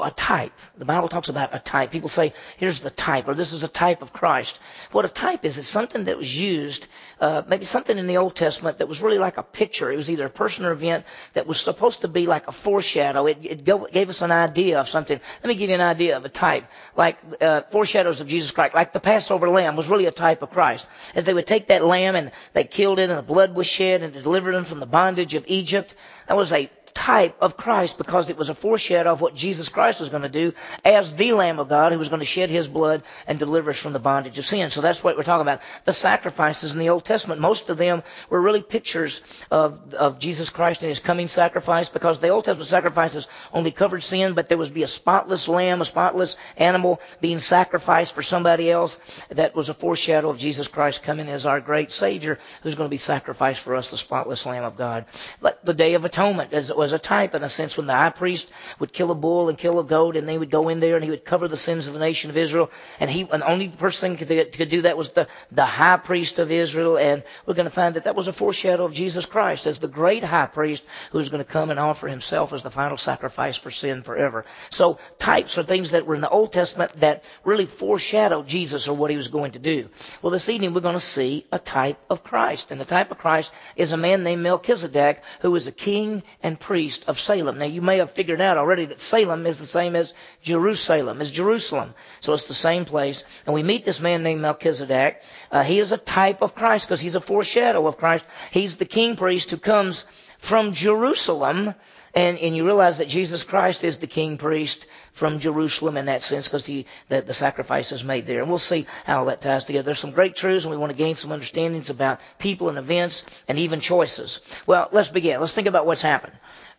a 0.00 0.10
type. 0.10 0.52
The 0.76 0.84
Bible 0.84 1.08
talks 1.08 1.28
about 1.28 1.54
a 1.54 1.58
type. 1.58 1.90
People 1.90 2.08
say, 2.08 2.32
here's 2.56 2.80
the 2.80 2.90
type, 2.90 3.28
or 3.28 3.34
this 3.34 3.52
is 3.52 3.62
a 3.62 3.68
type 3.68 4.02
of 4.02 4.12
Christ. 4.12 4.58
What 4.90 5.04
a 5.04 5.08
type 5.08 5.44
is, 5.44 5.58
it's 5.58 5.68
something 5.68 6.04
that 6.04 6.16
was 6.16 6.38
used, 6.38 6.86
uh, 7.20 7.42
maybe 7.46 7.64
something 7.64 7.98
in 7.98 8.06
the 8.06 8.16
Old 8.16 8.34
Testament 8.34 8.78
that 8.78 8.88
was 8.88 9.02
really 9.02 9.18
like 9.18 9.36
a 9.36 9.42
picture. 9.42 9.90
It 9.92 9.96
was 9.96 10.10
either 10.10 10.26
a 10.26 10.30
person 10.30 10.64
or 10.64 10.72
event 10.72 11.04
that 11.34 11.46
was 11.46 11.60
supposed 11.60 12.00
to 12.02 12.08
be 12.08 12.26
like 12.26 12.48
a 12.48 12.52
foreshadow. 12.52 13.26
It, 13.26 13.38
it 13.42 13.64
go, 13.64 13.86
gave 13.86 14.08
us 14.08 14.22
an 14.22 14.32
idea 14.32 14.80
of 14.80 14.88
something. 14.88 15.20
Let 15.42 15.48
me 15.48 15.54
give 15.54 15.68
you 15.68 15.74
an 15.74 15.80
idea 15.80 16.16
of 16.16 16.24
a 16.24 16.30
type. 16.30 16.64
Like 16.96 17.18
uh, 17.40 17.62
foreshadows 17.70 18.20
of 18.20 18.28
Jesus 18.28 18.50
Christ. 18.50 18.74
Like 18.74 18.92
the 18.92 19.00
Passover 19.00 19.48
lamb 19.48 19.76
was 19.76 19.88
really 19.88 20.06
a 20.06 20.12
type 20.12 20.42
of 20.42 20.50
Christ. 20.50 20.86
As 21.14 21.24
they 21.24 21.34
would 21.34 21.46
take 21.46 21.68
that 21.68 21.84
lamb 21.84 22.16
and 22.16 22.32
they 22.54 22.64
killed 22.64 22.98
it 22.98 23.10
and 23.10 23.18
the 23.18 23.22
blood 23.22 23.54
was 23.54 23.66
shed 23.66 24.02
and 24.02 24.12
delivered 24.14 24.54
them 24.54 24.64
from 24.64 24.80
the 24.80 24.86
bondage 24.86 25.34
of 25.34 25.44
Egypt. 25.46 25.94
That 26.32 26.38
was 26.38 26.54
a 26.54 26.70
type 26.94 27.36
of 27.40 27.56
Christ 27.56 27.98
because 27.98 28.30
it 28.30 28.36
was 28.36 28.48
a 28.48 28.54
foreshadow 28.54 29.12
of 29.12 29.20
what 29.20 29.34
Jesus 29.34 29.68
Christ 29.68 30.00
was 30.00 30.08
going 30.08 30.22
to 30.22 30.28
do 30.28 30.52
as 30.84 31.14
the 31.14 31.32
Lamb 31.32 31.58
of 31.58 31.68
God 31.68 31.92
who 31.92 31.98
was 31.98 32.08
going 32.08 32.20
to 32.20 32.26
shed 32.26 32.50
his 32.50 32.68
blood 32.68 33.02
and 33.26 33.38
deliver 33.38 33.70
us 33.70 33.78
from 33.78 33.92
the 33.92 33.98
bondage 33.98 34.38
of 34.38 34.46
sin. 34.46 34.70
So 34.70 34.80
that's 34.80 35.02
what 35.02 35.16
we're 35.16 35.22
talking 35.22 35.42
about. 35.42 35.60
The 35.84 35.92
sacrifices 35.92 36.72
in 36.72 36.78
the 36.78 36.90
Old 36.90 37.04
Testament, 37.04 37.40
most 37.40 37.70
of 37.70 37.78
them 37.78 38.02
were 38.30 38.40
really 38.40 38.62
pictures 38.62 39.20
of, 39.50 39.94
of 39.94 40.18
Jesus 40.18 40.50
Christ 40.50 40.82
and 40.82 40.88
his 40.88 41.00
coming 41.00 41.28
sacrifice 41.28 41.88
because 41.88 42.20
the 42.20 42.28
Old 42.28 42.44
Testament 42.44 42.68
sacrifices 42.68 43.26
only 43.52 43.70
covered 43.70 44.02
sin, 44.02 44.34
but 44.34 44.48
there 44.48 44.58
was 44.58 44.70
be 44.70 44.82
a 44.82 44.88
spotless 44.88 45.48
lamb, 45.48 45.80
a 45.80 45.84
spotless 45.84 46.36
animal 46.56 47.00
being 47.20 47.38
sacrificed 47.38 48.14
for 48.14 48.22
somebody 48.22 48.70
else. 48.70 48.98
That 49.30 49.54
was 49.54 49.68
a 49.68 49.74
foreshadow 49.74 50.30
of 50.30 50.38
Jesus 50.38 50.68
Christ 50.68 51.02
coming 51.02 51.28
as 51.28 51.46
our 51.46 51.60
great 51.60 51.92
Savior 51.92 52.38
who's 52.62 52.74
going 52.74 52.88
to 52.88 52.94
be 52.94 52.96
sacrificed 52.96 53.60
for 53.60 53.76
us, 53.76 53.90
the 53.90 53.96
spotless 53.98 54.46
Lamb 54.46 54.64
of 54.64 54.76
God. 54.76 55.06
But 55.40 55.64
the 55.64 55.74
Day 55.74 55.94
of 55.94 56.04
Atonement, 56.04 56.21
as 56.52 56.70
it 56.70 56.76
was 56.76 56.92
a 56.92 56.98
type 56.98 57.34
in 57.34 57.42
a 57.42 57.48
sense 57.48 57.76
when 57.76 57.86
the 57.86 57.94
high 57.94 58.10
priest 58.10 58.50
would 58.78 58.92
kill 58.92 59.10
a 59.10 59.14
bull 59.14 59.48
and 59.48 59.58
kill 59.58 59.80
a 59.80 59.84
goat 59.84 60.16
and 60.16 60.28
they 60.28 60.38
would 60.38 60.50
go 60.50 60.68
in 60.68 60.80
there 60.80 60.94
and 60.94 61.04
he 61.04 61.10
would 61.10 61.24
cover 61.24 61.48
the 61.48 61.56
sins 61.56 61.86
of 61.86 61.94
the 61.94 61.98
nation 61.98 62.30
of 62.30 62.36
Israel 62.36 62.70
and 63.00 63.10
he 63.10 63.22
and 63.22 63.42
the 63.42 63.46
only 63.46 63.68
person 63.68 64.16
could, 64.16 64.28
could 64.52 64.68
do 64.68 64.82
that 64.82 64.96
was 64.96 65.12
the, 65.12 65.26
the 65.50 65.64
high 65.64 65.96
priest 65.96 66.38
of 66.38 66.50
Israel 66.50 66.96
and 66.96 67.22
we're 67.46 67.54
going 67.54 67.66
to 67.66 67.70
find 67.70 67.96
that 67.96 68.04
that 68.04 68.14
was 68.14 68.28
a 68.28 68.32
foreshadow 68.32 68.84
of 68.84 68.94
Jesus 68.94 69.26
Christ 69.26 69.66
as 69.66 69.78
the 69.78 69.88
great 69.88 70.22
high 70.22 70.46
priest 70.46 70.84
who 71.10 71.18
was 71.18 71.28
going 71.28 71.44
to 71.44 71.50
come 71.50 71.70
and 71.70 71.80
offer 71.80 72.08
himself 72.08 72.52
as 72.52 72.62
the 72.62 72.70
final 72.70 72.96
sacrifice 72.96 73.56
for 73.56 73.70
sin 73.70 74.02
forever. 74.02 74.44
So 74.70 74.98
types 75.18 75.58
are 75.58 75.62
things 75.62 75.90
that 75.90 76.06
were 76.06 76.14
in 76.14 76.20
the 76.20 76.28
Old 76.28 76.52
Testament 76.52 76.92
that 77.00 77.28
really 77.44 77.66
foreshadowed 77.66 78.46
Jesus 78.46 78.88
or 78.88 78.96
what 78.96 79.10
he 79.10 79.16
was 79.16 79.28
going 79.28 79.52
to 79.52 79.58
do. 79.58 79.88
Well, 80.20 80.30
this 80.30 80.48
evening 80.48 80.74
we're 80.74 80.80
going 80.80 80.94
to 80.94 81.00
see 81.00 81.46
a 81.50 81.58
type 81.58 81.98
of 82.08 82.22
Christ 82.22 82.70
and 82.70 82.80
the 82.80 82.84
type 82.84 83.10
of 83.10 83.18
Christ 83.18 83.52
is 83.76 83.92
a 83.92 83.96
man 83.96 84.22
named 84.22 84.42
Melchizedek 84.42 85.22
who 85.40 85.50
was 85.50 85.66
a 85.66 85.72
king 85.72 86.01
and 86.42 86.60
priest 86.60 86.82
priest 86.82 87.08
of 87.08 87.20
Salem. 87.20 87.58
Now 87.58 87.66
you 87.66 87.80
may 87.80 87.98
have 87.98 88.10
figured 88.10 88.40
out 88.40 88.58
already 88.58 88.86
that 88.86 89.00
Salem 89.00 89.46
is 89.46 89.58
the 89.58 89.66
same 89.66 89.94
as 89.94 90.14
Jerusalem, 90.42 91.20
is 91.20 91.30
Jerusalem. 91.30 91.94
So 92.20 92.32
it's 92.32 92.48
the 92.48 92.54
same 92.54 92.84
place. 92.84 93.24
And 93.46 93.54
we 93.54 93.62
meet 93.62 93.84
this 93.84 94.00
man 94.00 94.22
named 94.22 94.40
Melchizedek. 94.40 95.22
Uh, 95.50 95.62
he 95.62 95.78
is 95.78 95.92
a 95.92 95.98
type 95.98 96.42
of 96.42 96.54
Christ 96.54 96.88
because 96.88 97.00
he's 97.00 97.14
a 97.14 97.20
foreshadow 97.20 97.86
of 97.86 97.98
Christ. 97.98 98.24
He's 98.50 98.76
the 98.76 98.84
king 98.84 99.16
priest 99.16 99.50
who 99.50 99.58
comes 99.58 100.06
from 100.42 100.72
Jerusalem. 100.72 101.74
And, 102.14 102.38
and 102.38 102.54
you 102.54 102.66
realize 102.66 102.98
that 102.98 103.08
Jesus 103.08 103.42
Christ 103.42 103.84
is 103.84 103.98
the 103.98 104.06
king 104.06 104.36
priest 104.36 104.86
from 105.12 105.38
Jerusalem 105.38 105.96
in 105.96 106.06
that 106.06 106.22
sense 106.22 106.46
because 106.46 106.64
the, 106.64 106.84
the 107.08 107.32
sacrifice 107.32 107.90
is 107.90 108.04
made 108.04 108.26
there. 108.26 108.40
And 108.40 108.50
we'll 108.50 108.58
see 108.58 108.86
how 109.06 109.24
that 109.26 109.40
ties 109.40 109.64
together. 109.64 109.86
There's 109.86 109.98
some 109.98 110.10
great 110.10 110.36
truths 110.36 110.64
and 110.64 110.70
we 110.70 110.76
want 110.76 110.92
to 110.92 110.98
gain 110.98 111.14
some 111.14 111.32
understandings 111.32 111.88
about 111.88 112.20
people 112.38 112.68
and 112.68 112.76
events 112.76 113.24
and 113.48 113.58
even 113.58 113.80
choices. 113.80 114.40
Well, 114.66 114.88
let's 114.92 115.08
begin. 115.08 115.40
Let's 115.40 115.54
think 115.54 115.68
about 115.68 115.86
what's 115.86 116.02
happened. 116.02 116.34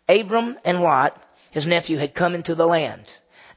Abram 0.07 0.59
and 0.65 0.81
Lot, 0.81 1.19
his 1.49 1.65
nephew, 1.65 1.97
had 1.97 2.13
come 2.13 2.35
into 2.35 2.53
the 2.53 2.67
land. 2.67 3.11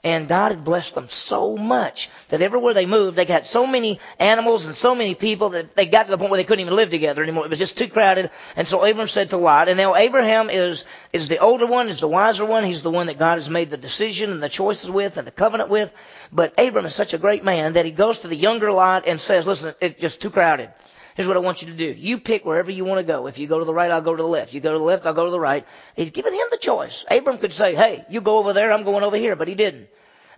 And 0.06 0.28
God 0.28 0.52
had 0.52 0.64
blessed 0.64 0.94
them 0.94 1.08
so 1.08 1.56
much 1.56 2.10
that 2.28 2.40
everywhere 2.40 2.74
they 2.74 2.86
moved, 2.86 3.16
they 3.16 3.24
got 3.24 3.44
so 3.44 3.66
many 3.66 3.98
animals 4.20 4.68
and 4.68 4.76
so 4.76 4.94
many 4.94 5.16
people 5.16 5.48
that 5.48 5.74
they 5.74 5.86
got 5.86 6.04
to 6.04 6.12
the 6.12 6.16
point 6.16 6.30
where 6.30 6.38
they 6.38 6.44
couldn't 6.44 6.60
even 6.60 6.76
live 6.76 6.90
together 6.90 7.24
anymore. 7.24 7.44
It 7.44 7.50
was 7.50 7.58
just 7.58 7.76
too 7.76 7.88
crowded. 7.88 8.30
And 8.54 8.68
so 8.68 8.84
Abram 8.84 9.08
said 9.08 9.30
to 9.30 9.36
Lot, 9.36 9.68
and 9.68 9.76
now 9.76 9.96
Abraham 9.96 10.48
is, 10.48 10.84
is 11.12 11.26
the 11.26 11.38
older 11.38 11.66
one, 11.66 11.88
is 11.88 11.98
the 11.98 12.06
wiser 12.06 12.44
one. 12.44 12.62
He's 12.62 12.82
the 12.82 12.90
one 12.92 13.08
that 13.08 13.18
God 13.18 13.38
has 13.38 13.50
made 13.50 13.68
the 13.68 13.76
decision 13.76 14.30
and 14.30 14.40
the 14.40 14.48
choices 14.48 14.88
with 14.88 15.16
and 15.16 15.26
the 15.26 15.32
covenant 15.32 15.70
with. 15.70 15.92
But 16.30 16.54
Abram 16.56 16.86
is 16.86 16.94
such 16.94 17.12
a 17.12 17.18
great 17.18 17.42
man 17.42 17.72
that 17.72 17.84
he 17.84 17.90
goes 17.90 18.20
to 18.20 18.28
the 18.28 18.36
younger 18.36 18.70
Lot 18.70 19.08
and 19.08 19.20
says, 19.20 19.44
listen, 19.44 19.74
it's 19.80 20.00
just 20.00 20.20
too 20.20 20.30
crowded. 20.30 20.70
Here's 21.16 21.26
what 21.26 21.36
I 21.36 21.40
want 21.40 21.62
you 21.62 21.72
to 21.72 21.76
do. 21.76 21.92
You 21.98 22.18
pick 22.18 22.44
wherever 22.44 22.70
you 22.70 22.84
want 22.84 22.98
to 22.98 23.12
go. 23.12 23.26
If 23.26 23.40
you 23.40 23.48
go 23.48 23.58
to 23.58 23.64
the 23.64 23.74
right, 23.74 23.90
I'll 23.90 24.02
go 24.02 24.14
to 24.14 24.22
the 24.22 24.28
left. 24.28 24.54
You 24.54 24.60
go 24.60 24.72
to 24.72 24.78
the 24.78 24.84
left, 24.84 25.04
I'll 25.04 25.14
go 25.14 25.24
to 25.24 25.32
the 25.32 25.40
right. 25.40 25.66
He's 25.96 26.12
giving 26.12 26.32
him 26.32 26.46
the 26.52 26.58
choice. 26.58 27.04
Abram 27.10 27.38
could 27.38 27.52
say, 27.52 27.74
hey, 27.74 28.04
you 28.08 28.20
go 28.20 28.38
over 28.38 28.52
there, 28.52 28.70
I'm 28.70 28.84
going 28.84 29.02
over 29.02 29.16
here, 29.16 29.34
but 29.34 29.48
he 29.48 29.56
didn't. 29.56 29.88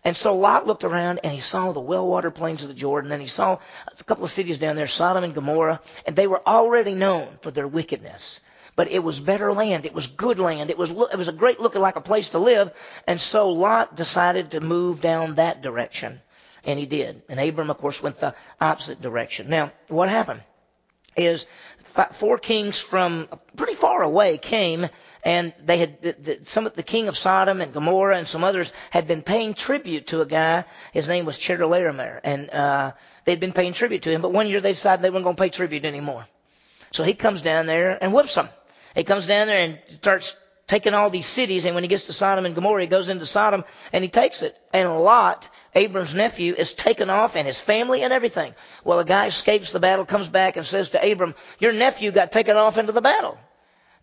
And 0.04 0.16
so 0.16 0.36
Lot 0.36 0.66
looked 0.66 0.84
around 0.84 1.20
and 1.24 1.32
he 1.32 1.40
saw 1.40 1.72
the 1.72 1.80
well-watered 1.80 2.34
plains 2.34 2.62
of 2.62 2.68
the 2.68 2.74
Jordan 2.74 3.12
and 3.12 3.20
he 3.20 3.28
saw 3.28 3.58
a 3.86 4.04
couple 4.04 4.24
of 4.24 4.30
cities 4.30 4.58
down 4.58 4.76
there, 4.76 4.86
Sodom 4.86 5.24
and 5.24 5.34
Gomorrah, 5.34 5.80
and 6.06 6.14
they 6.14 6.26
were 6.26 6.46
already 6.46 6.94
known 6.94 7.28
for 7.40 7.50
their 7.50 7.68
wickedness. 7.68 8.40
But 8.76 8.92
it 8.92 9.02
was 9.02 9.18
better 9.18 9.52
land. 9.52 9.86
It 9.86 9.94
was 9.94 10.06
good 10.06 10.38
land. 10.38 10.70
It 10.70 10.78
was, 10.78 10.90
it 10.90 11.16
was 11.16 11.26
a 11.26 11.32
great 11.32 11.58
looking 11.58 11.80
like 11.80 11.96
a 11.96 12.00
place 12.00 12.28
to 12.28 12.38
live. 12.38 12.70
And 13.08 13.20
so 13.20 13.50
Lot 13.50 13.96
decided 13.96 14.52
to 14.52 14.60
move 14.60 15.00
down 15.00 15.34
that 15.34 15.62
direction. 15.62 16.20
And 16.64 16.78
he 16.78 16.86
did. 16.86 17.22
And 17.28 17.40
Abram, 17.40 17.70
of 17.70 17.78
course, 17.78 18.02
went 18.02 18.20
the 18.20 18.34
opposite 18.60 19.02
direction. 19.02 19.50
Now, 19.50 19.72
what 19.88 20.08
happened? 20.08 20.42
Is 21.18 21.46
four 22.12 22.38
kings 22.38 22.80
from 22.80 23.28
pretty 23.56 23.74
far 23.74 24.02
away 24.02 24.38
came 24.38 24.88
and 25.24 25.52
they 25.64 25.78
had 25.78 26.00
the, 26.00 26.12
the, 26.12 26.38
some 26.44 26.66
of 26.66 26.74
the 26.74 26.82
king 26.82 27.08
of 27.08 27.16
Sodom 27.16 27.60
and 27.60 27.72
Gomorrah 27.72 28.16
and 28.16 28.28
some 28.28 28.44
others 28.44 28.72
had 28.90 29.08
been 29.08 29.22
paying 29.22 29.54
tribute 29.54 30.08
to 30.08 30.20
a 30.20 30.26
guy. 30.26 30.64
His 30.92 31.08
name 31.08 31.24
was 31.24 31.38
Chedorlaomer, 31.38 32.20
and 32.22 32.50
uh, 32.50 32.92
they'd 33.24 33.40
been 33.40 33.52
paying 33.52 33.72
tribute 33.72 34.02
to 34.02 34.10
him. 34.10 34.22
But 34.22 34.32
one 34.32 34.48
year 34.48 34.60
they 34.60 34.72
decided 34.72 35.02
they 35.02 35.10
weren't 35.10 35.24
going 35.24 35.36
to 35.36 35.42
pay 35.42 35.48
tribute 35.48 35.84
anymore. 35.84 36.26
So 36.92 37.04
he 37.04 37.14
comes 37.14 37.42
down 37.42 37.66
there 37.66 37.98
and 38.02 38.12
whoops 38.12 38.34
them. 38.34 38.48
He 38.94 39.04
comes 39.04 39.26
down 39.26 39.48
there 39.48 39.58
and 39.58 39.78
starts 39.96 40.36
taking 40.66 40.94
all 40.94 41.10
these 41.10 41.26
cities. 41.26 41.64
And 41.64 41.74
when 41.74 41.84
he 41.84 41.88
gets 41.88 42.04
to 42.04 42.12
Sodom 42.12 42.46
and 42.46 42.54
Gomorrah, 42.54 42.82
he 42.82 42.86
goes 42.86 43.08
into 43.08 43.26
Sodom 43.26 43.64
and 43.92 44.02
he 44.02 44.08
takes 44.08 44.42
it. 44.42 44.56
And 44.72 44.88
a 44.88 44.94
Lot 44.94 45.48
Abram's 45.74 46.14
nephew 46.14 46.54
is 46.54 46.72
taken 46.72 47.10
off 47.10 47.36
and 47.36 47.46
his 47.46 47.60
family 47.60 48.02
and 48.02 48.12
everything. 48.12 48.54
Well, 48.84 48.98
a 48.98 49.04
guy 49.04 49.26
escapes 49.26 49.72
the 49.72 49.80
battle, 49.80 50.04
comes 50.04 50.28
back 50.28 50.56
and 50.56 50.66
says 50.66 50.90
to 50.90 51.12
Abram, 51.12 51.34
your 51.58 51.72
nephew 51.72 52.10
got 52.10 52.32
taken 52.32 52.56
off 52.56 52.78
into 52.78 52.92
the 52.92 53.00
battle. 53.00 53.38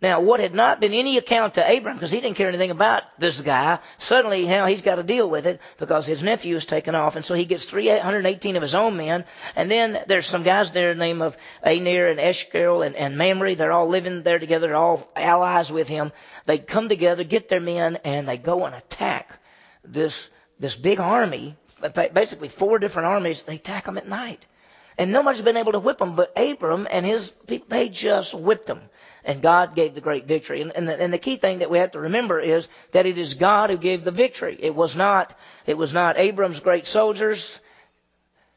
Now, 0.02 0.20
what 0.20 0.42
had 0.42 0.54
not 0.54 0.82
been 0.82 0.94
any 0.94 1.18
account 1.18 1.54
to 1.54 1.78
Abram, 1.78 1.96
because 1.96 2.12
he 2.12 2.20
didn't 2.20 2.36
care 2.36 2.50
anything 2.50 2.70
about 2.70 3.04
this 3.18 3.40
guy, 3.40 3.80
suddenly 3.98 4.46
now 4.46 4.66
he's 4.66 4.82
got 4.82 4.96
to 4.96 5.04
deal 5.04 5.30
with 5.30 5.48
it 5.48 5.62
because 5.78 6.06
his 6.06 6.22
nephew 6.22 6.58
is 6.58 6.66
taken 6.66 6.96
off, 6.96 7.16
and 7.16 7.24
so 7.24 7.34
he 7.34 7.46
gets 7.46 7.64
318 7.66 8.58
of 8.58 8.62
his 8.62 8.76
own 8.76 8.98
men, 8.98 9.24
and 9.56 9.72
then 9.72 10.04
there's 10.08 10.26
some 10.26 10.44
guys 10.44 10.72
there 10.72 10.94
named 10.96 11.22
of 11.22 11.38
Aner 11.66 12.08
and 12.08 12.20
Eshcol 12.20 12.86
and, 12.86 12.96
and 12.96 13.18
Mamre. 13.18 13.56
They're 13.56 13.72
all 13.72 13.88
living 13.88 14.24
there 14.24 14.38
together, 14.38 14.68
they're 14.68 14.76
all 14.76 15.10
allies 15.16 15.72
with 15.72 15.88
him. 15.88 16.12
They 16.46 16.58
come 16.58 16.90
together, 16.90 17.24
get 17.24 17.48
their 17.48 17.62
men, 17.62 17.98
and 18.04 18.28
they 18.28 18.38
go 18.38 18.66
and 18.66 18.76
attack 18.76 19.40
this 19.86 20.30
this 20.60 20.76
big 20.76 21.00
army 21.00 21.56
basically 22.14 22.48
four 22.48 22.80
different 22.80 23.08
armies, 23.08 23.42
they 23.44 23.56
attack 23.56 23.86
them 23.86 23.98
at 23.98 24.08
night. 24.08 24.46
And 24.98 25.12
nobody's 25.12 25.42
been 25.42 25.58
able 25.58 25.74
to 25.74 25.80
whip 25.80 25.98
them, 25.98 26.16
but 26.16 26.32
Abram 26.38 26.88
and 26.90 27.06
his 27.06 27.30
people, 27.30 27.68
they 27.70 27.90
just 27.90 28.34
whipped 28.34 28.68
them. 28.68 28.82
And 29.26 29.42
God 29.42 29.76
gave 29.76 29.94
the 29.94 30.02
great 30.02 30.26
victory. 30.26 30.62
And, 30.62 30.72
and, 30.72 30.88
the, 30.88 31.02
and 31.02 31.12
the 31.12 31.18
key 31.18 31.36
thing 31.36 31.60
that 31.60 31.70
we 31.70 31.80
have 31.80 31.92
to 31.92 32.00
remember 32.00 32.40
is 32.40 32.70
that 32.92 33.06
it 33.06 33.18
is 33.18 33.34
God 33.34 33.72
who 33.72 33.78
gave 33.78 34.04
the 34.04 34.12
victory. 34.12 34.56
It 34.58 34.74
was 34.74 34.96
not, 34.96 35.38
it 35.66 35.78
was 35.78 35.94
not 35.94 36.18
Abram's 36.18 36.60
great 36.60 36.88
soldiers. 36.88 37.60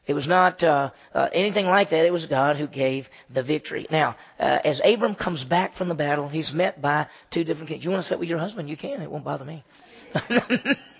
It 0.07 0.13
was 0.13 0.27
not 0.27 0.63
uh, 0.63 0.91
uh, 1.13 1.29
anything 1.33 1.67
like 1.67 1.89
that. 1.89 2.05
It 2.05 2.13
was 2.13 2.27
God 2.27 2.55
who 2.55 2.67
gave 2.67 3.09
the 3.29 3.43
victory. 3.43 3.87
Now, 3.91 4.15
uh, 4.39 4.59
as 4.63 4.81
Abram 4.83 5.15
comes 5.15 5.43
back 5.43 5.73
from 5.73 5.89
the 5.89 5.95
battle, 5.95 6.29
he's 6.29 6.53
met 6.53 6.81
by 6.81 7.07
two 7.31 7.43
different 7.43 7.69
kings. 7.69 7.83
You 7.83 7.91
want 7.91 8.03
to 8.03 8.07
sit 8.07 8.19
with 8.19 8.29
your 8.29 8.39
husband? 8.39 8.69
You 8.69 8.77
can. 8.77 9.01
It 9.01 9.11
won't 9.11 9.25
bother 9.25 9.45
me. 9.45 9.63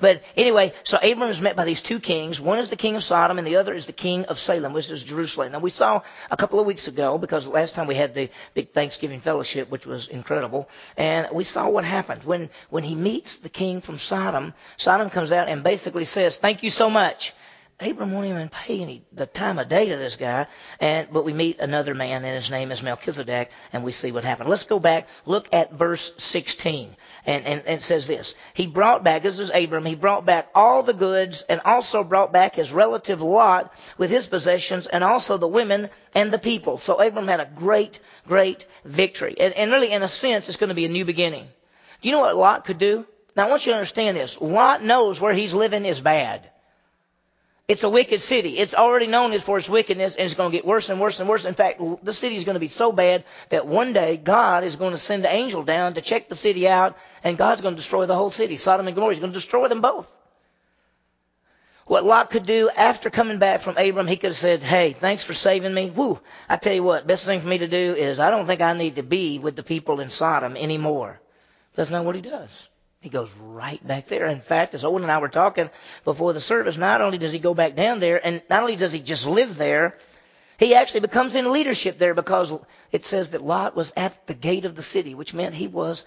But 0.00 0.22
anyway, 0.36 0.72
so 0.82 0.98
Abram 0.98 1.30
is 1.30 1.40
met 1.40 1.56
by 1.56 1.64
these 1.64 1.82
two 1.82 2.00
kings. 2.00 2.40
One 2.40 2.58
is 2.58 2.70
the 2.70 2.76
king 2.76 2.96
of 2.96 3.04
Sodom 3.04 3.38
and 3.38 3.46
the 3.46 3.56
other 3.56 3.74
is 3.74 3.86
the 3.86 3.92
king 3.92 4.24
of 4.24 4.38
Salem, 4.38 4.72
which 4.72 4.90
is 4.90 5.04
Jerusalem. 5.04 5.52
Now 5.52 5.58
we 5.58 5.70
saw 5.70 6.02
a 6.30 6.36
couple 6.36 6.58
of 6.58 6.66
weeks 6.66 6.88
ago, 6.88 7.18
because 7.18 7.46
last 7.46 7.74
time 7.74 7.86
we 7.86 7.94
had 7.94 8.14
the 8.14 8.30
big 8.54 8.72
Thanksgiving 8.72 9.20
fellowship, 9.20 9.70
which 9.70 9.86
was 9.86 10.08
incredible, 10.08 10.68
and 10.96 11.28
we 11.32 11.44
saw 11.44 11.68
what 11.68 11.84
happened. 11.84 12.24
When, 12.24 12.50
when 12.70 12.82
he 12.82 12.94
meets 12.94 13.38
the 13.38 13.48
king 13.48 13.80
from 13.80 13.98
Sodom, 13.98 14.54
Sodom 14.76 15.10
comes 15.10 15.32
out 15.32 15.48
and 15.48 15.62
basically 15.62 16.04
says, 16.04 16.36
thank 16.36 16.62
you 16.62 16.70
so 16.70 16.88
much. 16.90 17.34
Abram 17.80 18.12
won't 18.12 18.26
even 18.26 18.48
pay 18.50 18.80
any 18.80 19.02
the 19.12 19.26
time 19.26 19.58
of 19.58 19.68
day 19.68 19.88
to 19.88 19.96
this 19.96 20.16
guy. 20.16 20.46
And 20.80 21.08
but 21.10 21.24
we 21.24 21.32
meet 21.32 21.60
another 21.60 21.94
man, 21.94 22.24
and 22.24 22.34
his 22.34 22.50
name 22.50 22.70
is 22.72 22.82
Melchizedek, 22.82 23.50
and 23.72 23.82
we 23.84 23.92
see 23.92 24.12
what 24.12 24.24
happened. 24.24 24.50
Let's 24.50 24.64
go 24.64 24.78
back. 24.78 25.08
Look 25.24 25.48
at 25.52 25.72
verse 25.72 26.12
16, 26.18 26.94
and, 27.26 27.46
and, 27.46 27.60
and 27.66 27.78
it 27.78 27.82
says 27.82 28.06
this: 28.06 28.34
He 28.54 28.66
brought 28.66 29.02
back. 29.02 29.22
This 29.22 29.38
is 29.38 29.50
Abram. 29.52 29.86
He 29.86 29.94
brought 29.94 30.26
back 30.26 30.48
all 30.54 30.82
the 30.82 30.92
goods, 30.92 31.42
and 31.42 31.60
also 31.64 32.04
brought 32.04 32.32
back 32.32 32.54
his 32.54 32.72
relative 32.72 33.22
Lot 33.22 33.72
with 33.96 34.10
his 34.10 34.26
possessions, 34.26 34.86
and 34.86 35.02
also 35.02 35.38
the 35.38 35.48
women 35.48 35.88
and 36.14 36.30
the 36.30 36.38
people. 36.38 36.76
So 36.76 37.00
Abram 37.00 37.28
had 37.28 37.40
a 37.40 37.50
great, 37.54 37.98
great 38.26 38.66
victory, 38.84 39.36
and, 39.40 39.54
and 39.54 39.72
really, 39.72 39.90
in 39.90 40.02
a 40.02 40.08
sense, 40.08 40.48
it's 40.48 40.58
going 40.58 40.68
to 40.68 40.74
be 40.74 40.84
a 40.84 40.88
new 40.88 41.04
beginning. 41.04 41.48
Do 42.02 42.08
you 42.08 42.14
know 42.14 42.20
what 42.20 42.36
Lot 42.36 42.64
could 42.64 42.78
do? 42.78 43.06
Now 43.36 43.46
I 43.46 43.50
want 43.50 43.64
you 43.64 43.72
to 43.72 43.76
understand 43.76 44.16
this. 44.16 44.40
Lot 44.40 44.82
knows 44.82 45.20
where 45.20 45.32
he's 45.32 45.54
living 45.54 45.84
is 45.84 46.00
bad. 46.00 46.50
It's 47.70 47.84
a 47.84 47.88
wicked 47.88 48.20
city. 48.20 48.58
It's 48.58 48.74
already 48.74 49.06
known 49.06 49.32
as 49.32 49.42
for 49.42 49.56
its 49.56 49.70
wickedness 49.70 50.16
and 50.16 50.24
it's 50.24 50.34
going 50.34 50.50
to 50.50 50.56
get 50.58 50.66
worse 50.66 50.88
and 50.88 51.00
worse 51.00 51.20
and 51.20 51.28
worse. 51.28 51.44
In 51.44 51.54
fact, 51.54 51.80
the 52.02 52.12
city 52.12 52.34
is 52.34 52.42
going 52.42 52.54
to 52.54 52.60
be 52.60 52.66
so 52.66 52.90
bad 52.90 53.22
that 53.50 53.64
one 53.64 53.92
day 53.92 54.16
God 54.16 54.64
is 54.64 54.74
going 54.74 54.90
to 54.90 54.98
send 54.98 55.24
an 55.24 55.30
angel 55.30 55.62
down 55.62 55.94
to 55.94 56.00
check 56.00 56.28
the 56.28 56.34
city 56.34 56.66
out 56.66 56.98
and 57.22 57.38
God's 57.38 57.60
going 57.60 57.76
to 57.76 57.80
destroy 57.80 58.06
the 58.06 58.16
whole 58.16 58.32
city. 58.32 58.56
Sodom 58.56 58.88
and 58.88 58.96
Gomorrah 58.96 59.12
is 59.12 59.20
going 59.20 59.30
to 59.30 59.38
destroy 59.38 59.68
them 59.68 59.82
both. 59.82 60.08
What 61.86 62.02
Lot 62.02 62.30
could 62.30 62.44
do 62.44 62.70
after 62.70 63.08
coming 63.08 63.38
back 63.38 63.60
from 63.60 63.76
Abram, 63.76 64.08
he 64.08 64.16
could 64.16 64.30
have 64.30 64.36
said, 64.36 64.64
Hey, 64.64 64.92
thanks 64.92 65.22
for 65.22 65.34
saving 65.34 65.72
me. 65.72 65.90
Woo, 65.90 66.18
I 66.48 66.56
tell 66.56 66.74
you 66.74 66.82
what, 66.82 67.06
best 67.06 67.24
thing 67.24 67.40
for 67.40 67.46
me 67.46 67.58
to 67.58 67.68
do 67.68 67.94
is 67.94 68.18
I 68.18 68.32
don't 68.32 68.46
think 68.46 68.62
I 68.62 68.72
need 68.72 68.96
to 68.96 69.04
be 69.04 69.38
with 69.38 69.54
the 69.54 69.62
people 69.62 70.00
in 70.00 70.10
Sodom 70.10 70.56
anymore. 70.56 71.20
That's 71.76 71.90
not 71.90 72.04
what 72.04 72.16
he 72.16 72.20
does. 72.20 72.68
He 73.00 73.08
goes 73.08 73.30
right 73.40 73.84
back 73.86 74.08
there. 74.08 74.26
In 74.26 74.42
fact, 74.42 74.74
as 74.74 74.84
Owen 74.84 75.02
and 75.02 75.10
I 75.10 75.18
were 75.18 75.28
talking 75.28 75.70
before 76.04 76.34
the 76.34 76.40
service, 76.40 76.76
not 76.76 77.00
only 77.00 77.16
does 77.16 77.32
he 77.32 77.38
go 77.38 77.54
back 77.54 77.74
down 77.74 77.98
there, 77.98 78.24
and 78.24 78.42
not 78.50 78.62
only 78.62 78.76
does 78.76 78.92
he 78.92 79.00
just 79.00 79.26
live 79.26 79.56
there, 79.56 79.96
he 80.58 80.74
actually 80.74 81.00
becomes 81.00 81.34
in 81.34 81.50
leadership 81.50 81.96
there 81.96 82.12
because 82.12 82.52
it 82.92 83.06
says 83.06 83.30
that 83.30 83.40
Lot 83.40 83.74
was 83.74 83.94
at 83.96 84.26
the 84.26 84.34
gate 84.34 84.66
of 84.66 84.74
the 84.74 84.82
city, 84.82 85.14
which 85.14 85.32
meant 85.32 85.54
he 85.54 85.66
was 85.66 86.04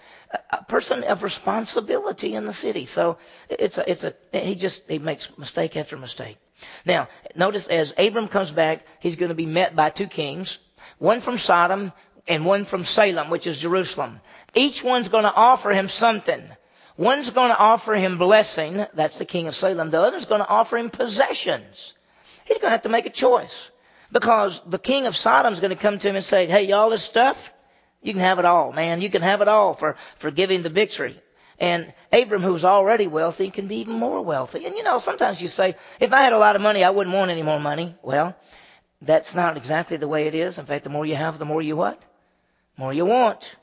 a 0.50 0.62
person 0.62 1.02
of 1.02 1.24
responsibility 1.24 2.36
in 2.36 2.46
the 2.46 2.52
city. 2.52 2.86
So 2.86 3.18
it's 3.48 3.76
a, 3.76 3.90
it's 3.90 4.04
a, 4.04 4.14
he 4.32 4.54
just, 4.54 4.88
he 4.88 5.00
makes 5.00 5.36
mistake 5.36 5.76
after 5.76 5.96
mistake. 5.96 6.36
Now, 6.86 7.08
notice 7.34 7.66
as 7.66 7.92
Abram 7.98 8.28
comes 8.28 8.52
back, 8.52 8.86
he's 9.00 9.16
going 9.16 9.30
to 9.30 9.34
be 9.34 9.46
met 9.46 9.74
by 9.74 9.90
two 9.90 10.06
kings, 10.06 10.58
one 10.98 11.20
from 11.20 11.38
Sodom 11.38 11.92
and 12.28 12.46
one 12.46 12.64
from 12.64 12.84
Salem, 12.84 13.30
which 13.30 13.48
is 13.48 13.60
Jerusalem. 13.60 14.20
Each 14.54 14.84
one's 14.84 15.08
going 15.08 15.24
to 15.24 15.34
offer 15.34 15.72
him 15.72 15.88
something. 15.88 16.48
One's 16.96 17.30
going 17.30 17.50
to 17.50 17.58
offer 17.58 17.94
him 17.94 18.18
blessing. 18.18 18.86
That's 18.94 19.18
the 19.18 19.24
king 19.24 19.48
of 19.48 19.54
Salem. 19.54 19.90
The 19.90 20.00
other's 20.00 20.26
going 20.26 20.40
to 20.40 20.48
offer 20.48 20.78
him 20.78 20.90
possessions. 20.90 21.94
He's 22.44 22.58
going 22.58 22.68
to 22.68 22.70
have 22.70 22.82
to 22.82 22.88
make 22.88 23.06
a 23.06 23.10
choice. 23.10 23.70
Because 24.12 24.60
the 24.66 24.78
king 24.78 25.06
of 25.06 25.16
Sodom's 25.16 25.60
going 25.60 25.74
to 25.74 25.82
come 25.82 25.98
to 25.98 26.08
him 26.08 26.14
and 26.14 26.24
say, 26.24 26.46
hey, 26.46 26.70
all 26.70 26.90
this 26.90 27.02
stuff, 27.02 27.52
you 28.00 28.12
can 28.12 28.20
have 28.20 28.38
it 28.38 28.44
all, 28.44 28.70
man. 28.70 29.00
You 29.00 29.10
can 29.10 29.22
have 29.22 29.40
it 29.40 29.48
all 29.48 29.74
for, 29.74 29.96
for 30.16 30.30
giving 30.30 30.62
the 30.62 30.68
victory. 30.68 31.20
And 31.58 31.92
Abram, 32.12 32.42
who's 32.42 32.64
already 32.64 33.06
wealthy, 33.06 33.50
can 33.50 33.66
be 33.66 33.76
even 33.76 33.94
more 33.94 34.22
wealthy. 34.22 34.64
And 34.66 34.74
you 34.76 34.82
know, 34.82 34.98
sometimes 34.98 35.40
you 35.40 35.48
say, 35.48 35.76
if 35.98 36.12
I 36.12 36.22
had 36.22 36.32
a 36.32 36.38
lot 36.38 36.54
of 36.54 36.62
money, 36.62 36.84
I 36.84 36.90
wouldn't 36.90 37.14
want 37.14 37.30
any 37.30 37.42
more 37.42 37.58
money. 37.58 37.96
Well, 38.02 38.36
that's 39.02 39.34
not 39.34 39.56
exactly 39.56 39.96
the 39.96 40.08
way 40.08 40.26
it 40.26 40.34
is. 40.34 40.58
In 40.58 40.66
fact, 40.66 40.84
the 40.84 40.90
more 40.90 41.06
you 41.06 41.16
have, 41.16 41.38
the 41.38 41.44
more 41.44 41.62
you 41.62 41.76
what? 41.76 42.00
More 42.76 42.92
you 42.92 43.06
want. 43.06 43.54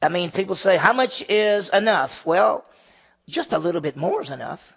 I 0.00 0.08
mean, 0.08 0.30
people 0.30 0.54
say, 0.54 0.76
how 0.76 0.92
much 0.92 1.24
is 1.28 1.70
enough? 1.70 2.24
Well, 2.24 2.64
just 3.28 3.52
a 3.52 3.58
little 3.58 3.80
bit 3.80 3.96
more 3.96 4.22
is 4.22 4.30
enough. 4.30 4.74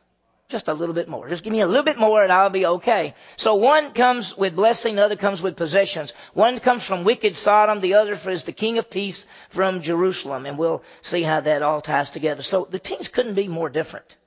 Just 0.50 0.68
a 0.68 0.74
little 0.74 0.94
bit 0.94 1.08
more. 1.08 1.30
Just 1.30 1.44
give 1.44 1.54
me 1.54 1.62
a 1.62 1.68
little 1.68 1.84
bit 1.84 1.98
more 1.98 2.22
and 2.22 2.32
I'll 2.32 2.50
be 2.50 2.66
okay. 2.66 3.14
So 3.38 3.56
one 3.56 3.92
comes 3.92 4.38
with 4.38 4.54
blessing, 4.54 4.96
the 4.98 5.06
other 5.06 5.16
comes 5.16 5.42
with 5.42 5.56
possessions. 5.56 6.12
One 6.34 6.60
comes 6.60 6.86
from 6.86 7.06
wicked 7.06 7.36
Sodom, 7.38 7.80
the 7.80 7.94
other 7.94 8.12
is 8.30 8.44
the 8.44 8.52
King 8.52 8.78
of 8.78 8.90
Peace 8.90 9.26
from 9.50 9.80
Jerusalem. 9.80 10.46
And 10.46 10.58
we'll 10.58 10.84
see 11.02 11.22
how 11.22 11.40
that 11.40 11.62
all 11.62 11.80
ties 11.80 12.12
together. 12.12 12.44
So 12.44 12.68
the 12.70 12.80
teams 12.80 13.08
couldn't 13.08 13.36
be 13.36 13.48
more 13.48 13.70
different. 13.70 14.18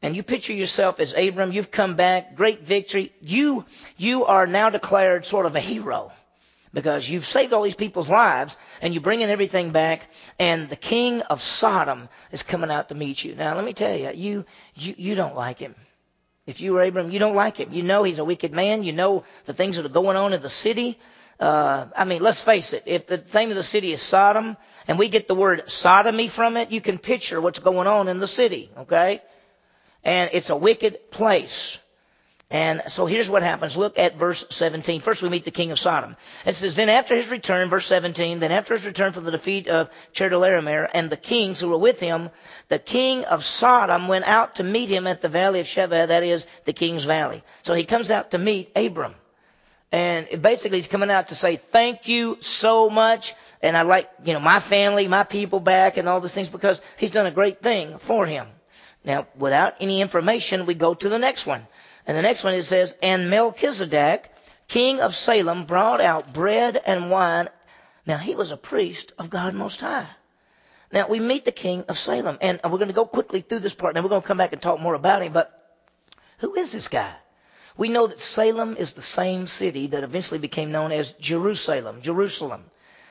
And 0.00 0.14
you 0.14 0.22
picture 0.22 0.52
yourself 0.52 1.00
as 1.00 1.12
Abram, 1.12 1.50
you've 1.50 1.72
come 1.72 1.96
back, 1.96 2.36
great 2.36 2.62
victory. 2.62 3.12
You, 3.20 3.64
you 3.96 4.26
are 4.26 4.46
now 4.46 4.70
declared 4.70 5.26
sort 5.26 5.46
of 5.46 5.56
a 5.56 5.60
hero 5.60 6.12
because 6.72 7.08
you've 7.08 7.24
saved 7.24 7.52
all 7.52 7.62
these 7.62 7.74
people's 7.74 8.08
lives 8.08 8.56
and 8.80 8.94
you're 8.94 9.02
bringing 9.02 9.30
everything 9.30 9.70
back 9.70 10.08
and 10.38 10.68
the 10.68 10.76
king 10.76 11.22
of 11.22 11.42
Sodom 11.42 12.08
is 12.32 12.42
coming 12.42 12.70
out 12.70 12.88
to 12.88 12.94
meet 12.94 13.24
you. 13.24 13.34
Now 13.34 13.54
let 13.54 13.64
me 13.64 13.72
tell 13.72 13.94
you, 13.94 14.10
you, 14.14 14.44
you, 14.74 14.94
you 14.96 15.14
don't 15.14 15.36
like 15.36 15.58
him. 15.58 15.74
If 16.46 16.62
you 16.62 16.72
were 16.72 16.82
Abram, 16.82 17.10
you 17.10 17.18
don't 17.18 17.34
like 17.34 17.58
him. 17.58 17.72
You 17.72 17.82
know 17.82 18.04
he's 18.04 18.18
a 18.18 18.24
wicked 18.24 18.54
man. 18.54 18.82
You 18.82 18.94
know 18.94 19.24
the 19.44 19.52
things 19.52 19.76
that 19.76 19.84
are 19.84 19.90
going 19.90 20.16
on 20.16 20.32
in 20.32 20.40
the 20.40 20.48
city. 20.48 20.98
Uh, 21.38 21.86
I 21.94 22.04
mean, 22.04 22.22
let's 22.22 22.42
face 22.42 22.72
it. 22.72 22.84
If 22.86 23.06
the 23.06 23.22
name 23.34 23.50
of 23.50 23.56
the 23.56 23.62
city 23.62 23.92
is 23.92 24.00
Sodom 24.00 24.56
and 24.88 24.98
we 24.98 25.10
get 25.10 25.28
the 25.28 25.34
word 25.34 25.70
sodomy 25.70 26.28
from 26.28 26.56
it, 26.56 26.70
you 26.70 26.80
can 26.80 26.96
picture 26.96 27.38
what's 27.40 27.58
going 27.58 27.86
on 27.86 28.08
in 28.08 28.18
the 28.18 28.26
city. 28.26 28.70
Okay? 28.78 29.20
And 30.02 30.30
it's 30.32 30.48
a 30.48 30.56
wicked 30.56 31.10
place. 31.10 31.78
And 32.50 32.82
so 32.88 33.04
here's 33.04 33.28
what 33.28 33.42
happens. 33.42 33.76
Look 33.76 33.98
at 33.98 34.16
verse 34.16 34.46
17. 34.48 35.02
First 35.02 35.22
we 35.22 35.28
meet 35.28 35.44
the 35.44 35.50
king 35.50 35.70
of 35.70 35.78
Sodom. 35.78 36.16
It 36.46 36.54
says, 36.54 36.76
Then 36.76 36.88
after 36.88 37.14
his 37.14 37.30
return, 37.30 37.68
verse 37.68 37.84
17, 37.86 38.38
then 38.38 38.52
after 38.52 38.72
his 38.72 38.86
return 38.86 39.12
from 39.12 39.24
the 39.24 39.30
defeat 39.30 39.68
of 39.68 39.90
Chedorlaomer 40.14 40.88
and 40.94 41.10
the 41.10 41.18
kings 41.18 41.60
who 41.60 41.68
were 41.68 41.78
with 41.78 42.00
him, 42.00 42.30
the 42.68 42.78
king 42.78 43.26
of 43.26 43.44
Sodom 43.44 44.08
went 44.08 44.24
out 44.24 44.54
to 44.56 44.64
meet 44.64 44.88
him 44.88 45.06
at 45.06 45.20
the 45.20 45.28
valley 45.28 45.60
of 45.60 45.66
Shaveh, 45.66 46.08
that 46.08 46.22
is 46.22 46.46
the 46.64 46.72
king's 46.72 47.04
valley. 47.04 47.42
So 47.64 47.74
he 47.74 47.84
comes 47.84 48.10
out 48.10 48.30
to 48.30 48.38
meet 48.38 48.72
Abram. 48.74 49.14
And 49.92 50.42
basically 50.42 50.78
he's 50.78 50.86
coming 50.86 51.10
out 51.10 51.28
to 51.28 51.34
say, 51.34 51.56
thank 51.56 52.08
you 52.08 52.38
so 52.40 52.88
much. 52.88 53.34
And 53.60 53.76
I 53.76 53.82
like, 53.82 54.08
you 54.24 54.32
know, 54.32 54.40
my 54.40 54.60
family, 54.60 55.06
my 55.06 55.24
people 55.24 55.60
back 55.60 55.98
and 55.98 56.08
all 56.08 56.20
these 56.20 56.34
things 56.34 56.48
because 56.48 56.80
he's 56.96 57.10
done 57.10 57.26
a 57.26 57.30
great 57.30 57.60
thing 57.60 57.98
for 57.98 58.24
him. 58.24 58.46
Now, 59.08 59.26
without 59.38 59.76
any 59.80 60.02
information, 60.02 60.66
we 60.66 60.74
go 60.74 60.92
to 60.92 61.08
the 61.08 61.18
next 61.18 61.46
one. 61.46 61.66
And 62.06 62.14
the 62.14 62.20
next 62.20 62.44
one 62.44 62.52
it 62.52 62.62
says, 62.64 62.94
And 63.02 63.30
Melchizedek, 63.30 64.30
king 64.68 65.00
of 65.00 65.14
Salem, 65.14 65.64
brought 65.64 66.02
out 66.02 66.34
bread 66.34 66.78
and 66.84 67.10
wine. 67.10 67.48
Now 68.04 68.18
he 68.18 68.34
was 68.34 68.52
a 68.52 68.58
priest 68.58 69.14
of 69.18 69.30
God 69.30 69.54
Most 69.54 69.80
High. 69.80 70.08
Now 70.92 71.08
we 71.08 71.20
meet 71.20 71.46
the 71.46 71.52
king 71.52 71.86
of 71.88 71.96
Salem, 71.96 72.36
and 72.42 72.60
we're 72.62 72.72
going 72.72 72.88
to 72.88 72.94
go 72.94 73.06
quickly 73.06 73.40
through 73.40 73.60
this 73.60 73.72
part, 73.72 73.96
and 73.96 74.04
we're 74.04 74.10
going 74.10 74.20
to 74.20 74.28
come 74.28 74.36
back 74.36 74.52
and 74.52 74.60
talk 74.60 74.78
more 74.78 74.94
about 74.94 75.22
him. 75.22 75.32
But 75.32 75.54
who 76.38 76.54
is 76.54 76.70
this 76.70 76.88
guy? 76.88 77.14
We 77.78 77.88
know 77.88 78.08
that 78.08 78.20
Salem 78.20 78.76
is 78.76 78.92
the 78.92 79.00
same 79.00 79.46
city 79.46 79.86
that 79.86 80.04
eventually 80.04 80.38
became 80.38 80.70
known 80.70 80.92
as 80.92 81.12
Jerusalem. 81.12 82.02
Jerusalem. 82.02 82.64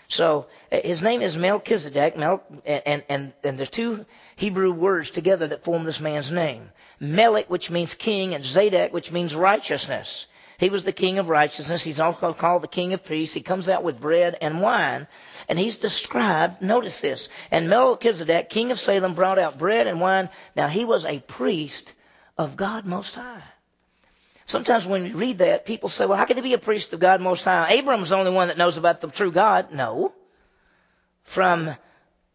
So 0.08 0.48
uh, 0.72 0.80
his 0.84 1.02
name 1.02 1.22
is 1.22 1.38
Melchizedek, 1.38 2.18
Mel, 2.18 2.44
and, 2.66 3.04
and, 3.10 3.34
and 3.44 3.58
there's 3.58 3.70
two 3.70 4.06
Hebrew 4.36 4.72
words 4.72 5.12
together 5.12 5.48
that 5.48 5.64
form 5.64 5.84
this 5.84 6.00
man's 6.00 6.32
name. 6.32 6.70
Melech, 7.00 7.50
which 7.50 7.70
means 7.70 7.94
king, 7.94 8.34
and 8.34 8.44
Zadok, 8.46 8.94
which 8.94 9.12
means 9.12 9.36
righteousness. 9.36 10.28
He 10.60 10.70
was 10.70 10.84
the 10.84 10.92
king 10.92 11.20
of 11.20 11.30
righteousness. 11.30 11.84
He's 11.84 12.00
also 12.00 12.34
called 12.34 12.64
the 12.64 12.68
king 12.68 12.94
of 12.94 13.06
peace. 13.06 13.32
He 13.34 13.42
comes 13.42 13.70
out 13.70 13.84
with 13.84 14.02
bread 14.02 14.36
and 14.42 14.62
wine. 14.62 15.08
And 15.48 15.60
he's 15.60 15.76
described, 15.76 16.62
notice 16.62 17.02
this, 17.02 17.30
and 17.52 17.70
Melchizedek, 17.70 18.50
king 18.50 18.72
of 18.72 18.80
Salem, 18.80 19.14
brought 19.14 19.38
out 19.38 19.60
bread 19.60 19.86
and 19.86 20.02
wine. 20.02 20.30
Now 20.56 20.68
he 20.68 20.84
was 20.84 21.06
a 21.06 21.20
priest 21.20 21.94
of 22.38 22.58
God 22.58 22.86
Most 22.86 23.14
High. 23.14 23.44
Sometimes 24.48 24.88
when 24.88 25.06
you 25.06 25.18
read 25.18 25.40
that, 25.40 25.66
people 25.66 25.90
say, 25.90 26.06
well, 26.06 26.18
how 26.18 26.24
can 26.24 26.38
he 26.38 26.42
be 26.42 26.54
a 26.54 26.58
priest 26.58 26.94
of 26.94 27.02
God 27.02 27.20
Most 27.20 27.44
High? 27.44 27.70
Abram's 27.74 28.10
the 28.10 28.16
only 28.16 28.32
one 28.32 28.48
that 28.48 28.58
knows 28.58 28.78
about 28.78 29.02
the 29.02 29.10
true 29.10 29.32
God. 29.32 29.74
No. 29.74 30.14
From 31.24 31.76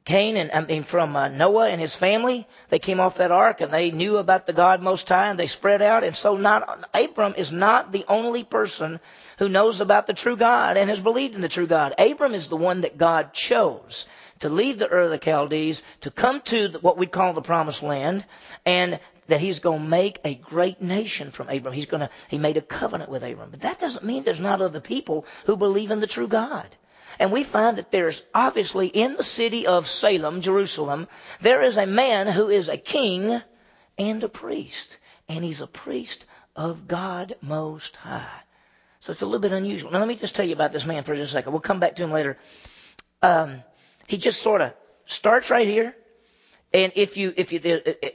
Cain 0.04 0.36
and 0.36 0.52
I 0.52 0.60
mean 0.60 0.82
from 0.82 1.16
uh, 1.16 1.28
Noah 1.28 1.68
and 1.68 1.80
his 1.80 1.96
family, 1.96 2.46
they 2.68 2.78
came 2.78 3.00
off 3.00 3.16
that 3.16 3.32
ark 3.32 3.62
and 3.62 3.72
they 3.72 3.92
knew 3.92 4.18
about 4.18 4.44
the 4.44 4.52
God 4.52 4.82
Most 4.82 5.08
High 5.08 5.28
and 5.28 5.40
they 5.40 5.46
spread 5.46 5.80
out. 5.80 6.04
And 6.04 6.14
so 6.14 6.36
not 6.36 6.86
Abram 6.92 7.32
is 7.38 7.50
not 7.50 7.92
the 7.92 8.04
only 8.08 8.44
person 8.44 9.00
who 9.38 9.48
knows 9.48 9.80
about 9.80 10.06
the 10.06 10.12
true 10.12 10.36
God 10.36 10.76
and 10.76 10.90
has 10.90 11.00
believed 11.00 11.34
in 11.34 11.40
the 11.40 11.48
true 11.48 11.66
God. 11.66 11.94
Abram 11.98 12.34
is 12.34 12.48
the 12.48 12.58
one 12.58 12.82
that 12.82 12.98
God 12.98 13.32
chose 13.32 14.06
to 14.40 14.48
leave 14.48 14.78
the 14.78 14.92
Ur 14.92 15.02
of 15.02 15.10
the 15.10 15.20
Chaldees, 15.22 15.84
to 16.00 16.10
come 16.10 16.40
to 16.42 16.68
what 16.80 16.98
we 16.98 17.06
call 17.06 17.32
the 17.32 17.40
Promised 17.40 17.82
Land, 17.82 18.24
and 18.66 18.98
that 19.28 19.40
he's 19.40 19.60
going 19.60 19.80
to 19.80 19.88
make 19.88 20.18
a 20.24 20.34
great 20.34 20.82
nation 20.82 21.30
from 21.30 21.48
Abram. 21.48 21.74
He's 21.74 21.86
going 21.86 22.00
to, 22.00 22.10
he 22.28 22.38
made 22.38 22.56
a 22.56 22.62
covenant 22.62 23.10
with 23.10 23.22
Abram. 23.22 23.50
But 23.50 23.62
that 23.62 23.80
doesn't 23.80 24.04
mean 24.04 24.22
there's 24.24 24.40
not 24.40 24.60
other 24.60 24.80
people 24.80 25.26
who 25.46 25.56
believe 25.56 25.90
in 25.90 26.00
the 26.00 26.06
true 26.06 26.28
God. 26.28 26.66
And 27.18 27.30
we 27.30 27.44
find 27.44 27.78
that 27.78 27.90
there's 27.90 28.24
obviously 28.34 28.88
in 28.88 29.16
the 29.16 29.22
city 29.22 29.66
of 29.66 29.86
Salem, 29.86 30.40
Jerusalem, 30.40 31.08
there 31.40 31.62
is 31.62 31.76
a 31.76 31.86
man 31.86 32.26
who 32.26 32.48
is 32.48 32.68
a 32.68 32.76
king 32.76 33.40
and 33.98 34.24
a 34.24 34.28
priest. 34.28 34.98
And 35.28 35.44
he's 35.44 35.60
a 35.60 35.66
priest 35.66 36.26
of 36.56 36.88
God 36.88 37.36
Most 37.40 37.96
High. 37.96 38.40
So 39.00 39.12
it's 39.12 39.22
a 39.22 39.26
little 39.26 39.40
bit 39.40 39.52
unusual. 39.52 39.90
Now 39.90 39.98
let 39.98 40.08
me 40.08 40.14
just 40.16 40.34
tell 40.34 40.44
you 40.44 40.52
about 40.52 40.72
this 40.72 40.86
man 40.86 41.04
for 41.04 41.14
just 41.14 41.30
a 41.30 41.32
second. 41.32 41.52
We'll 41.52 41.60
come 41.60 41.80
back 41.80 41.96
to 41.96 42.04
him 42.04 42.12
later. 42.12 42.38
Um, 43.20 43.62
he 44.06 44.16
just 44.16 44.42
sort 44.42 44.60
of 44.60 44.74
starts 45.06 45.50
right 45.50 45.66
here 45.66 45.94
and 46.74 46.92
if 46.96 47.16
you, 47.16 47.34
if 47.36 47.52
you, 47.52 47.60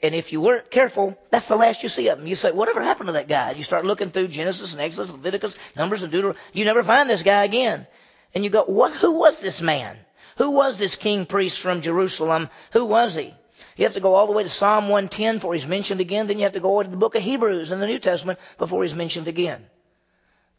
and 0.02 0.16
if 0.16 0.34
you 0.34 0.42
weren't 0.42 0.72
careful, 0.72 1.18
that's 1.30 1.48
the 1.48 1.56
last 1.56 1.84
you 1.84 1.90
see 1.90 2.08
of 2.08 2.20
him. 2.20 2.26
You 2.26 2.36
say, 2.36 2.52
whatever 2.52 2.82
happened 2.82 3.08
to 3.08 3.14
that 3.14 3.28
guy? 3.28 3.52
You 3.52 3.64
start 3.64 3.86
looking 3.86 4.10
through 4.10 4.30
Genesis 4.30 4.74
and 4.74 4.82
Exodus, 4.82 5.12
Leviticus, 5.12 5.58
Numbers 5.76 6.02
and 6.02 6.12
Deuteronomy. 6.12 6.40
You 6.54 6.66
never 6.66 6.82
find 6.82 7.10
this 7.10 7.24
guy 7.24 7.44
again. 7.44 7.86
And 8.34 8.44
you 8.44 8.50
go, 8.50 8.64
what, 8.64 8.94
who 8.94 9.20
was 9.20 9.40
this 9.40 9.62
man? 9.62 9.96
Who 10.38 10.52
was 10.52 10.78
this 10.78 10.96
king 10.96 11.26
priest 11.26 11.60
from 11.60 11.82
Jerusalem? 11.82 12.50
Who 12.72 12.86
was 12.86 13.16
he? 13.16 13.34
You 13.76 13.86
have 13.86 13.94
to 13.94 14.00
go 14.00 14.16
all 14.16 14.26
the 14.26 14.34
way 14.34 14.44
to 14.44 14.50
Psalm 14.50 14.90
110 14.90 15.36
before 15.36 15.54
he's 15.54 15.68
mentioned 15.68 16.02
again. 16.02 16.28
Then 16.28 16.38
you 16.38 16.44
have 16.44 16.54
to 16.54 16.60
go 16.60 16.82
to 16.82 16.90
the 16.90 16.98
book 16.98 17.16
of 17.16 17.22
Hebrews 17.22 17.72
in 17.72 17.80
the 17.80 17.88
New 17.88 18.00
Testament 18.00 18.40
before 18.58 18.84
he's 18.84 18.96
mentioned 18.96 19.28
again. 19.28 19.66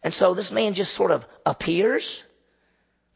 And 0.02 0.14
so 0.14 0.34
this 0.34 0.52
man 0.52 0.74
just 0.74 0.94
sort 0.94 1.10
of 1.10 1.26
appears 1.44 2.22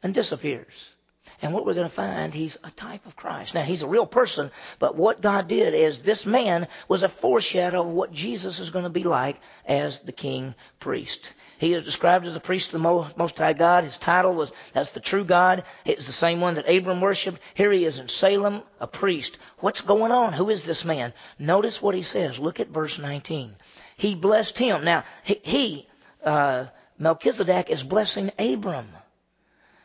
and 0.03 0.13
disappears. 0.13 0.93
And 1.41 1.53
what 1.53 1.65
we're 1.65 1.75
going 1.75 1.89
to 1.89 1.95
find, 1.95 2.33
he's 2.33 2.57
a 2.63 2.71
type 2.71 3.07
of 3.07 3.17
Christ. 3.17 3.55
Now, 3.55 3.63
he's 3.63 3.83
a 3.83 3.89
real 3.89 4.07
person, 4.07 4.51
but 4.79 4.97
what 4.97 5.21
God 5.21 5.49
did 5.49 5.75
is 5.75 6.01
this 6.01 6.27
man 6.27 6.69
was 6.89 7.03
a 7.03 7.09
foreshadow 7.09 7.83
of 7.83 7.89
what 7.89 8.13
Jesus 8.13 8.61
is 8.61 8.71
going 8.71 8.85
to 8.85 8.91
be 8.91 9.03
like 9.05 9.41
as 9.67 10.01
the 10.01 10.13
king 10.13 10.55
priest. 10.81 11.33
He 11.59 11.75
is 11.75 11.85
described 11.85 12.27
as 12.27 12.35
a 12.35 12.41
priest 12.41 12.69
of 12.75 12.83
the 12.83 13.13
Most 13.17 13.39
High 13.39 13.53
God. 13.53 13.85
His 13.85 13.99
title 13.99 14.35
was, 14.35 14.53
that's 14.73 14.91
the 14.91 15.01
true 15.01 15.25
God. 15.25 15.65
It's 15.85 16.07
the 16.07 16.13
same 16.13 16.41
one 16.41 16.55
that 16.55 16.69
Abram 16.69 17.01
worshiped. 17.01 17.41
Here 17.55 17.71
he 17.71 17.85
is 17.85 17.99
in 18.01 18.09
Salem, 18.09 18.63
a 18.81 18.87
priest. 18.87 19.39
What's 19.59 19.81
going 19.81 20.11
on? 20.11 20.33
Who 20.33 20.51
is 20.51 20.65
this 20.65 20.85
man? 20.85 21.13
Notice 21.39 21.81
what 21.81 21.95
he 21.95 22.03
says. 22.03 22.39
Look 22.39 22.59
at 22.59 22.69
verse 22.69 22.99
19. 22.99 23.55
He 23.97 24.17
blessed 24.17 24.59
him. 24.59 24.85
Now, 24.85 25.05
he, 25.23 25.41
he 25.43 25.89
uh, 26.25 26.67
Melchizedek 26.99 27.71
is 27.71 27.83
blessing 27.83 28.31
Abram. 28.39 28.89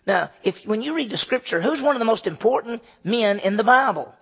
Now, 0.08 0.32
if 0.42 0.66
when 0.66 0.82
you 0.82 0.96
read 0.96 1.10
the 1.10 1.18
scripture, 1.18 1.62
who's 1.62 1.82
one 1.82 1.96
of 1.96 2.00
the 2.00 2.06
most 2.06 2.28
important 2.28 2.82
men 3.04 3.40
in 3.40 3.58
the 3.58 3.64
Bible? 3.64 4.16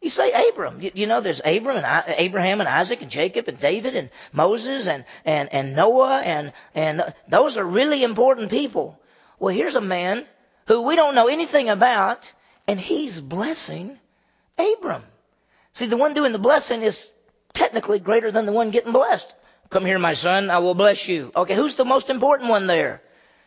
You 0.00 0.10
say 0.10 0.48
Abram. 0.48 0.82
You, 0.82 0.90
you 0.94 1.06
know, 1.06 1.20
there's 1.20 1.40
Abram 1.44 1.76
and 1.76 1.86
I, 1.86 2.02
Abraham 2.18 2.58
and 2.58 2.68
Isaac 2.68 3.02
and 3.02 3.10
Jacob 3.10 3.46
and 3.46 3.60
David 3.60 3.94
and 3.94 4.10
Moses 4.32 4.88
and, 4.88 5.04
and, 5.24 5.48
and 5.52 5.76
Noah 5.76 6.20
and, 6.22 6.52
and 6.74 7.14
those 7.28 7.56
are 7.56 7.64
really 7.64 8.02
important 8.02 8.50
people. 8.50 8.98
Well, 9.38 9.54
here's 9.54 9.76
a 9.76 9.80
man 9.80 10.26
who 10.66 10.82
we 10.82 10.96
don't 10.96 11.14
know 11.14 11.28
anything 11.28 11.68
about 11.68 12.28
and 12.66 12.80
he's 12.80 13.20
blessing 13.20 13.96
Abram. 14.58 15.04
See, 15.72 15.86
the 15.86 15.96
one 15.96 16.14
doing 16.14 16.32
the 16.32 16.38
blessing 16.38 16.82
is 16.82 17.08
technically 17.54 18.00
greater 18.00 18.32
than 18.32 18.44
the 18.44 18.52
one 18.52 18.72
getting 18.72 18.92
blessed. 18.92 19.32
Come 19.70 19.86
here, 19.86 20.00
my 20.00 20.14
son, 20.14 20.50
I 20.50 20.58
will 20.58 20.74
bless 20.74 21.06
you. 21.06 21.30
Okay, 21.34 21.54
who's 21.54 21.76
the 21.76 21.84
most 21.84 22.10
important 22.10 22.50
one 22.50 22.66
there? 22.66 23.00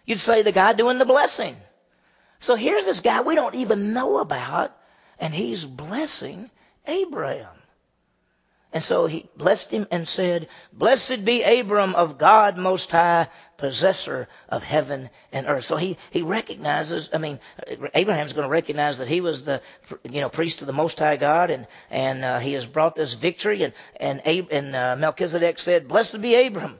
You'd 0.06 0.20
say 0.20 0.42
the 0.42 0.54
guy 0.54 0.72
doing 0.72 1.00
the 1.00 1.06
blessing. 1.06 1.58
So 2.40 2.56
here's 2.56 2.86
this 2.86 3.00
guy 3.00 3.22
we 3.22 3.36
don't 3.36 3.56
even 3.56 3.94
know 3.94 4.18
about 4.18 4.76
and 5.20 5.34
he's 5.34 5.66
blessing 5.66 6.50
Abraham. 6.88 7.56
And 8.76 8.84
so 8.84 9.06
he 9.06 9.30
blessed 9.38 9.72
him 9.72 9.88
and 9.90 10.06
said, 10.06 10.50
Blessed 10.74 11.24
be 11.24 11.44
Abram 11.44 11.96
of 11.96 12.18
God 12.18 12.58
Most 12.58 12.92
High, 12.92 13.30
possessor 13.56 14.28
of 14.50 14.64
heaven 14.64 15.10
and 15.32 15.48
earth. 15.48 15.64
So 15.64 15.78
he, 15.78 15.98
he 16.12 16.24
recognizes, 16.24 17.10
I 17.14 17.20
mean, 17.20 17.40
Abraham's 17.94 18.34
going 18.34 18.44
to 18.44 18.50
recognize 18.50 18.98
that 18.98 19.08
he 19.08 19.22
was 19.22 19.46
the, 19.46 19.62
you 20.04 20.20
know, 20.20 20.28
priest 20.28 20.60
of 20.60 20.68
the 20.68 20.74
Most 20.74 21.00
High 21.00 21.16
God 21.16 21.52
and, 21.52 21.68
and, 21.90 22.26
uh, 22.26 22.40
he 22.40 22.52
has 22.52 22.66
brought 22.66 22.96
this 22.96 23.14
victory 23.14 23.64
and, 23.64 23.74
and, 23.96 24.22
and, 24.26 24.76
uh, 24.76 24.98
Melchizedek 24.98 25.58
said, 25.58 25.88
Blessed 25.88 26.22
be 26.22 26.36
Abram 26.36 26.78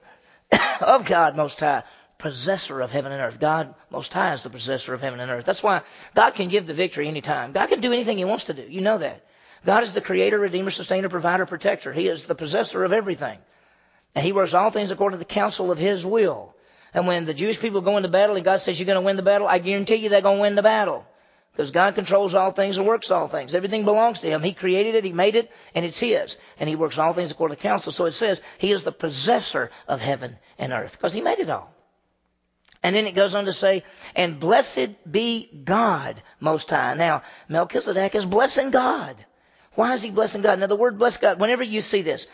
of 0.82 1.06
God 1.06 1.38
Most 1.38 1.62
High, 1.62 1.84
possessor 2.18 2.82
of 2.82 2.92
heaven 2.92 3.12
and 3.12 3.22
earth. 3.22 3.40
God 3.40 3.74
Most 3.90 4.14
High 4.14 4.34
is 4.34 4.44
the 4.44 4.50
possessor 4.50 4.94
of 4.94 5.02
heaven 5.02 5.20
and 5.20 5.32
earth. 5.32 5.46
That's 5.46 5.64
why 5.64 5.82
God 6.14 6.32
can 6.32 6.50
give 6.50 6.68
the 6.68 6.74
victory 6.74 7.08
anytime. 7.08 7.52
God 7.52 7.68
can 7.68 7.82
do 7.82 7.94
anything 7.94 8.18
He 8.18 8.26
wants 8.26 8.46
to 8.46 8.54
do. 8.54 8.64
You 8.64 8.82
know 8.82 8.98
that. 8.98 9.26
God 9.66 9.84
is 9.84 9.94
the 9.94 10.02
creator, 10.02 10.40
redeemer, 10.40 10.70
sustainer, 10.70 11.10
provider, 11.10 11.46
protector. 11.46 11.92
He 11.92 12.08
is 12.08 12.26
the 12.26 12.36
possessor 12.36 12.84
of 12.84 12.94
everything. 12.94 13.40
And 14.14 14.24
He 14.24 14.32
works 14.32 14.54
all 14.54 14.70
things 14.70 14.92
according 14.92 15.20
to 15.20 15.26
the 15.26 15.34
counsel 15.34 15.72
of 15.72 15.78
His 15.78 16.06
will. 16.06 16.56
And 16.94 17.08
when 17.08 17.26
the 17.26 17.34
Jewish 17.34 17.60
people 17.60 17.82
go 17.82 17.98
into 17.98 18.08
battle 18.08 18.36
and 18.36 18.46
God 18.46 18.62
says 18.62 18.80
you're 18.80 18.86
going 18.86 18.96
to 18.96 19.02
win 19.02 19.18
the 19.18 19.24
battle, 19.24 19.48
I 19.48 19.60
guarantee 19.60 19.96
you 19.96 20.10
they're 20.10 20.22
going 20.22 20.38
to 20.38 20.42
win 20.42 20.56
the 20.56 20.64
battle. 20.64 21.06
Because 21.52 21.72
God 21.72 21.96
controls 21.96 22.36
all 22.36 22.52
things 22.52 22.78
and 22.78 22.86
works 22.86 23.12
all 23.12 23.28
things. 23.28 23.56
Everything 23.56 23.86
belongs 23.86 24.20
to 24.20 24.30
Him. 24.30 24.44
He 24.44 24.54
created 24.54 24.96
it, 24.96 25.06
He 25.06 25.14
made 25.14 25.36
it, 25.36 25.52
and 25.74 25.86
it's 25.86 26.00
His. 26.00 26.38
And 26.60 26.70
He 26.70 26.76
works 26.76 26.98
all 26.98 27.14
things 27.14 27.32
according 27.32 27.58
to 27.58 27.64
counsel. 27.64 27.92
So 27.92 28.06
it 28.06 28.12
says 28.12 28.42
He 28.58 28.72
is 28.72 28.84
the 28.84 28.92
possessor 28.92 29.72
of 29.88 30.00
heaven 30.00 30.38
and 30.58 30.72
earth. 30.72 30.94
Because 30.94 31.14
He 31.14 31.22
made 31.22 31.40
it 31.40 31.50
all. 31.50 31.75
And 32.86 32.96
then 32.96 33.08
it 33.08 33.16
goes 33.16 33.34
on 33.34 33.46
to 33.46 33.52
say, 33.52 33.84
and 34.16 34.40
blessed 34.40 35.12
be 35.12 35.50
God 35.64 36.22
Most 36.40 36.70
High. 36.70 36.94
Now, 36.94 37.24
Melchizedek 37.50 38.14
is 38.14 38.28
blessing 38.28 38.70
God. 38.70 39.16
Why 39.76 39.94
is 39.94 40.02
he 40.02 40.10
blessing 40.10 40.42
God? 40.42 40.60
Now, 40.60 40.68
the 40.68 40.76
word 40.76 40.98
bless 40.98 41.18
God, 41.18 41.40
whenever 41.40 41.64
you 41.64 41.82
see 41.82 42.02
this, 42.02 42.28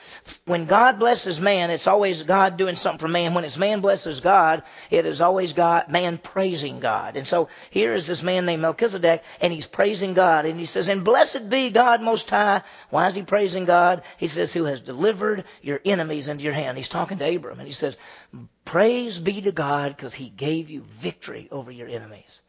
when 0.45 0.65
God 0.65 0.99
blesses 0.99 1.39
man, 1.39 1.71
it's 1.71 1.87
always 1.87 2.23
God 2.23 2.57
doing 2.57 2.75
something 2.75 2.99
for 2.99 3.07
man. 3.07 3.33
When 3.33 3.43
it's 3.43 3.57
man 3.57 3.81
blesses 3.81 4.19
God, 4.19 4.63
it 4.89 5.05
is 5.05 5.21
always 5.21 5.53
God, 5.53 5.89
man 5.89 6.17
praising 6.19 6.79
God. 6.79 7.17
And 7.17 7.27
so 7.27 7.49
here 7.71 7.93
is 7.93 8.05
this 8.05 8.21
man 8.21 8.45
named 8.45 8.61
Melchizedek, 8.61 9.23
and 9.41 9.51
he's 9.51 9.67
praising 9.67 10.13
God. 10.13 10.45
And 10.45 10.59
he 10.59 10.65
says, 10.65 10.87
and 10.87 11.03
blessed 11.03 11.49
be 11.49 11.71
God 11.71 12.01
Most 12.01 12.29
High. 12.29 12.61
Why 12.89 13.07
is 13.07 13.15
he 13.15 13.23
praising 13.23 13.65
God? 13.65 14.03
He 14.17 14.27
says, 14.27 14.53
who 14.53 14.65
has 14.65 14.81
delivered 14.81 15.45
your 15.61 15.79
enemies 15.83 16.27
into 16.27 16.43
your 16.43 16.53
hand. 16.53 16.77
He's 16.77 16.89
talking 16.89 17.17
to 17.17 17.35
Abram, 17.35 17.59
and 17.59 17.67
he 17.67 17.73
says, 17.73 17.97
praise 18.65 19.17
be 19.17 19.41
to 19.41 19.51
God 19.51 19.95
because 19.95 20.13
he 20.13 20.29
gave 20.29 20.69
you 20.69 20.81
victory 20.81 21.47
over 21.51 21.71
your 21.71 21.87
enemies. 21.87 22.41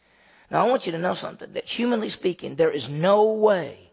Now, 0.51 0.67
I 0.67 0.69
want 0.69 0.85
you 0.85 0.93
to 0.93 0.99
know 0.99 1.15
something, 1.15 1.55
that 1.55 1.65
humanly 1.65 2.11
speaking, 2.11 2.57
there 2.57 2.71
is 2.71 2.91
no 2.91 3.33
way 3.33 3.92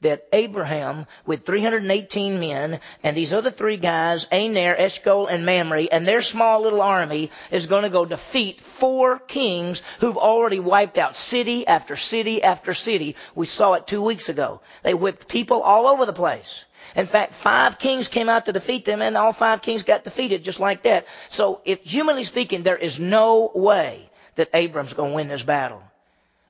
that 0.00 0.28
Abraham, 0.32 1.06
with 1.26 1.44
318 1.44 2.38
men, 2.38 2.80
and 3.02 3.16
these 3.16 3.32
other 3.32 3.50
three 3.50 3.76
guys, 3.76 4.26
Aner, 4.30 4.76
Eshcol, 4.76 5.26
and 5.26 5.44
Mamre, 5.44 5.88
and 5.90 6.06
their 6.06 6.22
small 6.22 6.62
little 6.62 6.82
army, 6.82 7.30
is 7.50 7.66
going 7.66 7.82
to 7.82 7.90
go 7.90 8.04
defeat 8.04 8.60
four 8.60 9.18
kings 9.18 9.82
who've 9.98 10.16
already 10.16 10.60
wiped 10.60 10.98
out 10.98 11.16
city 11.16 11.66
after 11.66 11.96
city 11.96 12.42
after 12.42 12.74
city. 12.74 13.16
We 13.34 13.46
saw 13.46 13.74
it 13.74 13.88
two 13.88 14.02
weeks 14.02 14.28
ago. 14.28 14.60
They 14.84 14.94
whipped 14.94 15.26
people 15.26 15.62
all 15.62 15.88
over 15.88 16.06
the 16.06 16.12
place. 16.12 16.64
In 16.94 17.06
fact, 17.06 17.34
five 17.34 17.78
kings 17.78 18.08
came 18.08 18.28
out 18.28 18.46
to 18.46 18.52
defeat 18.52 18.84
them, 18.84 19.02
and 19.02 19.16
all 19.16 19.32
five 19.32 19.62
kings 19.62 19.82
got 19.82 20.04
defeated 20.04 20.44
just 20.44 20.60
like 20.60 20.84
that. 20.84 21.06
So, 21.28 21.60
if 21.64 21.82
humanly 21.82 22.24
speaking, 22.24 22.62
there 22.62 22.76
is 22.76 23.00
no 23.00 23.50
way 23.54 24.08
that 24.36 24.50
Abram's 24.54 24.92
going 24.92 25.10
to 25.10 25.16
win 25.16 25.28
this 25.28 25.42
battle. 25.42 25.82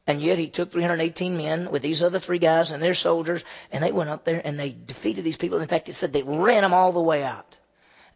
And 0.09 0.23
yet 0.23 0.39
he 0.39 0.49
took 0.49 0.73
318 0.73 1.37
men 1.37 1.71
with 1.71 1.83
these 1.83 2.03
other 2.03 2.19
three 2.19 2.39
guys 2.39 2.71
and 2.71 2.83
their 2.83 2.95
soldiers, 2.95 3.45
and 3.71 3.85
they 3.85 3.93
went 3.93 4.09
up 4.09 4.25
there 4.25 4.41
and 4.43 4.59
they 4.59 4.73
defeated 4.73 5.23
these 5.23 5.37
people. 5.37 5.61
In 5.61 5.69
fact, 5.69 5.91
it 5.91 5.93
said 5.93 6.15
they 6.15 6.23
ran 6.23 6.63
them 6.63 6.73
all 6.73 6.93
the 6.93 7.01
way 7.01 7.23
out 7.23 7.59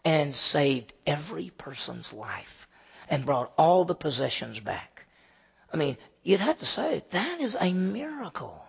and 0.03 0.35
saved 0.35 0.95
every 1.07 1.51
person's 1.51 2.15
life 2.15 2.67
and 3.11 3.27
brought 3.27 3.53
all 3.59 3.85
the 3.85 3.95
possessions 3.95 4.59
back. 4.59 5.05
I 5.71 5.77
mean, 5.77 5.99
you'd 6.23 6.41
have 6.41 6.59
to 6.61 6.67
say 6.67 7.05
that 7.11 7.41
is 7.43 7.59
a 7.61 7.75
miracle. 7.75 8.65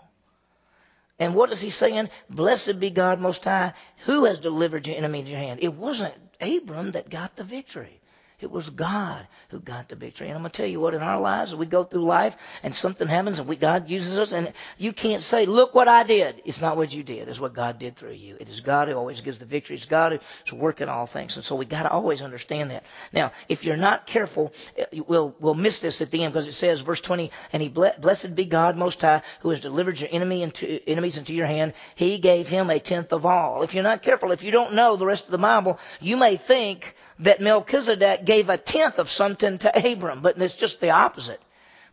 And 1.17 1.33
what 1.33 1.53
is 1.53 1.61
he 1.61 1.69
saying? 1.69 2.09
Blessed 2.29 2.77
be 2.77 2.89
God 2.89 3.21
Most 3.21 3.45
High, 3.45 3.71
who 3.99 4.25
has 4.25 4.41
delivered 4.41 4.85
your 4.85 4.97
enemy 4.97 5.19
into 5.19 5.31
your 5.31 5.39
hand. 5.39 5.61
It 5.63 5.73
wasn't 5.73 6.13
Abram 6.41 6.91
that 6.91 7.09
got 7.09 7.37
the 7.37 7.45
victory. 7.45 8.01
It 8.43 8.51
was 8.51 8.69
God 8.69 9.25
who 9.47 9.59
got 9.61 9.87
the 9.87 9.95
victory. 9.95 10.27
And 10.27 10.35
I'm 10.35 10.41
going 10.41 10.51
to 10.51 10.57
tell 10.57 10.67
you 10.67 10.81
what, 10.81 10.93
in 10.93 11.01
our 11.01 11.21
lives, 11.21 11.55
we 11.55 11.65
go 11.65 11.85
through 11.85 12.03
life 12.03 12.35
and 12.61 12.75
something 12.75 13.07
happens 13.07 13.39
and 13.39 13.47
we, 13.47 13.55
God 13.55 13.89
uses 13.89 14.19
us 14.19 14.33
and 14.33 14.51
you 14.77 14.91
can't 14.91 15.23
say, 15.23 15.45
look 15.45 15.73
what 15.73 15.87
I 15.87 16.03
did. 16.03 16.41
It's 16.43 16.59
not 16.59 16.75
what 16.75 16.93
you 16.93 17.03
did. 17.03 17.29
It's 17.29 17.39
what 17.39 17.53
God 17.53 17.79
did 17.79 17.95
through 17.95 18.11
you. 18.11 18.35
It 18.37 18.49
is 18.49 18.59
God 18.59 18.89
who 18.89 18.95
always 18.95 19.21
gives 19.21 19.37
the 19.37 19.45
victory. 19.45 19.77
It's 19.77 19.85
God 19.85 20.19
who's 20.43 20.53
working 20.53 20.89
all 20.89 21.05
things. 21.05 21.37
And 21.37 21.45
so 21.45 21.55
we 21.55 21.63
got 21.63 21.83
to 21.83 21.89
always 21.89 22.21
understand 22.21 22.71
that. 22.71 22.83
Now, 23.13 23.31
if 23.47 23.63
you're 23.63 23.77
not 23.77 24.05
careful, 24.05 24.51
eh, 24.77 24.99
we'll, 25.07 25.33
we'll 25.39 25.53
miss 25.53 25.79
this 25.79 26.01
at 26.01 26.11
the 26.11 26.21
end 26.25 26.33
because 26.33 26.47
it 26.47 26.51
says, 26.51 26.81
verse 26.81 26.99
20, 26.99 27.31
and 27.53 27.61
he 27.61 27.69
blessed 27.69 28.35
be 28.35 28.43
God 28.43 28.75
most 28.75 29.01
high 29.01 29.21
who 29.39 29.51
has 29.51 29.61
delivered 29.61 30.01
your 30.01 30.09
enemy 30.11 30.43
into, 30.43 30.81
enemies 30.85 31.17
into 31.17 31.33
your 31.33 31.47
hand. 31.47 31.73
He 31.95 32.17
gave 32.17 32.49
him 32.49 32.69
a 32.69 32.79
tenth 32.79 33.13
of 33.13 33.25
all. 33.25 33.63
If 33.63 33.73
you're 33.73 33.83
not 33.83 34.01
careful, 34.01 34.33
if 34.33 34.43
you 34.43 34.51
don't 34.51 34.73
know 34.73 34.97
the 34.97 35.05
rest 35.05 35.25
of 35.25 35.31
the 35.31 35.37
Bible, 35.37 35.79
you 36.01 36.17
may 36.17 36.35
think 36.35 36.93
that 37.23 37.41
Melchizedek 37.41 38.25
gave 38.25 38.49
a 38.49 38.57
tenth 38.57 38.99
of 38.99 39.09
something 39.09 39.57
to 39.59 39.91
Abram, 39.91 40.21
but 40.21 40.37
it's 40.37 40.55
just 40.55 40.79
the 40.79 40.91
opposite. 40.91 41.41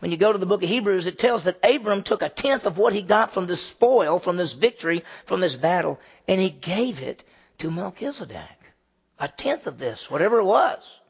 When 0.01 0.11
you 0.11 0.17
go 0.17 0.33
to 0.33 0.39
the 0.39 0.47
book 0.47 0.63
of 0.63 0.69
Hebrews, 0.69 1.07
it 1.07 1.19
tells 1.19 1.45
that 1.45 1.65
Abram 1.65 2.03
took 2.03 2.23
a 2.23 2.29
tenth 2.29 2.67
of 2.67 2.79
what 2.79 2.93
he 2.93 3.03
got 3.03 3.31
from 3.31 3.47
this 3.47 3.65
spoil, 3.65 4.19
from 4.19 4.37
this 4.37 4.55
victory, 4.55 5.05
from 5.27 5.41
this 5.41 5.57
battle, 5.57 6.01
and 6.27 6.41
he 6.41 6.51
gave 6.51 7.03
it 7.03 7.23
to 7.59 7.71
Melchizedek. 7.71 8.59
A 9.19 9.29
tenth 9.29 9.67
of 9.67 9.79
this, 9.79 10.11
whatever 10.11 10.39
it 10.39 10.45
was. 10.45 11.01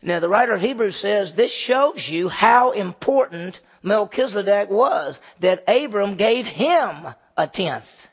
Now, 0.00 0.20
the 0.20 0.28
writer 0.28 0.52
of 0.52 0.60
Hebrews 0.60 0.96
says 0.96 1.32
this 1.32 1.54
shows 1.54 2.08
you 2.08 2.28
how 2.28 2.70
important 2.72 3.60
Melchizedek 3.82 4.70
was, 4.70 5.20
that 5.40 5.64
Abram 5.68 6.16
gave 6.16 6.46
him 6.46 7.08
a 7.36 7.46
tenth. 7.46 8.08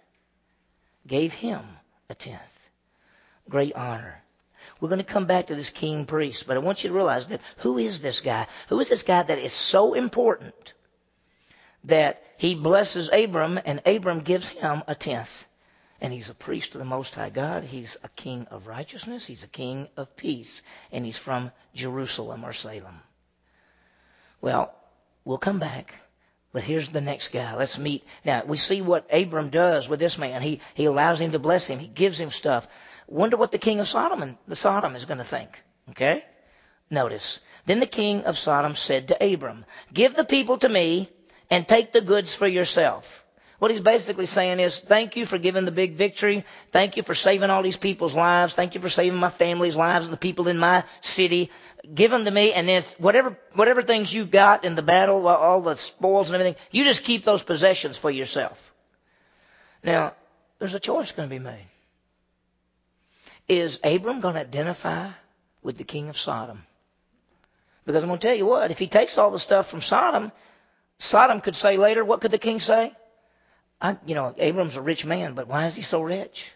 Gave 1.07 1.33
him 1.33 1.61
a 2.09 2.15
tenth. 2.15 2.41
Great 3.49 3.73
honor. 3.75 4.22
We're 4.83 4.89
going 4.89 4.99
to 4.99 5.05
come 5.05 5.27
back 5.27 5.47
to 5.47 5.55
this 5.55 5.69
king 5.69 6.05
priest, 6.05 6.45
but 6.45 6.57
I 6.57 6.59
want 6.59 6.83
you 6.83 6.89
to 6.89 6.93
realize 6.93 7.27
that 7.27 7.39
who 7.59 7.77
is 7.77 8.01
this 8.01 8.19
guy? 8.19 8.47
Who 8.67 8.81
is 8.81 8.89
this 8.89 9.03
guy 9.03 9.23
that 9.23 9.39
is 9.39 9.53
so 9.53 9.93
important 9.93 10.73
that 11.85 12.21
he 12.35 12.53
blesses 12.53 13.09
Abram 13.09 13.61
and 13.63 13.81
Abram 13.85 14.23
gives 14.23 14.49
him 14.49 14.83
a 14.85 14.93
tenth? 14.93 15.45
And 16.01 16.11
he's 16.11 16.29
a 16.29 16.33
priest 16.33 16.75
of 16.75 16.79
the 16.79 16.85
Most 16.85 17.15
High 17.15 17.29
God. 17.29 17.63
He's 17.63 17.95
a 18.03 18.09
king 18.09 18.45
of 18.51 18.67
righteousness. 18.67 19.25
He's 19.25 19.45
a 19.45 19.47
king 19.47 19.87
of 19.95 20.17
peace. 20.17 20.63
And 20.91 21.05
he's 21.05 21.17
from 21.17 21.53
Jerusalem 21.73 22.43
or 22.43 22.51
Salem. 22.51 22.99
Well, 24.41 24.75
we'll 25.23 25.37
come 25.37 25.59
back. 25.59 25.93
But 26.53 26.63
here's 26.63 26.89
the 26.89 27.01
next 27.01 27.29
guy. 27.29 27.55
Let's 27.55 27.79
meet. 27.79 28.05
Now, 28.23 28.43
we 28.45 28.57
see 28.57 28.81
what 28.83 29.11
Abram 29.11 29.49
does 29.49 29.89
with 29.89 29.99
this 29.99 30.19
man. 30.19 30.43
He, 30.43 30.61
he 30.75 30.85
allows 30.85 31.19
him 31.19 31.31
to 31.31 31.39
bless 31.39 31.65
him. 31.65 31.79
He 31.79 31.87
gives 31.87 32.19
him 32.19 32.29
stuff. 32.29 32.67
Wonder 33.07 33.37
what 33.37 33.51
the 33.51 33.57
king 33.57 33.79
of 33.79 33.87
Sodom 33.87 34.21
and 34.21 34.37
the 34.47 34.55
Sodom 34.55 34.95
is 34.95 35.05
going 35.05 35.17
to 35.17 35.23
think. 35.23 35.61
Okay? 35.89 36.23
Notice. 36.91 37.39
Then 37.65 37.79
the 37.79 37.87
king 37.87 38.25
of 38.25 38.37
Sodom 38.37 38.75
said 38.75 39.07
to 39.07 39.33
Abram, 39.33 39.65
Give 39.91 40.15
the 40.15 40.23
people 40.23 40.59
to 40.59 40.69
me 40.69 41.09
and 41.49 41.67
take 41.67 41.91
the 41.91 42.01
goods 42.01 42.35
for 42.35 42.47
yourself. 42.47 43.22
What 43.59 43.71
he's 43.71 43.81
basically 43.81 44.25
saying 44.25 44.59
is, 44.59 44.79
thank 44.79 45.15
you 45.15 45.25
for 45.25 45.37
giving 45.37 45.65
the 45.65 45.71
big 45.71 45.93
victory. 45.93 46.43
Thank 46.71 46.97
you 46.97 47.03
for 47.03 47.13
saving 47.13 47.49
all 47.49 47.61
these 47.61 47.77
people's 47.77 48.13
lives. 48.15 48.53
Thank 48.53 48.75
you 48.75 48.81
for 48.81 48.89
saving 48.89 49.17
my 49.17 49.29
family's 49.29 49.75
lives 49.75 50.05
and 50.05 50.13
the 50.13 50.17
people 50.17 50.47
in 50.47 50.57
my 50.57 50.83
city. 51.01 51.49
Give 51.93 52.11
them 52.11 52.25
to 52.25 52.31
me, 52.31 52.53
and 52.53 52.67
then 52.67 52.83
whatever 52.97 53.37
whatever 53.53 53.81
things 53.81 54.13
you 54.13 54.25
got 54.25 54.65
in 54.65 54.75
the 54.75 54.81
battle, 54.81 55.27
all 55.27 55.61
the 55.61 55.75
spoils 55.75 56.29
and 56.29 56.35
everything, 56.35 56.59
you 56.71 56.83
just 56.83 57.03
keep 57.03 57.23
those 57.23 57.43
possessions 57.43 57.97
for 57.97 58.11
yourself. 58.11 58.73
Now, 59.83 60.13
there's 60.59 60.75
a 60.75 60.79
choice 60.79 61.11
going 61.11 61.29
to 61.29 61.35
be 61.35 61.39
made. 61.39 61.67
Is 63.47 63.79
Abram 63.83 64.21
going 64.21 64.35
to 64.35 64.41
identify 64.41 65.09
with 65.61 65.77
the 65.77 65.83
king 65.83 66.09
of 66.09 66.17
Sodom? 66.17 66.63
Because 67.85 68.03
I'm 68.03 68.09
going 68.09 68.19
to 68.19 68.27
tell 68.27 68.35
you 68.35 68.45
what, 68.45 68.71
if 68.71 68.79
he 68.79 68.87
takes 68.87 69.17
all 69.17 69.31
the 69.31 69.39
stuff 69.39 69.67
from 69.67 69.81
Sodom, 69.81 70.31
Sodom 70.97 71.41
could 71.41 71.55
say 71.55 71.77
later, 71.77 72.05
what 72.05 72.21
could 72.21 72.31
the 72.31 72.37
king 72.37 72.59
say? 72.59 72.93
I, 73.83 73.97
you 74.05 74.15
know, 74.15 74.33
Abram's 74.37 74.77
a 74.77 74.81
rich 74.81 75.05
man, 75.05 75.33
but 75.33 75.49
why 75.49 75.65
is 75.65 75.75
he 75.75 75.81
so 75.81 76.01
rich? 76.01 76.49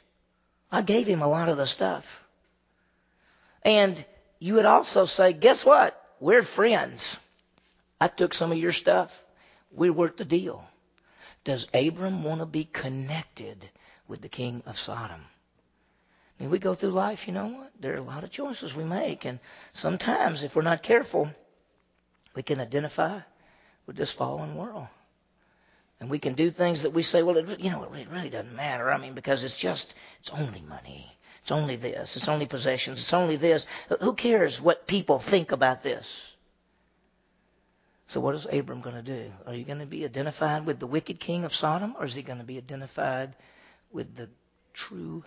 I 0.72 0.82
gave 0.82 1.08
him 1.08 1.22
a 1.22 1.28
lot 1.28 1.50
of 1.50 1.58
the 1.58 1.68
stuff. 1.68 2.24
And 3.64 4.04
you 4.40 4.54
would 4.54 4.66
also 4.66 5.04
say, 5.04 5.34
guess 5.34 5.66
what? 5.66 6.02
We're 6.22 6.42
friends. 6.42 7.18
I 8.00 8.08
took 8.08 8.34
some 8.34 8.54
of 8.54 8.58
your 8.58 8.72
stuff. 8.72 9.24
We 9.72 9.90
worked 9.90 10.18
the 10.18 10.26
deal. 10.26 10.64
Does 11.44 11.68
Abram 11.74 12.24
want 12.24 12.40
to 12.40 12.46
be 12.46 12.64
connected 12.64 13.70
with 14.08 14.22
the 14.22 14.30
king 14.30 14.64
of 14.66 14.80
Sodom? 14.80 15.22
I 16.40 16.44
mean, 16.44 16.50
we 16.50 16.60
go 16.60 16.76
through 16.76 16.92
life, 16.92 17.28
you 17.28 17.34
know 17.34 17.48
what? 17.48 17.72
There 17.80 17.94
are 17.94 17.98
a 17.98 18.02
lot 18.02 18.24
of 18.24 18.32
choices 18.32 18.74
we 18.74 18.86
make. 18.86 19.26
And 19.26 19.40
sometimes, 19.74 20.44
if 20.44 20.56
we're 20.56 20.62
not 20.62 20.82
careful, 20.82 21.30
we 22.36 22.44
can 22.44 22.62
identify 22.62 23.20
with 23.86 23.98
this 23.98 24.14
fallen 24.14 24.56
world. 24.56 24.88
And 26.00 26.10
we 26.10 26.20
can 26.20 26.34
do 26.34 26.50
things 26.50 26.84
that 26.84 26.92
we 26.92 27.02
say, 27.02 27.24
well, 27.24 27.38
it, 27.38 27.60
you 27.60 27.72
know, 27.72 27.84
it 27.94 28.10
really 28.10 28.30
doesn't 28.30 28.56
matter. 28.56 28.92
I 28.92 28.98
mean, 28.98 29.14
because 29.14 29.44
it's 29.44 29.58
just, 29.58 29.96
it's 30.20 30.32
only 30.32 30.62
money. 30.62 31.12
It's 31.42 31.52
only 31.52 31.76
this. 31.76 32.18
It's 32.18 32.28
only 32.28 32.46
possessions. 32.46 33.02
It's 33.02 33.14
only 33.14 33.36
this. 33.36 33.66
Who 34.02 34.14
cares 34.14 34.62
what 34.62 34.86
people 34.86 35.18
think 35.18 35.52
about 35.52 35.82
this? 35.82 36.36
So 38.10 38.20
what 38.20 38.36
is 38.36 38.46
Abram 38.46 38.82
going 38.82 38.96
to 38.96 39.02
do? 39.02 39.32
Are 39.46 39.54
you 39.54 39.66
going 39.66 39.80
to 39.80 39.86
be 39.86 40.06
identified 40.06 40.66
with 40.66 40.80
the 40.80 40.88
wicked 40.88 41.20
king 41.20 41.44
of 41.46 41.56
Sodom, 41.56 41.96
or 42.00 42.06
is 42.06 42.16
he 42.16 42.22
going 42.22 42.40
to 42.40 42.46
be 42.46 42.58
identified 42.58 43.36
with 43.92 44.16
the 44.16 44.30
true 44.74 45.24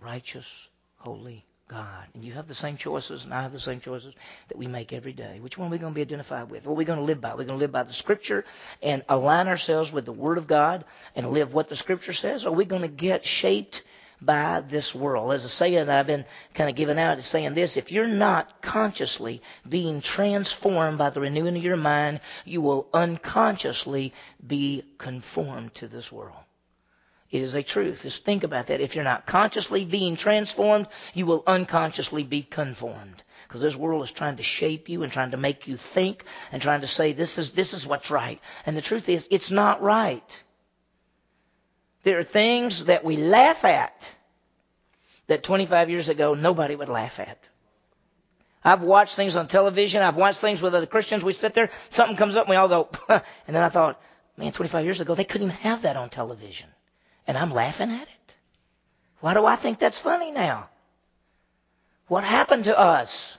righteous, 0.00 0.68
holy 0.98 1.44
God. 1.68 2.06
And 2.14 2.24
you 2.24 2.32
have 2.34 2.46
the 2.46 2.54
same 2.54 2.76
choices, 2.76 3.24
and 3.24 3.32
I 3.32 3.42
have 3.42 3.52
the 3.52 3.60
same 3.60 3.80
choices 3.80 4.14
that 4.48 4.58
we 4.58 4.66
make 4.66 4.92
every 4.92 5.12
day. 5.12 5.38
Which 5.40 5.56
one 5.56 5.68
are 5.68 5.70
we 5.70 5.78
going 5.78 5.92
to 5.92 5.94
be 5.94 6.02
identified 6.02 6.50
with? 6.50 6.66
What 6.66 6.74
are 6.74 6.76
we 6.76 6.84
going 6.84 6.98
to 6.98 7.04
live 7.04 7.20
by? 7.20 7.30
We're 7.30 7.44
going 7.44 7.58
to 7.58 7.64
live 7.64 7.72
by 7.72 7.84
the 7.84 7.92
Scripture 7.92 8.44
and 8.82 9.02
align 9.08 9.48
ourselves 9.48 9.92
with 9.92 10.04
the 10.04 10.12
Word 10.12 10.38
of 10.38 10.46
God 10.46 10.84
and 11.14 11.30
live 11.30 11.54
what 11.54 11.68
the 11.68 11.76
Scripture 11.76 12.12
says? 12.12 12.44
Or 12.44 12.48
are 12.48 12.52
we 12.52 12.64
going 12.64 12.82
to 12.82 12.88
get 12.88 13.24
shaped 13.24 13.82
by 14.20 14.60
this 14.60 14.94
world? 14.94 15.30
There's 15.30 15.44
a 15.44 15.48
saying 15.48 15.86
that 15.86 15.98
I've 15.98 16.06
been 16.06 16.24
kind 16.54 16.68
of 16.68 16.76
giving 16.76 16.98
out. 16.98 17.18
It's 17.18 17.28
saying 17.28 17.54
this 17.54 17.76
if 17.76 17.90
you're 17.90 18.06
not 18.06 18.60
consciously 18.60 19.42
being 19.68 20.00
transformed 20.00 20.98
by 20.98 21.10
the 21.10 21.20
renewing 21.20 21.56
of 21.56 21.62
your 21.62 21.76
mind, 21.76 22.20
you 22.44 22.60
will 22.60 22.88
unconsciously 22.92 24.12
be 24.46 24.84
conformed 24.98 25.74
to 25.76 25.88
this 25.88 26.12
world. 26.12 26.36
It 27.32 27.40
is 27.40 27.54
a 27.54 27.62
truth. 27.62 28.02
Just 28.02 28.26
think 28.26 28.44
about 28.44 28.66
that. 28.66 28.82
If 28.82 28.94
you're 28.94 29.04
not 29.04 29.24
consciously 29.24 29.86
being 29.86 30.16
transformed, 30.16 30.86
you 31.14 31.24
will 31.24 31.42
unconsciously 31.46 32.24
be 32.24 32.42
conformed. 32.42 33.22
Because 33.48 33.62
this 33.62 33.74
world 33.74 34.04
is 34.04 34.12
trying 34.12 34.36
to 34.36 34.42
shape 34.42 34.90
you 34.90 35.02
and 35.02 35.10
trying 35.10 35.30
to 35.30 35.38
make 35.38 35.66
you 35.66 35.78
think 35.78 36.24
and 36.52 36.60
trying 36.60 36.82
to 36.82 36.86
say 36.86 37.14
this 37.14 37.38
is, 37.38 37.52
this 37.52 37.72
is 37.72 37.86
what's 37.86 38.10
right. 38.10 38.38
And 38.66 38.76
the 38.76 38.82
truth 38.82 39.08
is, 39.08 39.28
it's 39.30 39.50
not 39.50 39.80
right. 39.80 40.42
There 42.02 42.18
are 42.18 42.22
things 42.22 42.84
that 42.84 43.02
we 43.02 43.16
laugh 43.16 43.64
at 43.64 44.10
that 45.28 45.42
25 45.42 45.88
years 45.88 46.10
ago 46.10 46.34
nobody 46.34 46.76
would 46.76 46.90
laugh 46.90 47.18
at. 47.18 47.38
I've 48.62 48.82
watched 48.82 49.16
things 49.16 49.36
on 49.36 49.48
television. 49.48 50.02
I've 50.02 50.16
watched 50.16 50.40
things 50.40 50.60
with 50.60 50.74
other 50.74 50.86
Christians. 50.86 51.24
We 51.24 51.32
sit 51.32 51.54
there, 51.54 51.70
something 51.88 52.16
comes 52.16 52.36
up, 52.36 52.44
and 52.44 52.50
we 52.50 52.56
all 52.56 52.68
go, 52.68 52.90
and 53.08 53.56
then 53.56 53.62
I 53.62 53.70
thought, 53.70 53.98
man, 54.36 54.52
25 54.52 54.84
years 54.84 55.00
ago 55.00 55.14
they 55.14 55.24
couldn't 55.24 55.48
even 55.48 55.60
have 55.62 55.82
that 55.82 55.96
on 55.96 56.10
television 56.10 56.68
and 57.26 57.36
I'm 57.36 57.50
laughing 57.50 57.90
at 57.90 58.02
it? 58.02 58.34
Why 59.20 59.34
do 59.34 59.46
I 59.46 59.56
think 59.56 59.78
that's 59.78 59.98
funny 59.98 60.32
now? 60.32 60.68
What 62.08 62.24
happened 62.24 62.64
to 62.64 62.78
us? 62.78 63.38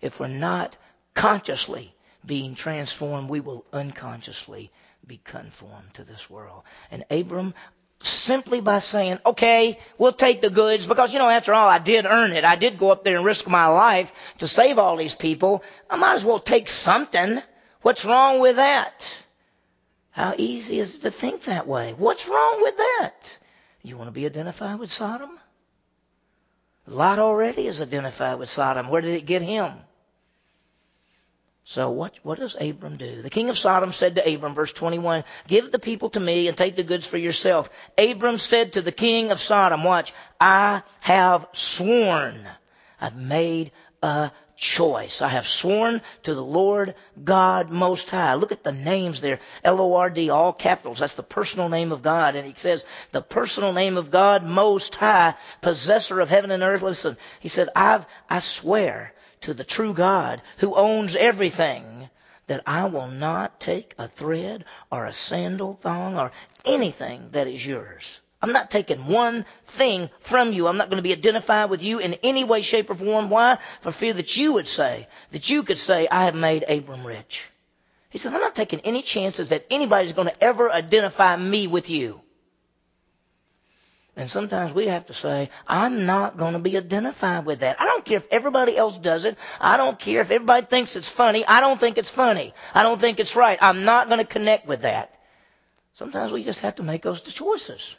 If 0.00 0.20
we're 0.20 0.28
not 0.28 0.76
consciously 1.14 1.94
being 2.24 2.54
transformed, 2.54 3.28
we 3.28 3.40
will 3.40 3.64
unconsciously 3.72 4.70
be 5.06 5.20
conformed 5.24 5.94
to 5.94 6.04
this 6.04 6.30
world. 6.30 6.62
And 6.90 7.04
Abram, 7.10 7.54
simply 8.00 8.60
by 8.60 8.78
saying, 8.78 9.18
okay, 9.26 9.78
we'll 9.98 10.12
take 10.12 10.40
the 10.40 10.50
goods, 10.50 10.86
because, 10.86 11.12
you 11.12 11.18
know, 11.18 11.28
after 11.28 11.52
all, 11.54 11.68
I 11.68 11.78
did 11.78 12.06
earn 12.06 12.32
it. 12.32 12.44
I 12.44 12.56
did 12.56 12.78
go 12.78 12.90
up 12.92 13.04
there 13.04 13.16
and 13.16 13.24
risk 13.24 13.48
my 13.48 13.66
life 13.66 14.12
to 14.38 14.48
save 14.48 14.78
all 14.78 14.96
these 14.96 15.14
people. 15.14 15.62
I 15.90 15.96
might 15.96 16.14
as 16.14 16.24
well 16.24 16.38
take 16.38 16.68
something. 16.68 17.42
What's 17.82 18.04
wrong 18.04 18.40
with 18.40 18.56
that? 18.56 19.08
How 20.12 20.34
easy 20.36 20.78
is 20.78 20.94
it 20.94 21.02
to 21.02 21.10
think 21.10 21.44
that 21.44 21.66
way? 21.66 21.94
What's 21.96 22.28
wrong 22.28 22.62
with 22.62 22.76
that? 22.76 23.38
You 23.82 23.96
want 23.96 24.08
to 24.08 24.12
be 24.12 24.26
identified 24.26 24.78
with 24.78 24.92
Sodom? 24.92 25.38
Lot 26.86 27.18
already 27.18 27.66
is 27.66 27.80
identified 27.80 28.38
with 28.38 28.48
Sodom. 28.48 28.88
Where 28.88 29.00
did 29.00 29.14
it 29.14 29.26
get 29.26 29.42
him? 29.42 29.72
So 31.64 31.90
what, 31.90 32.18
what 32.22 32.38
does 32.38 32.56
Abram 32.60 32.96
do? 32.96 33.22
The 33.22 33.30
king 33.30 33.48
of 33.48 33.56
Sodom 33.56 33.92
said 33.92 34.16
to 34.16 34.34
Abram, 34.34 34.54
verse 34.54 34.72
21, 34.72 35.24
Give 35.46 35.70
the 35.70 35.78
people 35.78 36.10
to 36.10 36.20
me 36.20 36.48
and 36.48 36.56
take 36.56 36.76
the 36.76 36.82
goods 36.82 37.06
for 37.06 37.18
yourself. 37.18 37.70
Abram 37.96 38.36
said 38.36 38.74
to 38.74 38.82
the 38.82 38.92
king 38.92 39.30
of 39.30 39.40
Sodom, 39.40 39.84
watch, 39.84 40.12
I 40.40 40.82
have 41.00 41.46
sworn. 41.52 42.46
I've 43.00 43.16
made 43.16 43.72
a 44.02 44.32
choice. 44.56 45.22
I 45.22 45.28
have 45.28 45.46
sworn 45.46 46.02
to 46.24 46.34
the 46.34 46.44
Lord 46.44 46.94
God 47.22 47.70
Most 47.70 48.10
High. 48.10 48.34
Look 48.34 48.52
at 48.52 48.62
the 48.62 48.72
names 48.72 49.20
there. 49.20 49.40
L-O-R-D, 49.64 50.30
all 50.30 50.52
capitals. 50.52 50.98
That's 50.98 51.14
the 51.14 51.22
personal 51.22 51.68
name 51.68 51.92
of 51.92 52.02
God. 52.02 52.36
And 52.36 52.46
he 52.46 52.54
says, 52.56 52.84
the 53.12 53.22
personal 53.22 53.72
name 53.72 53.96
of 53.96 54.10
God 54.10 54.44
Most 54.44 54.94
High, 54.94 55.34
possessor 55.60 56.20
of 56.20 56.28
heaven 56.28 56.50
and 56.50 56.62
earth. 56.62 56.82
Listen, 56.82 57.16
he 57.40 57.48
said, 57.48 57.70
I've, 57.74 58.06
I 58.28 58.40
swear 58.40 59.12
to 59.42 59.54
the 59.54 59.64
true 59.64 59.94
God 59.94 60.42
who 60.58 60.74
owns 60.74 61.16
everything 61.16 62.08
that 62.46 62.62
I 62.66 62.86
will 62.86 63.08
not 63.08 63.60
take 63.60 63.94
a 63.98 64.08
thread 64.08 64.64
or 64.90 65.06
a 65.06 65.12
sandal 65.12 65.74
thong 65.74 66.18
or 66.18 66.32
anything 66.64 67.30
that 67.32 67.46
is 67.46 67.66
yours. 67.66 68.20
I'm 68.42 68.52
not 68.52 68.70
taking 68.72 69.06
one 69.06 69.46
thing 69.66 70.10
from 70.18 70.52
you. 70.52 70.66
I'm 70.66 70.76
not 70.76 70.90
going 70.90 70.96
to 70.96 71.02
be 71.02 71.12
identified 71.12 71.70
with 71.70 71.82
you 71.84 72.00
in 72.00 72.14
any 72.24 72.42
way, 72.42 72.60
shape, 72.60 72.90
or 72.90 72.96
form. 72.96 73.30
Why? 73.30 73.58
For 73.80 73.92
fear 73.92 74.12
that 74.14 74.36
you 74.36 74.54
would 74.54 74.66
say, 74.66 75.06
that 75.30 75.48
you 75.48 75.62
could 75.62 75.78
say, 75.78 76.08
I 76.10 76.24
have 76.24 76.34
made 76.34 76.64
Abram 76.68 77.06
rich. 77.06 77.48
He 78.10 78.18
said, 78.18 78.34
I'm 78.34 78.40
not 78.40 78.56
taking 78.56 78.80
any 78.80 79.00
chances 79.02 79.50
that 79.50 79.64
anybody's 79.70 80.12
going 80.12 80.26
to 80.28 80.44
ever 80.44 80.70
identify 80.70 81.36
me 81.36 81.68
with 81.68 81.88
you. 81.88 82.20
And 84.16 84.30
sometimes 84.30 84.74
we 84.74 84.88
have 84.88 85.06
to 85.06 85.14
say, 85.14 85.48
I'm 85.66 86.04
not 86.04 86.36
going 86.36 86.52
to 86.52 86.58
be 86.58 86.76
identified 86.76 87.46
with 87.46 87.60
that. 87.60 87.80
I 87.80 87.86
don't 87.86 88.04
care 88.04 88.18
if 88.18 88.26
everybody 88.30 88.76
else 88.76 88.98
does 88.98 89.24
it. 89.24 89.38
I 89.58 89.78
don't 89.78 89.98
care 89.98 90.20
if 90.20 90.30
everybody 90.30 90.66
thinks 90.66 90.96
it's 90.96 91.08
funny. 91.08 91.46
I 91.46 91.60
don't 91.60 91.80
think 91.80 91.96
it's 91.96 92.10
funny. 92.10 92.52
I 92.74 92.82
don't 92.82 93.00
think 93.00 93.20
it's 93.20 93.36
right. 93.36 93.56
I'm 93.62 93.84
not 93.84 94.08
going 94.08 94.18
to 94.18 94.26
connect 94.26 94.66
with 94.66 94.82
that. 94.82 95.14
Sometimes 95.94 96.32
we 96.32 96.44
just 96.44 96.60
have 96.60 96.74
to 96.74 96.82
make 96.82 97.02
those 97.02 97.22
choices. 97.22 97.96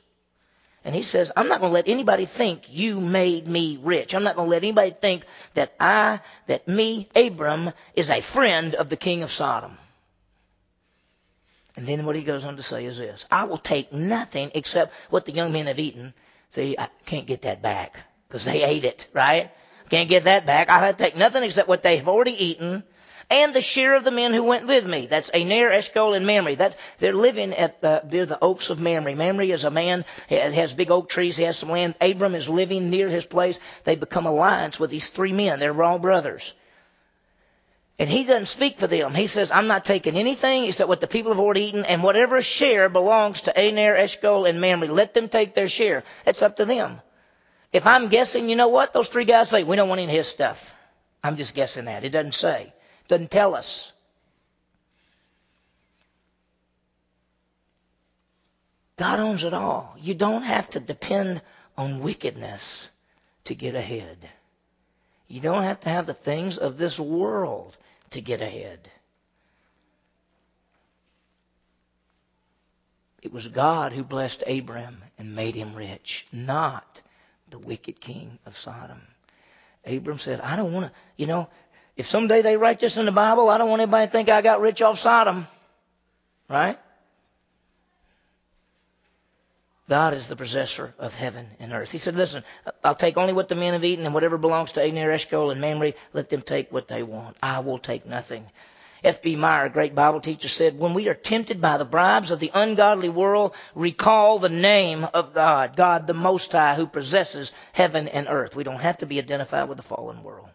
And 0.85 0.93
he 0.93 1.01
says, 1.01 1.31
I'm 1.35 1.47
not 1.47 1.61
going 1.61 1.69
to 1.69 1.73
let 1.73 1.87
anybody 1.87 2.25
think 2.25 2.65
you 2.69 2.99
made 2.99 3.47
me 3.47 3.79
rich. 3.81 4.13
I'm 4.13 4.23
not 4.23 4.35
going 4.35 4.47
to 4.47 4.51
let 4.51 4.63
anybody 4.63 4.91
think 4.91 5.25
that 5.53 5.73
I, 5.79 6.19
that 6.47 6.67
me, 6.67 7.07
Abram, 7.15 7.71
is 7.95 8.09
a 8.09 8.19
friend 8.19 8.75
of 8.75 8.89
the 8.89 8.97
king 8.97 9.23
of 9.23 9.31
Sodom. 9.31 9.77
And 11.75 11.87
then 11.87 12.05
what 12.05 12.15
he 12.15 12.23
goes 12.23 12.43
on 12.43 12.57
to 12.57 12.63
say 12.63 12.85
is 12.85 12.97
this 12.97 13.25
I 13.31 13.45
will 13.45 13.57
take 13.57 13.93
nothing 13.93 14.51
except 14.53 14.93
what 15.09 15.25
the 15.25 15.31
young 15.31 15.51
men 15.53 15.67
have 15.67 15.79
eaten. 15.79 16.13
See, 16.49 16.75
I 16.77 16.89
can't 17.05 17.25
get 17.25 17.43
that 17.43 17.61
back 17.61 17.99
because 18.27 18.45
they 18.45 18.63
ate 18.63 18.83
it, 18.83 19.07
right? 19.13 19.51
Can't 19.89 20.09
get 20.09 20.25
that 20.25 20.45
back. 20.45 20.69
I 20.69 20.79
have 20.79 20.97
to 20.97 21.03
take 21.03 21.15
nothing 21.15 21.43
except 21.43 21.67
what 21.67 21.81
they 21.81 21.97
have 21.97 22.07
already 22.07 22.45
eaten 22.45 22.83
and 23.33 23.53
the 23.53 23.61
share 23.61 23.95
of 23.95 24.03
the 24.03 24.11
men 24.11 24.31
who 24.31 24.43
went 24.43 24.67
with 24.67 24.85
me. 24.85 25.07
That's 25.07 25.31
Aner, 25.33 25.71
Eshcol, 25.71 26.13
and 26.13 26.27
Mamre. 26.27 26.55
That's, 26.55 26.75
they're 26.99 27.15
living 27.15 27.51
at 27.53 27.81
the, 27.81 28.03
near 28.07 28.27
the 28.27 28.37
oaks 28.39 28.69
of 28.69 28.79
Mamre. 28.79 29.15
Mamre 29.15 29.47
is 29.47 29.63
a 29.63 29.71
man, 29.71 30.05
he 30.29 30.35
has 30.35 30.73
big 30.75 30.91
oak 30.91 31.09
trees, 31.09 31.35
he 31.35 31.43
has 31.43 31.57
some 31.57 31.69
land. 31.69 31.95
Abram 31.99 32.35
is 32.35 32.47
living 32.47 32.91
near 32.91 33.09
his 33.09 33.25
place. 33.25 33.59
They 33.85 33.95
become 33.95 34.27
alliance 34.27 34.79
with 34.79 34.91
these 34.91 35.09
three 35.09 35.33
men. 35.33 35.59
They're 35.59 35.83
all 35.83 35.97
brothers. 35.97 36.53
And 37.97 38.07
he 38.07 38.23
doesn't 38.23 38.47
speak 38.47 38.77
for 38.77 38.85
them. 38.85 39.15
He 39.15 39.25
says, 39.25 39.49
I'm 39.49 39.67
not 39.67 39.83
taking 39.83 40.15
anything 40.15 40.65
except 40.65 40.89
what 40.89 41.01
the 41.01 41.07
people 41.07 41.31
have 41.31 41.39
already 41.39 41.65
eaten, 41.65 41.85
and 41.85 42.03
whatever 42.03 42.39
share 42.43 42.87
belongs 42.87 43.41
to 43.41 43.59
Aner, 43.59 43.95
Eshcol, 43.95 44.45
and 44.45 44.61
Mamre. 44.61 44.87
Let 44.89 45.15
them 45.15 45.27
take 45.27 45.55
their 45.55 45.67
share. 45.67 46.03
It's 46.27 46.43
up 46.43 46.57
to 46.57 46.65
them. 46.65 47.01
If 47.71 47.87
I'm 47.87 48.09
guessing, 48.09 48.47
you 48.47 48.55
know 48.55 48.67
what? 48.67 48.93
Those 48.93 49.09
three 49.09 49.25
guys 49.25 49.49
say, 49.49 49.63
we 49.63 49.75
don't 49.75 49.89
want 49.89 50.01
any 50.01 50.11
of 50.11 50.17
his 50.17 50.27
stuff. 50.27 50.71
I'm 51.23 51.37
just 51.37 51.55
guessing 51.55 51.85
that. 51.85 52.03
It 52.03 52.11
doesn't 52.11 52.35
say. 52.35 52.73
Doesn't 53.07 53.31
tell 53.31 53.55
us. 53.55 53.91
God 58.97 59.19
owns 59.19 59.43
it 59.43 59.53
all. 59.53 59.95
You 59.99 60.13
don't 60.13 60.43
have 60.43 60.69
to 60.71 60.79
depend 60.79 61.41
on 61.77 62.01
wickedness 62.01 62.87
to 63.45 63.55
get 63.55 63.75
ahead. 63.75 64.17
You 65.27 65.39
don't 65.41 65.63
have 65.63 65.81
to 65.81 65.89
have 65.89 66.05
the 66.05 66.13
things 66.13 66.57
of 66.57 66.77
this 66.77 66.99
world 66.99 67.75
to 68.11 68.21
get 68.21 68.41
ahead. 68.41 68.89
It 73.21 73.31
was 73.31 73.47
God 73.47 73.93
who 73.93 74.03
blessed 74.03 74.43
Abram 74.45 75.01
and 75.17 75.35
made 75.35 75.55
him 75.55 75.75
rich, 75.75 76.27
not 76.31 77.01
the 77.49 77.57
wicked 77.57 77.99
king 77.99 78.37
of 78.45 78.57
Sodom. 78.57 79.01
Abram 79.85 80.17
said, 80.19 80.41
I 80.41 80.55
don't 80.55 80.73
want 80.73 80.87
to, 80.87 80.91
you 81.17 81.25
know, 81.25 81.49
if 81.95 82.07
someday 82.07 82.41
they 82.41 82.57
write 82.57 82.79
this 82.79 82.97
in 82.97 83.05
the 83.05 83.11
Bible, 83.11 83.49
I 83.49 83.57
don't 83.57 83.69
want 83.69 83.81
anybody 83.81 84.07
to 84.07 84.11
think 84.11 84.29
I 84.29 84.41
got 84.41 84.61
rich 84.61 84.81
off 84.81 84.99
Sodom. 84.99 85.47
Right? 86.49 86.79
God 89.89 90.13
is 90.13 90.27
the 90.27 90.35
possessor 90.35 90.93
of 90.97 91.13
heaven 91.13 91.45
and 91.59 91.73
earth. 91.73 91.91
He 91.91 91.97
said, 91.97 92.15
Listen, 92.15 92.43
I'll 92.83 92.95
take 92.95 93.17
only 93.17 93.33
what 93.33 93.49
the 93.49 93.55
men 93.55 93.73
have 93.73 93.83
eaten, 93.83 94.05
and 94.05 94.13
whatever 94.13 94.37
belongs 94.37 94.71
to 94.73 94.81
Aner, 94.81 95.11
Eshcol, 95.11 95.51
and 95.51 95.61
Mamre, 95.61 95.93
let 96.13 96.29
them 96.29 96.41
take 96.41 96.71
what 96.71 96.87
they 96.87 97.03
want. 97.03 97.37
I 97.43 97.59
will 97.59 97.79
take 97.79 98.05
nothing. 98.05 98.45
F.B. 99.03 99.35
Meyer, 99.35 99.65
a 99.65 99.69
great 99.69 99.93
Bible 99.93 100.21
teacher, 100.21 100.47
said, 100.47 100.79
When 100.79 100.93
we 100.93 101.09
are 101.09 101.13
tempted 101.13 101.59
by 101.59 101.77
the 101.77 101.85
bribes 101.85 102.31
of 102.31 102.39
the 102.39 102.51
ungodly 102.53 103.09
world, 103.09 103.53
recall 103.75 104.39
the 104.39 104.47
name 104.47 105.03
of 105.03 105.33
God, 105.33 105.75
God 105.75 106.07
the 106.07 106.13
Most 106.13 106.53
High, 106.53 106.75
who 106.75 106.87
possesses 106.87 107.51
heaven 107.73 108.07
and 108.07 108.27
earth. 108.29 108.55
We 108.55 108.63
don't 108.63 108.79
have 108.79 108.99
to 108.99 109.05
be 109.05 109.19
identified 109.19 109.67
with 109.67 109.77
the 109.77 109.83
fallen 109.83 110.23
world. 110.23 110.47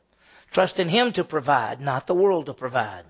Trust 0.51 0.81
in 0.81 0.89
Him 0.89 1.13
to 1.13 1.25
provide, 1.25 1.81
not 1.81 2.07
the 2.07 2.15
world 2.15 2.47
to 2.47 2.55
provide. 2.55 3.05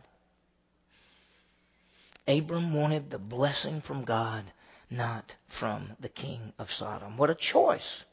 Abram 2.26 2.74
wanted 2.74 3.10
the 3.10 3.18
blessing 3.18 3.80
from 3.80 4.04
God, 4.04 4.44
not 4.90 5.34
from 5.46 5.96
the 6.00 6.08
king 6.08 6.52
of 6.58 6.70
Sodom. 6.70 7.16
What 7.16 7.30
a 7.30 7.34
choice! 7.34 8.04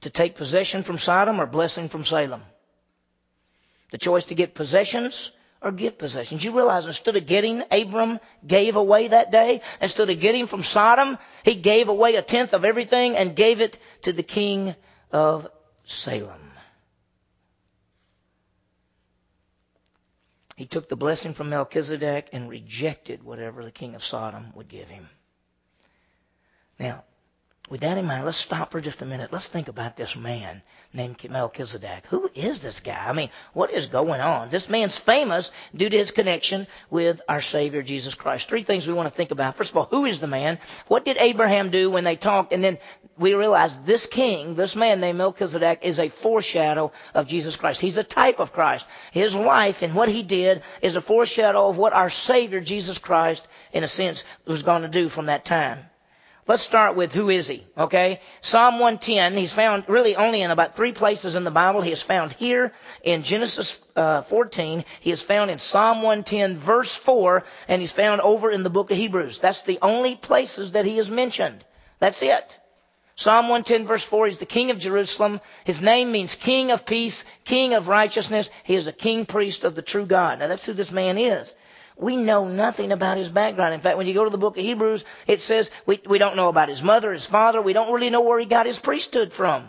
To 0.00 0.10
take 0.10 0.34
possession 0.34 0.82
from 0.82 0.98
Sodom 0.98 1.40
or 1.40 1.46
blessing 1.46 1.88
from 1.88 2.04
Salem. 2.04 2.42
The 3.90 3.98
choice 3.98 4.26
to 4.26 4.34
get 4.34 4.54
possessions 4.54 5.30
or 5.62 5.70
give 5.72 5.96
possessions. 5.96 6.44
You 6.44 6.52
realize 6.52 6.86
instead 6.86 7.16
of 7.16 7.26
getting, 7.26 7.62
Abram 7.70 8.18
gave 8.46 8.76
away 8.76 9.08
that 9.08 9.30
day. 9.30 9.62
Instead 9.80 10.10
of 10.10 10.20
getting 10.20 10.46
from 10.46 10.62
Sodom, 10.62 11.16
he 11.44 11.54
gave 11.54 11.88
away 11.88 12.16
a 12.16 12.22
tenth 12.22 12.52
of 12.52 12.64
everything 12.64 13.16
and 13.16 13.36
gave 13.36 13.60
it 13.60 13.78
to 14.02 14.12
the 14.12 14.22
king 14.22 14.74
of 15.12 15.48
Salem. 15.84 16.50
He 20.56 20.66
took 20.66 20.88
the 20.88 20.96
blessing 20.96 21.34
from 21.34 21.50
Melchizedek 21.50 22.28
and 22.32 22.48
rejected 22.48 23.22
whatever 23.22 23.64
the 23.64 23.72
king 23.72 23.94
of 23.94 24.04
Sodom 24.04 24.52
would 24.54 24.68
give 24.68 24.88
him. 24.88 25.10
Now, 26.78 27.04
with 27.70 27.80
that 27.80 27.96
in 27.96 28.04
mind, 28.04 28.26
let's 28.26 28.36
stop 28.36 28.72
for 28.72 28.80
just 28.82 29.00
a 29.00 29.06
minute. 29.06 29.32
Let's 29.32 29.48
think 29.48 29.68
about 29.68 29.96
this 29.96 30.14
man 30.14 30.60
named 30.92 31.16
Melchizedek. 31.30 32.04
Who 32.10 32.30
is 32.34 32.60
this 32.60 32.80
guy? 32.80 33.06
I 33.08 33.14
mean, 33.14 33.30
what 33.54 33.70
is 33.70 33.86
going 33.86 34.20
on? 34.20 34.50
This 34.50 34.68
man's 34.68 34.98
famous 34.98 35.50
due 35.74 35.88
to 35.88 35.96
his 35.96 36.10
connection 36.10 36.66
with 36.90 37.22
our 37.26 37.40
Savior 37.40 37.82
Jesus 37.82 38.14
Christ. 38.14 38.50
Three 38.50 38.64
things 38.64 38.86
we 38.86 38.92
want 38.92 39.08
to 39.08 39.14
think 39.14 39.30
about. 39.30 39.56
First 39.56 39.70
of 39.70 39.78
all, 39.78 39.88
who 39.90 40.04
is 40.04 40.20
the 40.20 40.26
man? 40.26 40.58
What 40.88 41.06
did 41.06 41.16
Abraham 41.16 41.70
do 41.70 41.90
when 41.90 42.04
they 42.04 42.16
talked? 42.16 42.52
And 42.52 42.62
then 42.62 42.76
we 43.16 43.32
realize 43.32 43.74
this 43.80 44.06
king, 44.06 44.54
this 44.56 44.76
man 44.76 45.00
named 45.00 45.16
Melchizedek, 45.16 45.80
is 45.84 45.98
a 45.98 46.10
foreshadow 46.10 46.92
of 47.14 47.28
Jesus 47.28 47.56
Christ. 47.56 47.80
He's 47.80 47.96
a 47.96 48.04
type 48.04 48.40
of 48.40 48.52
Christ. 48.52 48.84
His 49.10 49.34
life 49.34 49.80
and 49.80 49.94
what 49.94 50.10
he 50.10 50.22
did 50.22 50.62
is 50.82 50.96
a 50.96 51.00
foreshadow 51.00 51.70
of 51.70 51.78
what 51.78 51.94
our 51.94 52.10
Savior 52.10 52.60
Jesus 52.60 52.98
Christ, 52.98 53.48
in 53.72 53.84
a 53.84 53.88
sense, 53.88 54.24
was 54.44 54.64
going 54.64 54.82
to 54.82 54.88
do 54.88 55.08
from 55.08 55.26
that 55.26 55.46
time. 55.46 55.86
Let's 56.46 56.62
start 56.62 56.94
with 56.94 57.14
who 57.14 57.30
is 57.30 57.48
he, 57.48 57.64
okay? 57.76 58.20
Psalm 58.42 58.74
110, 58.74 59.34
he's 59.34 59.54
found 59.54 59.84
really 59.88 60.14
only 60.14 60.42
in 60.42 60.50
about 60.50 60.76
three 60.76 60.92
places 60.92 61.36
in 61.36 61.44
the 61.44 61.50
Bible. 61.50 61.80
He 61.80 61.90
is 61.90 62.02
found 62.02 62.34
here 62.34 62.72
in 63.02 63.22
Genesis 63.22 63.78
uh, 63.96 64.20
14. 64.20 64.84
He 65.00 65.10
is 65.10 65.22
found 65.22 65.50
in 65.50 65.58
Psalm 65.58 66.02
110 66.02 66.58
verse 66.58 66.94
4, 66.94 67.44
and 67.66 67.80
he's 67.80 67.92
found 67.92 68.20
over 68.20 68.50
in 68.50 68.62
the 68.62 68.68
book 68.68 68.90
of 68.90 68.98
Hebrews. 68.98 69.38
That's 69.38 69.62
the 69.62 69.78
only 69.80 70.16
places 70.16 70.72
that 70.72 70.84
he 70.84 70.98
is 70.98 71.10
mentioned. 71.10 71.64
That's 71.98 72.20
it. 72.20 72.58
Psalm 73.16 73.48
110 73.48 73.86
verse 73.86 74.04
4, 74.04 74.26
he's 74.26 74.38
the 74.38 74.44
king 74.44 74.70
of 74.70 74.78
Jerusalem. 74.78 75.40
His 75.64 75.80
name 75.80 76.12
means 76.12 76.34
king 76.34 76.72
of 76.72 76.84
peace, 76.84 77.24
king 77.44 77.72
of 77.72 77.88
righteousness. 77.88 78.50
He 78.64 78.74
is 78.74 78.86
a 78.86 78.92
king 78.92 79.24
priest 79.24 79.64
of 79.64 79.74
the 79.74 79.82
true 79.82 80.04
God. 80.04 80.40
Now 80.40 80.48
that's 80.48 80.66
who 80.66 80.74
this 80.74 80.92
man 80.92 81.16
is. 81.16 81.54
We 81.96 82.16
know 82.16 82.48
nothing 82.48 82.90
about 82.90 83.18
his 83.18 83.28
background. 83.28 83.74
In 83.74 83.80
fact, 83.80 83.96
when 83.96 84.06
you 84.06 84.14
go 84.14 84.24
to 84.24 84.30
the 84.30 84.38
book 84.38 84.56
of 84.56 84.64
Hebrews, 84.64 85.04
it 85.26 85.40
says 85.40 85.70
we, 85.86 86.00
we 86.04 86.18
don't 86.18 86.36
know 86.36 86.48
about 86.48 86.68
his 86.68 86.82
mother, 86.82 87.12
his 87.12 87.26
father. 87.26 87.62
We 87.62 87.72
don't 87.72 87.92
really 87.92 88.10
know 88.10 88.22
where 88.22 88.38
he 88.38 88.46
got 88.46 88.66
his 88.66 88.78
priesthood 88.78 89.32
from. 89.32 89.68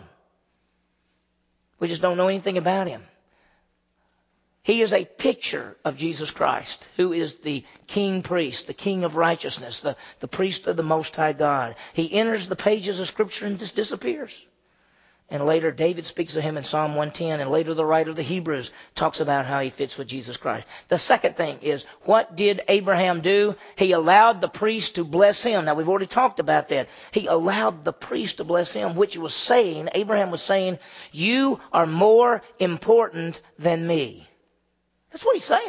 We 1.78 1.88
just 1.88 2.02
don't 2.02 2.16
know 2.16 2.28
anything 2.28 2.58
about 2.58 2.88
him. 2.88 3.02
He 4.62 4.82
is 4.82 4.92
a 4.92 5.04
picture 5.04 5.76
of 5.84 5.96
Jesus 5.96 6.32
Christ, 6.32 6.88
who 6.96 7.12
is 7.12 7.36
the 7.36 7.64
king 7.86 8.24
priest, 8.24 8.66
the 8.66 8.74
king 8.74 9.04
of 9.04 9.16
righteousness, 9.16 9.78
the, 9.78 9.96
the 10.18 10.26
priest 10.26 10.66
of 10.66 10.76
the 10.76 10.82
Most 10.82 11.14
High 11.14 11.34
God. 11.34 11.76
He 11.92 12.12
enters 12.12 12.48
the 12.48 12.56
pages 12.56 12.98
of 12.98 13.06
Scripture 13.06 13.46
and 13.46 13.60
just 13.60 13.76
disappears. 13.76 14.44
And 15.28 15.44
later, 15.44 15.72
David 15.72 16.06
speaks 16.06 16.36
of 16.36 16.44
him 16.44 16.56
in 16.56 16.62
Psalm 16.62 16.94
110, 16.94 17.40
and 17.40 17.50
later 17.50 17.74
the 17.74 17.84
writer 17.84 18.10
of 18.10 18.16
the 18.16 18.22
Hebrews 18.22 18.70
talks 18.94 19.18
about 19.18 19.44
how 19.44 19.58
he 19.58 19.70
fits 19.70 19.98
with 19.98 20.06
Jesus 20.06 20.36
Christ. 20.36 20.68
The 20.86 20.98
second 20.98 21.36
thing 21.36 21.58
is, 21.62 21.84
what 22.02 22.36
did 22.36 22.60
Abraham 22.68 23.22
do? 23.22 23.56
He 23.74 23.90
allowed 23.90 24.40
the 24.40 24.48
priest 24.48 24.94
to 24.94 25.04
bless 25.04 25.42
him. 25.42 25.64
Now, 25.64 25.74
we've 25.74 25.88
already 25.88 26.06
talked 26.06 26.38
about 26.38 26.68
that. 26.68 26.88
He 27.10 27.26
allowed 27.26 27.84
the 27.84 27.92
priest 27.92 28.36
to 28.36 28.44
bless 28.44 28.72
him, 28.72 28.94
which 28.94 29.16
was 29.16 29.34
saying, 29.34 29.88
Abraham 29.94 30.30
was 30.30 30.42
saying, 30.42 30.78
you 31.10 31.58
are 31.72 31.86
more 31.86 32.42
important 32.60 33.40
than 33.58 33.84
me. 33.84 34.28
That's 35.10 35.24
what 35.24 35.34
he's 35.34 35.44
saying. 35.44 35.68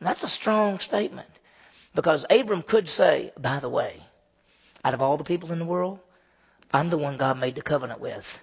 And 0.00 0.08
that's 0.08 0.24
a 0.24 0.28
strong 0.28 0.80
statement. 0.80 1.28
Because 1.94 2.26
Abram 2.28 2.62
could 2.62 2.88
say, 2.88 3.30
by 3.38 3.60
the 3.60 3.68
way, 3.68 4.02
out 4.84 4.94
of 4.94 5.02
all 5.02 5.16
the 5.16 5.22
people 5.22 5.52
in 5.52 5.60
the 5.60 5.64
world, 5.64 6.00
I'm 6.72 6.90
the 6.90 6.98
one 6.98 7.18
God 7.18 7.38
made 7.38 7.54
the 7.54 7.62
covenant 7.62 8.00
with. 8.00 8.40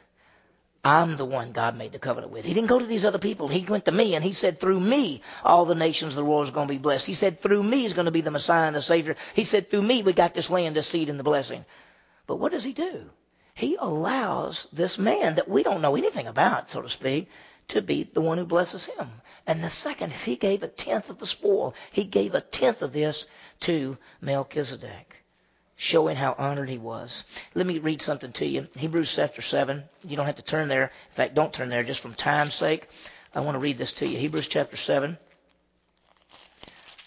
I'm 0.85 1.17
the 1.17 1.25
one 1.25 1.51
God 1.51 1.75
made 1.75 1.93
the 1.93 1.97
covenant 1.97 2.31
with. 2.31 2.45
He 2.45 2.53
didn't 2.53 2.69
go 2.69 2.77
to 2.77 2.85
these 2.85 3.05
other 3.05 3.17
people. 3.17 3.47
He 3.47 3.65
went 3.65 3.85
to 3.85 3.91
me 3.91 4.13
and 4.13 4.23
he 4.23 4.33
said, 4.33 4.59
through 4.59 4.79
me, 4.79 5.21
all 5.43 5.65
the 5.65 5.73
nations 5.73 6.13
of 6.13 6.17
the 6.17 6.25
world 6.25 6.43
is 6.43 6.51
going 6.51 6.67
to 6.67 6.73
be 6.73 6.77
blessed. 6.77 7.07
He 7.07 7.15
said, 7.15 7.39
through 7.39 7.63
me 7.63 7.85
is 7.85 7.93
going 7.93 8.05
to 8.05 8.11
be 8.11 8.21
the 8.21 8.29
Messiah 8.29 8.67
and 8.67 8.75
the 8.75 8.83
Savior. 8.83 9.15
He 9.33 9.45
said, 9.45 9.71
through 9.71 9.81
me, 9.81 10.03
we 10.03 10.13
got 10.13 10.35
this 10.35 10.51
land, 10.51 10.75
this 10.75 10.85
seed, 10.85 11.09
and 11.09 11.17
the 11.17 11.23
blessing. 11.23 11.65
But 12.27 12.35
what 12.35 12.51
does 12.51 12.63
he 12.63 12.73
do? 12.73 13.09
He 13.55 13.77
allows 13.77 14.67
this 14.71 14.99
man 14.99 15.35
that 15.35 15.49
we 15.49 15.63
don't 15.63 15.81
know 15.81 15.95
anything 15.95 16.27
about, 16.27 16.69
so 16.69 16.83
to 16.83 16.89
speak, 16.89 17.29
to 17.69 17.81
be 17.81 18.03
the 18.03 18.21
one 18.21 18.37
who 18.37 18.45
blesses 18.45 18.85
him. 18.85 19.09
And 19.47 19.63
the 19.63 19.71
second, 19.71 20.13
he 20.13 20.35
gave 20.35 20.61
a 20.61 20.67
tenth 20.67 21.09
of 21.09 21.17
the 21.17 21.25
spoil. 21.25 21.73
He 21.93 22.03
gave 22.03 22.35
a 22.35 22.41
tenth 22.41 22.83
of 22.83 22.93
this 22.93 23.25
to 23.61 23.97
Melchizedek 24.21 25.24
showing 25.75 26.15
how 26.15 26.35
honored 26.37 26.69
he 26.69 26.77
was. 26.77 27.23
Let 27.53 27.65
me 27.65 27.79
read 27.79 28.01
something 28.01 28.31
to 28.33 28.45
you. 28.45 28.67
Hebrews 28.75 29.13
chapter 29.15 29.41
7. 29.41 29.83
You 30.07 30.15
don't 30.15 30.25
have 30.25 30.37
to 30.37 30.41
turn 30.41 30.67
there. 30.67 30.83
In 30.83 31.15
fact, 31.15 31.35
don't 31.35 31.53
turn 31.53 31.69
there 31.69 31.83
just 31.83 31.99
from 31.99 32.13
time's 32.13 32.53
sake. 32.53 32.87
I 33.33 33.41
want 33.41 33.55
to 33.55 33.59
read 33.59 33.77
this 33.77 33.93
to 33.93 34.07
you. 34.07 34.17
Hebrews 34.17 34.47
chapter 34.47 34.77
7. 34.77 35.17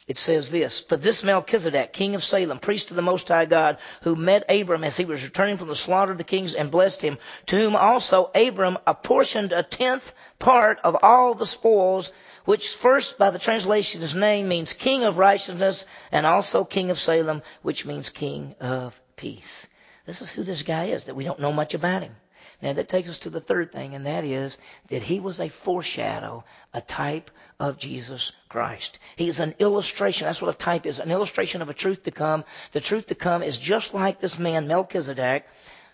It 0.07 0.17
says 0.17 0.51
this, 0.51 0.81
For 0.81 0.97
this 0.97 1.23
Melchizedek, 1.23 1.93
king 1.93 2.15
of 2.15 2.25
Salem, 2.25 2.59
priest 2.59 2.91
of 2.91 2.97
the 2.97 3.03
Most 3.03 3.29
High 3.29 3.45
God, 3.45 3.77
who 4.03 4.17
met 4.17 4.51
Abram 4.51 4.83
as 4.83 4.97
he 4.97 5.05
was 5.05 5.23
returning 5.23 5.59
from 5.59 5.69
the 5.69 5.77
slaughter 5.77 6.13
of 6.13 6.17
the 6.19 6.25
kings 6.25 6.55
and 6.55 6.71
blessed 6.71 7.03
him, 7.03 7.19
to 7.47 7.57
whom 7.57 7.77
also 7.77 8.31
Abram 8.35 8.79
apportioned 8.87 9.53
a 9.53 9.63
tenth 9.63 10.15
part 10.39 10.81
of 10.83 10.97
all 11.03 11.35
the 11.35 11.47
spoils 11.47 12.11
which 12.49 12.71
first 12.71 13.19
by 13.19 13.29
the 13.29 13.39
translation 13.39 14.01
his 14.01 14.15
name 14.15 14.49
means 14.49 14.73
King 14.73 15.05
of 15.05 15.19
Righteousness 15.19 15.87
and 16.11 16.25
also 16.25 16.65
King 16.65 16.89
of 16.89 16.99
Salem, 16.99 17.43
which 17.61 17.85
means 17.85 18.09
King 18.09 18.55
of 18.59 18.99
Peace. 19.17 19.67
This 20.07 20.23
is 20.23 20.31
who 20.31 20.45
this 20.45 20.63
guy 20.63 20.87
is, 20.87 21.05
that 21.05 21.15
we 21.15 21.25
don't 21.25 21.41
know 21.41 21.53
much 21.53 21.75
about 21.75 22.01
him. 22.01 22.17
Now 22.63 22.73
that 22.73 22.89
takes 22.89 23.11
us 23.11 23.19
to 23.19 23.29
the 23.29 23.43
third 23.43 23.71
thing, 23.71 23.95
and 23.95 24.07
that 24.07 24.25
is 24.25 24.57
that 24.89 25.03
he 25.03 25.21
was 25.21 25.41
a 25.41 25.51
foreshadow, 25.51 26.43
a 26.73 26.81
type 26.81 27.31
of 27.61 27.77
Jesus 27.77 28.33
Christ. 28.49 28.99
He's 29.17 29.41
an 29.41 29.55
illustration. 29.59 30.25
That's 30.25 30.41
what 30.41 30.55
a 30.55 30.57
type 30.57 30.87
is, 30.87 31.01
an 31.01 31.11
illustration 31.11 31.61
of 31.61 31.69
a 31.69 31.75
truth 31.75 32.05
to 32.05 32.11
come. 32.11 32.45
The 32.73 32.81
truth 32.81 33.09
to 33.09 33.15
come 33.15 33.43
is 33.43 33.59
just 33.59 33.93
like 33.93 34.21
this 34.21 34.39
man 34.39 34.69
Melchizedek, 34.69 35.45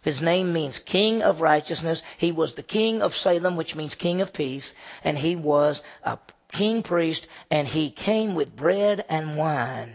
his 0.02 0.20
name 0.20 0.52
means 0.52 0.78
King 0.78 1.22
of 1.22 1.40
Righteousness. 1.40 2.02
He 2.18 2.30
was 2.30 2.54
the 2.54 2.62
King 2.62 3.00
of 3.00 3.14
Salem, 3.14 3.56
which 3.56 3.74
means 3.74 3.94
King 3.94 4.20
of 4.20 4.34
Peace, 4.34 4.74
and 5.02 5.16
he 5.16 5.34
was 5.34 5.82
a 6.02 6.18
king 6.54 6.82
priest, 6.82 7.26
and 7.50 7.68
he 7.68 7.90
came 7.90 8.34
with 8.34 8.56
bread 8.56 9.04
and 9.08 9.36
wine. 9.36 9.92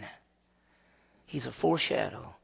He's 1.26 1.46
a 1.46 1.52
foreshadow 1.52 2.34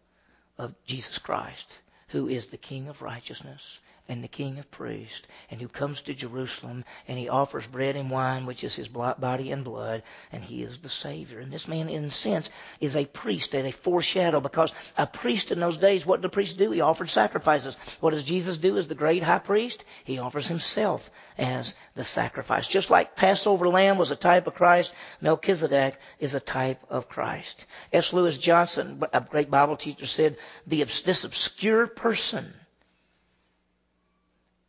of 0.58 0.74
Jesus 0.84 1.18
Christ, 1.18 1.78
who 2.08 2.28
is 2.28 2.46
the 2.46 2.56
King 2.56 2.88
of 2.88 3.02
righteousness 3.02 3.78
and 4.08 4.22
the 4.22 4.28
King 4.28 4.58
of 4.58 4.70
priests, 4.70 5.26
and 5.50 5.60
who 5.60 5.68
comes 5.68 6.02
to 6.02 6.14
Jerusalem 6.14 6.84
and 7.08 7.18
he 7.18 7.28
offers 7.28 7.66
bread 7.66 7.96
and 7.96 8.10
wine, 8.10 8.46
which 8.46 8.64
is 8.64 8.74
his 8.74 8.88
body 8.88 9.50
and 9.50 9.64
blood, 9.64 10.02
and 10.32 10.42
he 10.42 10.62
is 10.62 10.78
the 10.78 10.88
Savior. 10.88 11.40
And 11.40 11.52
this 11.52 11.68
man, 11.68 11.88
in 11.88 12.04
a 12.04 12.10
sense, 12.10 12.50
is 12.80 12.96
a 12.96 13.04
priest 13.04 13.54
and 13.54 13.66
a 13.66 13.72
foreshadow 13.72 14.40
because 14.40 14.72
a 14.96 15.06
priest 15.06 15.50
in 15.50 15.60
those 15.60 15.76
days, 15.76 16.06
what 16.06 16.16
did 16.16 16.30
the 16.30 16.34
priest 16.34 16.56
do? 16.56 16.70
He 16.70 16.80
offered 16.80 17.10
sacrifices. 17.10 17.76
What 18.00 18.10
does 18.10 18.24
Jesus 18.24 18.58
do 18.58 18.76
as 18.78 18.88
the 18.88 18.94
great 18.94 19.22
high 19.22 19.38
priest? 19.38 19.84
He 20.04 20.18
offers 20.18 20.46
himself 20.46 21.10
as 21.36 21.74
the 21.94 22.04
sacrifice. 22.04 22.68
Just 22.68 22.90
like 22.90 23.16
Passover 23.16 23.68
lamb 23.68 23.98
was 23.98 24.10
a 24.10 24.16
type 24.16 24.46
of 24.46 24.54
Christ, 24.54 24.92
Melchizedek 25.20 25.98
is 26.18 26.34
a 26.34 26.40
type 26.40 26.82
of 26.88 27.08
Christ. 27.08 27.66
S. 27.92 28.12
Lewis 28.12 28.38
Johnson, 28.38 29.02
a 29.12 29.20
great 29.20 29.50
Bible 29.50 29.76
teacher, 29.76 30.06
said, 30.06 30.36
this 30.66 31.24
obscure 31.24 31.86
person 31.86 32.52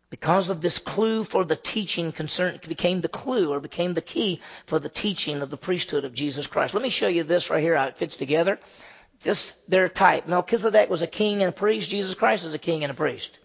because 0.09 0.49
of 0.49 0.61
this 0.61 0.79
clue 0.79 1.23
for 1.23 1.43
the 1.43 1.55
teaching 1.55 2.11
concern 2.11 2.59
became 2.67 3.01
the 3.01 3.09
clue 3.09 3.51
or 3.51 3.59
became 3.59 3.93
the 3.93 4.01
key 4.01 4.41
for 4.65 4.79
the 4.79 4.89
teaching 4.89 5.41
of 5.41 5.49
the 5.49 5.57
priesthood 5.57 6.05
of 6.05 6.13
Jesus 6.13 6.47
Christ. 6.47 6.73
Let 6.73 6.83
me 6.83 6.89
show 6.89 7.09
you 7.09 7.23
this 7.23 7.49
right 7.49 7.61
here 7.61 7.75
how 7.75 7.85
it 7.85 7.97
fits 7.97 8.15
together. 8.15 8.59
Just 9.21 9.55
their 9.69 9.89
type. 9.89 10.27
Melchizedek 10.27 10.89
was 10.89 11.01
a 11.01 11.07
king 11.07 11.41
and 11.41 11.49
a 11.49 11.51
priest. 11.51 11.89
Jesus 11.89 12.15
Christ 12.15 12.45
is 12.45 12.53
a 12.53 12.59
king 12.59 12.83
and 12.83 12.91
a 12.91 12.95
priest. 12.95 13.39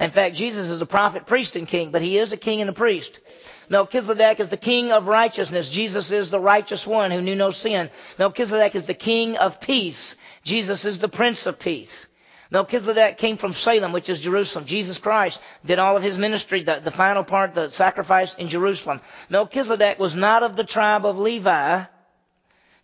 In 0.00 0.10
fact, 0.10 0.34
Jesus 0.34 0.70
is 0.70 0.80
a 0.80 0.86
prophet, 0.86 1.26
priest, 1.26 1.54
and 1.54 1.68
king, 1.68 1.92
but 1.92 2.02
he 2.02 2.18
is 2.18 2.32
a 2.32 2.36
king 2.36 2.60
and 2.60 2.68
a 2.68 2.72
priest. 2.72 3.20
Melchizedek 3.68 4.40
is 4.40 4.48
the 4.48 4.56
king 4.56 4.90
of 4.90 5.06
righteousness. 5.06 5.70
Jesus 5.70 6.10
is 6.10 6.28
the 6.28 6.40
righteous 6.40 6.86
one 6.86 7.10
who 7.10 7.20
knew 7.20 7.36
no 7.36 7.50
sin. 7.50 7.90
Melchizedek 8.18 8.74
is 8.74 8.86
the 8.86 8.94
king 8.94 9.36
of 9.36 9.60
peace. 9.60 10.16
Jesus 10.42 10.84
is 10.84 10.98
the 10.98 11.08
prince 11.08 11.46
of 11.46 11.58
peace. 11.58 12.06
Melchizedek 12.52 13.16
came 13.16 13.38
from 13.38 13.54
Salem, 13.54 13.92
which 13.92 14.10
is 14.10 14.20
Jerusalem. 14.20 14.66
Jesus 14.66 14.98
Christ 14.98 15.40
did 15.64 15.78
all 15.78 15.96
of 15.96 16.02
his 16.02 16.18
ministry, 16.18 16.62
the, 16.62 16.80
the 16.80 16.90
final 16.90 17.24
part, 17.24 17.54
the 17.54 17.70
sacrifice 17.70 18.34
in 18.34 18.48
Jerusalem. 18.48 19.00
Melchizedek 19.30 19.98
was 19.98 20.14
not 20.14 20.42
of 20.42 20.54
the 20.54 20.62
tribe 20.62 21.06
of 21.06 21.18
Levi. 21.18 21.84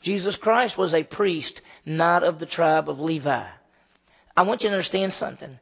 Jesus 0.00 0.36
Christ 0.36 0.78
was 0.78 0.94
a 0.94 1.04
priest, 1.04 1.60
not 1.84 2.24
of 2.24 2.38
the 2.38 2.46
tribe 2.46 2.88
of 2.88 3.00
Levi. 3.00 3.44
I 4.34 4.42
want 4.42 4.62
you 4.62 4.70
to 4.70 4.74
understand 4.74 5.12
something. 5.12 5.58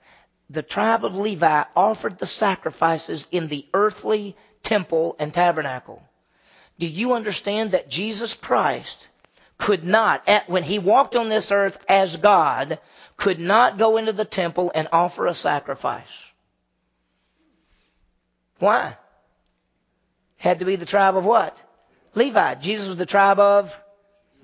The 0.50 0.62
tribe 0.62 1.04
of 1.04 1.16
Levi 1.16 1.64
offered 1.74 2.18
the 2.18 2.26
sacrifices 2.26 3.26
in 3.32 3.48
the 3.48 3.66
earthly 3.74 4.36
temple 4.62 5.16
and 5.18 5.34
tabernacle. 5.34 6.00
Do 6.78 6.86
you 6.86 7.14
understand 7.14 7.72
that 7.72 7.90
Jesus 7.90 8.34
Christ 8.34 9.08
could 9.58 9.82
not, 9.82 10.28
when 10.46 10.62
he 10.62 10.78
walked 10.78 11.16
on 11.16 11.28
this 11.28 11.50
earth 11.50 11.84
as 11.88 12.16
God, 12.16 12.78
could 13.16 13.40
not 13.40 13.78
go 13.78 13.96
into 13.96 14.12
the 14.12 14.24
temple 14.24 14.70
and 14.74 14.88
offer 14.92 15.26
a 15.26 15.34
sacrifice. 15.34 16.12
Why? 18.58 18.96
Had 20.36 20.60
to 20.60 20.64
be 20.64 20.76
the 20.76 20.86
tribe 20.86 21.16
of 21.16 21.24
what? 21.24 21.60
Levi. 22.14 22.54
Jesus 22.56 22.88
was 22.88 22.96
the 22.96 23.06
tribe 23.06 23.38
of 23.38 23.78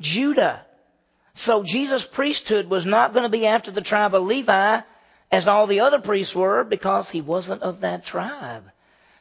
Judah. 0.00 0.64
So 1.34 1.62
Jesus' 1.62 2.04
priesthood 2.04 2.68
was 2.68 2.84
not 2.84 3.12
going 3.12 3.22
to 3.22 3.28
be 3.30 3.46
after 3.46 3.70
the 3.70 3.80
tribe 3.80 4.14
of 4.14 4.22
Levi 4.22 4.80
as 5.30 5.48
all 5.48 5.66
the 5.66 5.80
other 5.80 5.98
priests 5.98 6.34
were 6.34 6.64
because 6.64 7.10
he 7.10 7.22
wasn't 7.22 7.62
of 7.62 7.80
that 7.80 8.04
tribe. 8.04 8.70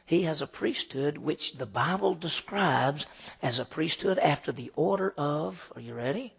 He 0.04 0.24
has 0.24 0.42
a 0.42 0.46
priesthood 0.46 1.16
which 1.16 1.54
the 1.54 1.66
Bible 1.66 2.14
describes 2.14 3.06
as 3.40 3.58
a 3.58 3.64
priesthood 3.64 4.18
after 4.18 4.52
the 4.52 4.70
order 4.76 5.14
of, 5.16 5.72
are 5.74 5.80
you 5.80 5.94
ready? 5.94 6.34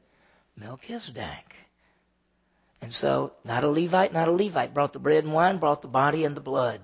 Melchizedek. 0.56 1.56
And 2.84 2.94
so, 2.94 3.32
not 3.46 3.64
a 3.64 3.70
Levite, 3.70 4.12
not 4.12 4.28
a 4.28 4.32
Levite, 4.32 4.74
brought 4.74 4.92
the 4.92 5.00
bread 5.00 5.24
and 5.24 5.32
wine, 5.32 5.58
brought 5.58 5.82
the 5.82 5.88
body 5.88 6.26
and 6.26 6.36
the 6.36 6.42
blood. 6.42 6.82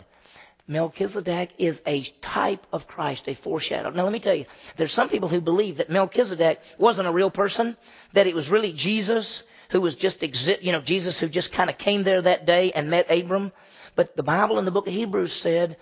Melchizedek 0.66 1.50
is 1.58 1.82
a 1.86 2.04
type 2.22 2.66
of 2.72 2.88
Christ, 2.88 3.28
a 3.28 3.34
foreshadow. 3.34 3.90
Now 3.90 4.04
let 4.04 4.14
me 4.14 4.20
tell 4.20 4.34
you, 4.34 4.46
there's 4.78 4.94
some 4.94 5.10
people 5.10 5.28
who 5.28 5.42
believe 5.42 5.78
that 5.78 5.90
Melchizedek 5.90 6.62
wasn't 6.78 7.10
a 7.10 7.12
real 7.12 7.30
person, 7.30 7.76
that 8.14 8.28
it 8.28 8.34
was 8.34 8.50
really 8.50 8.72
Jesus 8.72 9.44
who 9.72 9.82
was 9.82 9.96
just 9.96 10.24
exist, 10.24 10.64
you 10.64 10.72
know, 10.72 10.80
Jesus 10.80 11.20
who 11.20 11.28
just 11.28 11.52
kind 11.52 11.70
of 11.70 11.78
came 11.78 12.04
there 12.04 12.22
that 12.22 12.46
day 12.46 12.72
and 12.72 12.90
met 12.90 13.12
Abram. 13.12 13.52
But 13.96 14.16
the 14.16 14.24
Bible 14.24 14.58
in 14.58 14.64
the 14.64 14.72
book 14.72 14.88
of 14.88 14.94
Hebrews 14.94 15.34
said, 15.34 15.76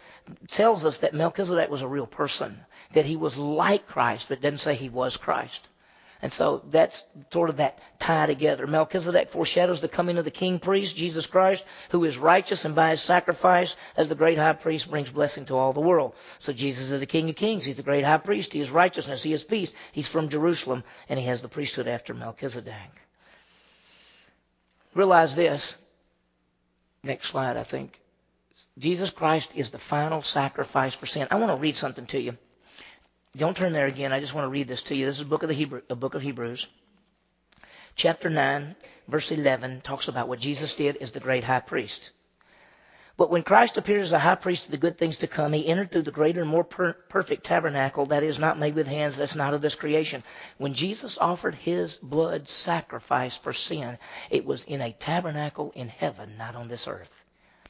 tells 0.47 0.83
us 0.83 0.97
that 0.97 1.13
Melchizedek 1.13 1.69
was 1.69 1.83
a 1.83 1.87
real 1.87 2.07
person, 2.07 2.57
that 2.93 3.05
he 3.05 3.17
was 3.17 3.37
like 3.37 3.85
Christ, 3.85 4.29
but 4.29 4.41
doesn't 4.41 4.57
say 4.57 4.73
he 4.73 4.89
was 4.89 5.15
Christ. 5.15 5.69
And 6.21 6.33
so 6.33 6.63
that's 6.69 7.05
sort 7.31 7.49
of 7.49 7.57
that 7.57 7.79
tie 7.99 8.25
together. 8.25 8.65
Melchizedek 8.65 9.29
foreshadows 9.29 9.81
the 9.81 9.87
coming 9.87 10.17
of 10.17 10.25
the 10.25 10.31
king 10.31 10.59
priest, 10.59 10.95
Jesus 10.95 11.27
Christ, 11.27 11.63
who 11.89 12.03
is 12.05 12.17
righteous 12.17 12.65
and 12.65 12.73
by 12.73 12.91
his 12.91 13.01
sacrifice, 13.01 13.75
as 13.95 14.09
the 14.09 14.15
great 14.15 14.37
high 14.37 14.53
priest, 14.53 14.89
brings 14.89 15.11
blessing 15.11 15.45
to 15.45 15.55
all 15.55 15.73
the 15.73 15.79
world. 15.79 16.15
So 16.39 16.53
Jesus 16.53 16.91
is 16.91 16.99
the 16.99 17.05
king 17.05 17.29
of 17.29 17.35
kings. 17.35 17.65
He's 17.65 17.75
the 17.75 17.83
great 17.83 18.03
high 18.03 18.17
priest. 18.17 18.53
He 18.53 18.59
is 18.59 18.71
righteousness. 18.71 19.21
He 19.21 19.33
is 19.33 19.43
peace. 19.43 19.71
He's 19.91 20.07
from 20.07 20.29
Jerusalem, 20.29 20.83
and 21.07 21.19
he 21.19 21.25
has 21.27 21.41
the 21.41 21.49
priesthood 21.49 21.87
after 21.87 22.13
Melchizedek. 22.13 22.73
Realize 24.95 25.35
this. 25.35 25.75
Next 27.03 27.27
slide, 27.27 27.57
I 27.57 27.63
think. 27.63 27.99
Jesus 28.79 29.11
Christ 29.11 29.51
is 29.55 29.69
the 29.69 29.77
final 29.77 30.23
sacrifice 30.23 30.95
for 30.95 31.05
sin. 31.05 31.27
I 31.29 31.35
want 31.35 31.51
to 31.51 31.57
read 31.57 31.77
something 31.77 32.07
to 32.07 32.19
you. 32.19 32.37
Don't 33.35 33.57
turn 33.57 33.73
there 33.73 33.87
again. 33.87 34.13
I 34.13 34.19
just 34.19 34.33
want 34.33 34.45
to 34.45 34.49
read 34.49 34.67
this 34.67 34.83
to 34.83 34.95
you. 34.95 35.05
This 35.05 35.19
is 35.19 35.25
book 35.25 35.43
of 35.43 35.49
the 35.49 35.55
Hebrew, 35.55 35.81
a 35.89 35.95
book 35.95 36.15
of 36.15 36.21
Hebrews. 36.21 36.65
Chapter 37.95 38.29
9, 38.29 38.75
verse 39.07 39.31
11 39.31 39.81
talks 39.81 40.07
about 40.07 40.27
what 40.27 40.39
Jesus 40.39 40.73
did 40.75 40.97
as 40.97 41.11
the 41.11 41.19
great 41.19 41.43
high 41.43 41.59
priest. 41.59 42.11
But 43.17 43.29
when 43.29 43.43
Christ 43.43 43.77
appeared 43.77 44.01
as 44.01 44.13
a 44.13 44.19
high 44.19 44.35
priest 44.35 44.65
of 44.65 44.71
the 44.71 44.77
good 44.77 44.97
things 44.97 45.17
to 45.17 45.27
come, 45.27 45.51
he 45.51 45.67
entered 45.67 45.91
through 45.91 46.03
the 46.03 46.11
greater 46.11 46.41
and 46.41 46.49
more 46.49 46.63
per- 46.63 46.93
perfect 46.93 47.43
tabernacle 47.43 48.05
that 48.07 48.23
is 48.23 48.39
not 48.39 48.59
made 48.59 48.75
with 48.75 48.87
hands, 48.87 49.17
that's 49.17 49.35
not 49.35 49.53
of 49.53 49.61
this 49.61 49.75
creation. 49.75 50.23
When 50.57 50.75
Jesus 50.75 51.17
offered 51.17 51.55
his 51.55 51.97
blood 51.97 52.47
sacrifice 52.47 53.35
for 53.35 53.53
sin, 53.53 53.97
it 54.29 54.45
was 54.45 54.63
in 54.63 54.81
a 54.81 54.93
tabernacle 54.93 55.71
in 55.75 55.89
heaven, 55.89 56.37
not 56.37 56.55
on 56.55 56.67
this 56.67 56.87
earth. 56.87 57.25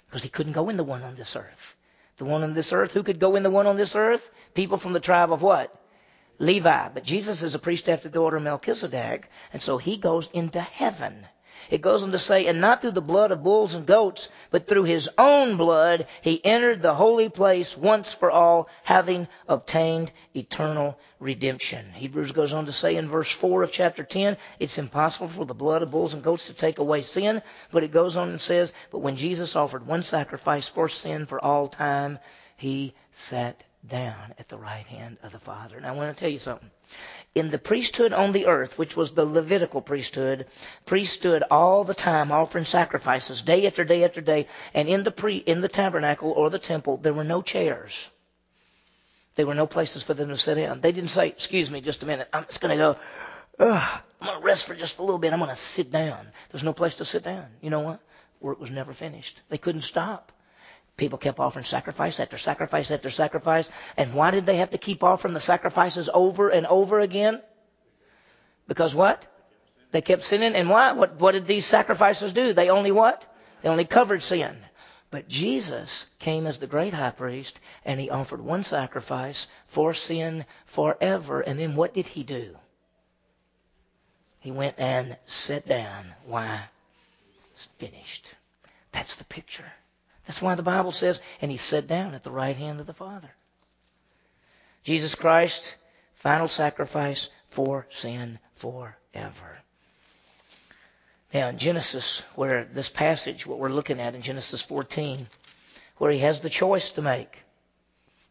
Because 0.06 0.24
he 0.24 0.30
couldn't 0.30 0.54
go 0.54 0.70
in 0.70 0.78
the 0.78 0.84
one 0.84 1.04
on 1.04 1.15
this 1.15 1.36
earth 1.36 1.76
the 2.17 2.25
one 2.25 2.43
on 2.43 2.53
this 2.53 2.73
earth. 2.73 2.91
Who 2.91 3.03
could 3.03 3.19
go 3.19 3.36
in 3.36 3.43
the 3.43 3.49
one 3.49 3.67
on 3.67 3.75
this 3.75 3.95
earth? 3.95 4.30
People 4.53 4.77
from 4.77 4.93
the 4.93 4.99
tribe 4.99 5.32
of 5.32 5.41
what? 5.41 5.73
Levi. 6.39 6.89
But 6.89 7.03
Jesus 7.03 7.41
is 7.43 7.56
a 7.56 7.60
priest 7.60 7.89
after 7.89 8.10
the 8.10 8.19
order 8.19 8.38
of 8.38 8.43
Melchizedek, 8.43 9.30
and 9.53 9.62
so 9.62 9.77
he 9.77 9.97
goes 9.97 10.30
into 10.34 10.62
heaven. 10.62 11.25
It 11.69 11.82
goes 11.82 12.03
on 12.03 12.12
to 12.12 12.19
say, 12.19 12.47
and 12.47 12.62
not 12.62 12.82
through 12.82 12.91
the 12.91 13.01
blood 13.01 13.32
of 13.32 13.43
bulls 13.43 13.73
and 13.73 13.86
goats, 13.86 14.30
but 14.51 14.67
through 14.67 14.84
his 14.84 15.10
own 15.17 15.58
blood, 15.58 16.08
he 16.21 16.43
entered 16.43 16.82
the 16.82 16.93
holy 16.93 17.30
place 17.30 17.77
once 17.77 18.13
for 18.13 18.32
all, 18.32 18.69
having 18.84 19.27
obtained 19.47 20.12
eternal 20.36 20.97
redemption. 21.19 21.91
Hebrews 21.91 22.32
goes 22.32 22.53
on 22.53 22.67
to 22.67 22.73
say 22.73 22.95
in 22.95 23.08
verse 23.08 23.32
4 23.32 23.63
of 23.63 23.71
chapter 23.71 24.03
10, 24.03 24.38
it's 24.60 24.77
impossible 24.77 25.27
for 25.27 25.45
the 25.45 25.53
blood 25.53 25.84
of 25.84 25.91
bulls 25.91 26.13
and 26.13 26.23
goats 26.23 26.47
to 26.47 26.53
take 26.53 26.80
away 26.80 27.01
sin, 27.01 27.41
but 27.71 27.84
it 27.84 27.91
goes 27.91 28.17
on 28.17 28.30
and 28.30 28.41
says, 28.41 28.73
but 28.91 28.99
when 28.99 29.15
Jesus 29.15 29.56
offered 29.56 29.86
one 29.86 30.03
sacrifice 30.03 30.67
for 30.67 30.88
sin 30.88 31.25
for 31.25 31.43
all 31.43 31.67
time, 31.67 32.19
he 32.56 32.93
sat 33.12 33.63
down 33.86 34.34
at 34.39 34.49
the 34.49 34.58
right 34.58 34.86
hand 34.88 35.17
of 35.23 35.32
the 35.32 35.39
Father. 35.39 35.80
Now 35.80 35.89
I 35.89 35.95
want 35.95 36.15
to 36.15 36.19
tell 36.19 36.32
you 36.32 36.39
something 36.39 36.71
in 37.38 37.50
the 37.50 37.58
priesthood 37.60 38.13
on 38.13 38.32
the 38.32 38.47
earth, 38.47 38.78
which 38.78 38.95
was 38.95 39.12
the 39.12 39.26
Levitical 39.26 39.82
priesthood, 39.82 40.47
priests 40.86 41.15
stood 41.15 41.43
all 41.52 41.84
the 41.84 41.93
time 41.93 42.32
offering 42.32 42.65
sacrifices 42.65 43.41
day 43.41 43.67
after 43.67 43.84
day 43.84 44.04
after 44.04 44.21
day. 44.21 44.47
And 44.73 44.89
in 44.89 45.04
the 45.04 45.12
pre, 45.12 45.38
in 45.38 45.62
the 45.62 45.67
tabernacle 45.67 46.32
or 46.32 46.50
the 46.50 46.60
temple, 46.60 46.97
there 46.97 47.13
were 47.13 47.23
no 47.23 47.41
chairs. 47.41 48.10
There 49.36 49.45
were 49.45 49.54
no 49.54 49.67
places 49.67 50.04
for 50.04 50.13
them 50.15 50.30
to 50.30 50.38
sit 50.38 50.56
down. 50.56 50.82
They 50.82 50.91
didn't 50.91 51.12
say, 51.12 51.28
excuse 51.28 51.69
me 51.69 51.82
just 51.82 52.04
a 52.04 52.08
minute, 52.08 52.28
I'm 52.34 52.45
just 52.45 52.60
going 52.60 52.76
to 52.76 52.78
go, 52.78 52.97
Ugh, 53.60 54.02
I'm 54.21 54.28
going 54.28 54.39
to 54.39 54.45
rest 54.45 54.67
for 54.67 54.76
just 54.76 55.00
a 55.00 55.02
little 55.02 55.17
bit. 55.17 55.34
I'm 55.34 55.39
going 55.39 55.50
to 55.50 55.56
sit 55.56 55.91
down. 55.91 56.28
There's 56.50 56.63
no 56.63 56.73
place 56.73 56.95
to 56.95 57.06
sit 57.06 57.23
down. 57.23 57.45
You 57.62 57.69
know 57.69 57.80
what? 57.80 58.00
Work 58.39 58.60
was 58.60 58.69
never 58.69 58.93
finished. 58.93 59.41
They 59.50 59.58
couldn't 59.58 59.82
stop. 59.82 60.32
People 60.97 61.19
kept 61.19 61.39
offering 61.39 61.63
sacrifice 61.63 62.19
after 62.19 62.39
sacrifice 62.39 62.89
after 62.89 63.12
sacrifice. 63.12 63.69
And 63.95 64.15
why 64.15 64.31
did 64.31 64.47
they 64.47 64.57
have 64.57 64.71
to 64.71 64.79
keep 64.79 65.03
offering 65.03 65.36
the 65.36 65.39
sacrifices 65.39 66.10
over 66.12 66.49
and 66.49 66.65
over 66.65 66.99
again? 66.99 67.41
Because 68.67 68.95
what? 68.95 69.25
They 69.91 70.01
kept 70.01 70.23
sinning. 70.23 70.55
And 70.55 70.69
why? 70.69 70.93
What, 70.93 71.19
what 71.21 71.33
did 71.33 71.45
these 71.45 71.65
sacrifices 71.67 72.33
do? 72.33 72.51
They 72.51 72.71
only 72.71 72.91
what? 72.91 73.23
They 73.62 73.69
only 73.69 73.86
covered 73.86 74.23
sin. 74.23 74.57
But 75.12 75.29
Jesus 75.29 76.07
came 76.19 76.47
as 76.47 76.57
the 76.57 76.67
great 76.67 76.93
high 76.93 77.12
priest 77.12 77.60
and 77.86 77.99
he 77.99 78.10
offered 78.10 78.41
one 78.41 78.63
sacrifice 78.63 79.47
for 79.67 79.93
sin 79.93 80.45
forever. 80.65 81.41
And 81.41 81.60
then 81.60 81.75
what 81.75 81.93
did 81.93 82.07
he 82.07 82.23
do? 82.23 82.57
He 84.39 84.51
went 84.51 84.75
and 84.79 85.15
sat 85.27 85.67
down. 85.67 86.13
Why? 86.25 86.63
It's 87.51 87.65
finished. 87.65 88.33
That's 88.91 89.15
the 89.15 89.23
picture. 89.25 89.71
That's 90.27 90.41
why 90.41 90.55
the 90.55 90.63
Bible 90.63 90.91
says, 90.91 91.21
and 91.41 91.49
he 91.49 91.57
sat 91.57 91.87
down 91.87 92.13
at 92.13 92.23
the 92.23 92.31
right 92.31 92.55
hand 92.55 92.81
of 92.81 92.85
the 92.85 92.93
Father. 92.93 93.29
Jesus 94.83 95.15
Christ, 95.15 95.75
final 96.15 96.49
sacrifice 96.49 97.29
for 97.49 97.87
sin 97.89 98.37
forever. 98.55 99.57
Now 101.33 101.47
in 101.47 101.57
Genesis, 101.57 102.23
where 102.35 102.65
this 102.65 102.89
passage, 102.89 103.47
what 103.47 103.59
we're 103.59 103.69
looking 103.69 104.01
at 104.01 104.15
in 104.15 104.21
Genesis 104.21 104.61
14, 104.63 105.27
where 105.97 106.11
he 106.11 106.19
has 106.19 106.41
the 106.41 106.49
choice 106.49 106.91
to 106.91 107.01
make. 107.01 107.37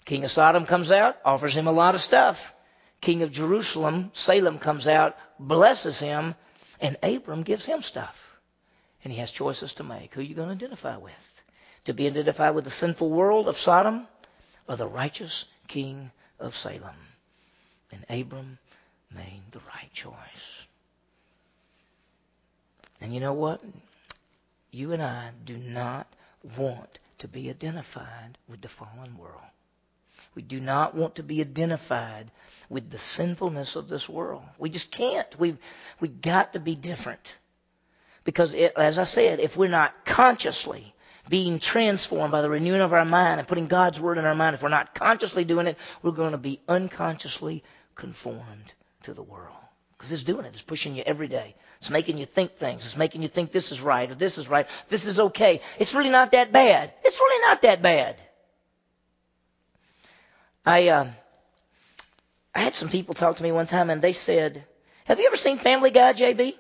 King 0.05 0.25
of 0.25 0.31
Sodom 0.31 0.67
comes 0.67 0.93
out, 0.93 1.17
offers 1.25 1.57
him 1.57 1.67
a 1.67 1.73
lot 1.73 1.95
of 1.95 2.03
stuff. 2.03 2.55
King 3.01 3.23
of 3.23 3.33
Jerusalem, 3.33 4.11
Salem 4.13 4.59
comes 4.59 4.87
out, 4.87 5.17
blesses 5.39 5.99
him, 5.99 6.35
and 6.81 6.97
Abram 7.03 7.43
gives 7.43 7.65
him 7.65 7.83
stuff. 7.83 8.39
And 9.03 9.13
he 9.13 9.21
has 9.21 9.33
choices 9.33 9.75
to 9.75 9.85
make. 9.85 10.15
Who 10.15 10.21
are 10.21 10.25
you 10.25 10.35
going 10.35 10.49
to 10.49 10.55
identify 10.55 10.97
with? 10.97 11.36
To 11.87 11.95
be 11.95 12.07
identified 12.09 12.55
with 12.55 12.65
the 12.65 12.71
sinful 12.71 13.09
world 13.09 13.49
of 13.49 13.57
Sodom 13.57 14.09
or 14.69 14.77
the 14.77 14.89
righteous 14.89 15.45
king 15.69 16.11
of 16.41 16.55
Salem? 16.55 16.97
And 17.93 18.05
Abram 18.11 18.59
made 19.15 19.43
the 19.53 19.61
right 19.61 19.93
choice. 19.93 20.67
And 23.01 23.15
you 23.15 23.21
know 23.21 23.35
what? 23.35 23.63
You 24.73 24.93
and 24.93 25.03
I 25.03 25.31
do 25.45 25.57
not 25.57 26.09
want 26.59 26.99
to 27.19 27.29
be 27.29 27.51
identified 27.51 28.37
with 28.49 28.61
the 28.61 28.69
fallen 28.69 29.17
world. 29.17 29.41
We 30.35 30.43
do 30.43 30.59
not 30.59 30.95
want 30.95 31.15
to 31.15 31.23
be 31.23 31.41
identified 31.41 32.33
with 32.69 32.91
the 32.91 32.99
sinfulness 32.99 33.77
of 33.77 33.89
this 33.89 34.09
world. 34.09 34.43
We 34.59 34.71
just 34.71 34.91
can't. 34.91 35.39
We've, 35.39 35.59
we've 36.01 36.21
got 36.21 36.55
to 36.55 36.61
be 36.61 36.75
different. 36.75 37.35
Because, 38.25 38.55
it, 38.55 38.73
as 38.77 38.99
I 38.99 39.05
said, 39.05 39.39
if 39.39 39.57
we're 39.57 39.69
not 39.69 40.05
consciously 40.05 40.93
being 41.29 41.59
transformed 41.59 42.33
by 42.33 42.43
the 42.43 42.51
renewing 42.51 42.81
of 42.81 42.93
our 42.93 43.05
mind 43.05 43.39
and 43.41 43.49
putting 43.49 43.67
God's 43.67 44.01
Word 44.01 44.19
in 44.19 44.25
our 44.25 44.35
mind, 44.35 44.55
if 44.55 44.63
we're 44.63 44.69
not 44.69 44.95
consciously 44.95 45.45
doing 45.45 45.67
it, 45.67 45.77
we're 46.03 46.13
going 46.13 46.33
to 46.33 46.39
be 46.39 46.61
unconsciously 46.69 47.65
conformed 47.95 48.73
to 49.05 49.15
the 49.15 49.23
world. 49.23 49.55
Because 49.97 50.13
it's 50.13 50.25
doing 50.25 50.45
it. 50.45 50.53
It's 50.53 50.63
pushing 50.63 50.95
you 50.95 51.03
every 51.05 51.27
day. 51.27 51.55
It's 51.79 51.91
making 51.91 52.19
you 52.19 52.27
think 52.27 52.57
things. 52.57 52.85
It's 52.85 52.97
making 52.97 53.23
you 53.23 53.29
think 53.29 53.51
this 53.51 53.73
is 53.73 53.81
right 53.81 54.11
or 54.11 54.15
this 54.15 54.39
is 54.39 54.49
right. 54.49 54.67
This 54.89 55.07
is 55.07 55.19
okay. 55.19 55.63
It's 55.79 55.95
really 55.95 56.11
not 56.11 56.33
that 56.33 56.53
bad. 56.53 56.93
It's 57.03 57.19
really 57.19 57.49
not 57.49 57.63
that 57.63 57.83
bad. 57.83 58.23
I 60.65 60.89
uh, 60.89 61.07
I 62.55 62.61
had 62.61 62.75
some 62.75 62.89
people 62.89 63.15
talk 63.15 63.37
to 63.37 63.43
me 63.43 63.53
one 63.53 63.67
time 63.67 63.89
and 63.89 64.03
they 64.03 64.13
said, 64.13 64.65
"Have 65.05 65.21
you 65.21 65.27
ever 65.27 65.37
seen 65.37 65.59
Family 65.59 65.91
Guy, 65.91 66.13
JB?" 66.13 66.55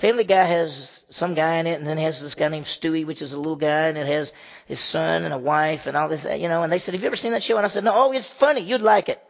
Family 0.00 0.24
Guy 0.24 0.42
has 0.42 1.02
some 1.10 1.34
guy 1.34 1.56
in 1.56 1.66
it, 1.66 1.78
and 1.78 1.86
then 1.86 1.98
has 1.98 2.20
this 2.20 2.34
guy 2.34 2.48
named 2.48 2.66
Stewie, 2.66 3.06
which 3.06 3.22
is 3.22 3.32
a 3.32 3.38
little 3.38 3.56
guy, 3.56 3.88
and 3.88 3.98
it 3.98 4.06
has 4.06 4.32
his 4.66 4.80
son 4.80 5.24
and 5.24 5.34
a 5.34 5.38
wife 5.38 5.86
and 5.86 5.96
all 5.96 6.08
this, 6.08 6.24
you 6.24 6.48
know. 6.48 6.62
And 6.62 6.72
they 6.72 6.78
said, 6.78 6.94
"Have 6.94 7.02
you 7.02 7.06
ever 7.06 7.16
seen 7.16 7.32
that 7.32 7.42
show?" 7.42 7.56
And 7.56 7.66
I 7.66 7.68
said, 7.68 7.84
"No, 7.84 7.92
oh, 7.94 8.12
it's 8.12 8.28
funny. 8.28 8.60
You'd 8.60 8.82
like 8.82 9.08
it." 9.08 9.22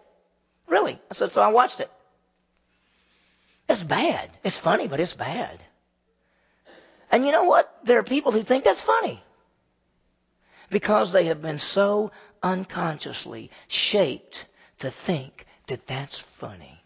Really? 0.71 1.01
I 1.11 1.15
said, 1.15 1.33
so 1.33 1.43
I 1.43 1.49
watched 1.49 1.81
it. 1.81 1.91
It's 3.69 3.83
bad. 3.83 4.31
It's 4.45 4.57
funny, 4.57 4.87
but 4.87 5.01
it's 5.01 5.15
bad. 5.15 5.59
And 7.11 7.27
you 7.27 7.33
know 7.33 7.45
what? 7.45 7.77
There 7.85 7.99
are 7.99 8.05
people 8.05 8.31
who 8.31 8.43
think 8.43 8.63
that's 8.63 8.81
funny 8.81 9.21
because 10.71 11.11
they 11.11 11.25
have 11.25 11.43
been 11.43 11.59
so 11.59 12.13
unconsciously 12.41 13.51
shaped 13.67 14.47
to 14.79 14.93
think 14.93 15.45
that 15.67 15.89
that's 15.89 16.21
funny. 16.21 16.80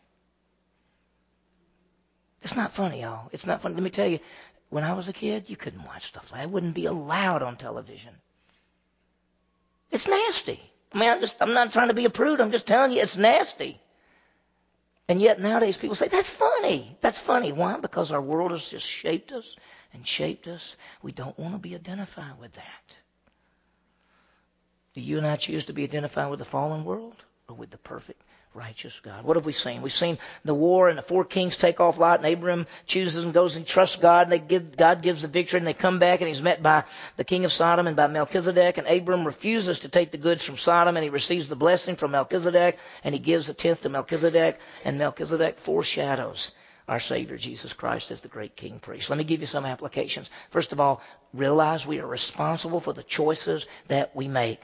It's 2.45 2.55
not 2.55 2.73
funny, 2.73 3.01
y'all. 3.01 3.31
It's 3.33 3.47
not 3.47 3.63
funny. 3.63 3.75
Let 3.75 3.83
me 3.83 3.91
tell 3.91 4.07
you, 4.07 4.21
when 4.69 4.85
I 4.85 4.93
was 4.93 5.09
a 5.09 5.15
kid, 5.15 5.49
you 5.49 5.57
couldn't 5.57 5.85
watch 5.85 6.09
stuff 6.09 6.31
like 6.31 6.43
that. 6.43 6.49
It 6.49 6.53
wouldn't 6.53 6.75
be 6.75 6.85
allowed 6.85 7.43
on 7.43 7.57
television. 7.57 8.15
It's 9.91 10.07
nasty. 10.07 10.61
I 10.93 10.99
mean, 10.99 11.09
I'm 11.09 11.21
just, 11.21 11.37
I'm 11.41 11.55
not 11.55 11.73
trying 11.73 11.89
to 11.89 11.95
be 11.95 12.05
a 12.05 12.11
prude. 12.11 12.43
I'm 12.43 12.53
just 12.53 12.67
telling 12.67 12.93
you 12.93 13.01
it's 13.01 13.17
nasty. 13.17 13.81
And 15.09 15.23
yet 15.23 15.41
nowadays 15.41 15.79
people 15.79 15.97
say, 15.97 16.09
that's 16.09 16.29
funny. 16.29 16.97
That's 17.01 17.19
funny. 17.19 17.53
Why? 17.53 17.79
Because 17.79 18.13
our 18.13 18.21
world 18.21 18.51
has 18.51 18.69
just 18.69 18.87
shaped 18.87 19.33
us 19.33 19.57
and 19.95 20.07
shaped 20.07 20.47
us. 20.47 20.77
We 21.03 21.13
don't 21.13 21.39
want 21.39 21.55
to 21.55 21.59
be 21.59 21.75
identified 21.75 22.39
with 22.39 22.53
that. 22.55 22.97
Do 24.95 25.01
you 25.01 25.17
and 25.17 25.27
I 25.27 25.37
choose 25.37 25.65
to 25.67 25.73
be 25.73 25.85
identified 25.85 26.31
with 26.31 26.39
the 26.41 26.45
fallen 26.45 26.85
world 26.85 27.17
or 27.49 27.57
with 27.57 27.71
the 27.71 27.79
perfect 27.79 28.21
righteous 28.55 29.01
God. 29.01 29.25
What 29.25 29.37
have 29.37 29.47
we 29.47 29.53
seen? 29.53 29.83
We've 29.83 29.93
seen 29.93 30.17
the 30.45 30.55
war 30.55 30.89
and 30.89 30.97
the 30.97 31.03
four 31.03 31.25
kings 31.25 31.57
take 31.57 31.81
off 31.81 31.99
Lot 31.99 32.23
and 32.23 32.33
Abram 32.33 32.67
chooses 32.87 33.25
and 33.25 33.35
goes 33.35 33.57
and 33.57 33.67
trusts 33.67 33.97
God 33.97 34.33
and 34.33 34.49
give, 34.49 34.77
God 34.77 35.03
gives 35.03 35.23
the 35.23 35.29
victory 35.29 35.59
and 35.59 35.67
they 35.67 35.75
come 35.75 35.99
back 35.99 36.21
and 36.21 36.29
he's 36.29 36.43
met 36.43 36.63
by 36.63 36.85
the 37.17 37.25
king 37.25 37.45
of 37.45 37.53
Sodom 37.53 37.89
and 37.89 37.97
by 37.97 38.07
Melchizedek 38.07 38.79
and 38.79 38.87
Abram 38.87 39.25
refuses 39.25 39.81
to 39.81 39.89
take 39.89 40.13
the 40.13 40.19
goods 40.19 40.45
from 40.45 40.57
Sodom 40.57 40.97
and 40.97 41.03
he 41.03 41.11
receives 41.11 41.49
the 41.49 41.57
blessing 41.57 41.97
from 41.97 42.13
Melchizedek 42.13 42.79
and 43.03 43.13
he 43.13 43.19
gives 43.19 43.49
a 43.49 43.55
tenth 43.55 43.83
to 43.83 43.89
Melchizedek 43.89 44.61
and 44.85 44.99
Melchizedek 44.99 45.59
foreshadows 45.59 46.53
our 46.87 47.01
Savior 47.01 47.37
Jesus 47.37 47.73
Christ 47.73 48.11
as 48.11 48.21
the 48.21 48.29
great 48.29 48.55
King 48.55 48.79
Priest. 48.79 49.11
Let 49.11 49.19
me 49.19 49.25
give 49.25 49.41
you 49.41 49.47
some 49.47 49.65
applications. 49.65 50.31
First 50.51 50.73
of 50.73 50.81
all, 50.81 51.01
realize 51.33 51.87
we 51.87 51.99
are 51.99 52.07
responsible 52.07 52.79
for 52.79 52.93
the 52.93 53.03
choices 53.03 53.67
that 53.89 54.15
we 54.15 54.29
make. 54.29 54.63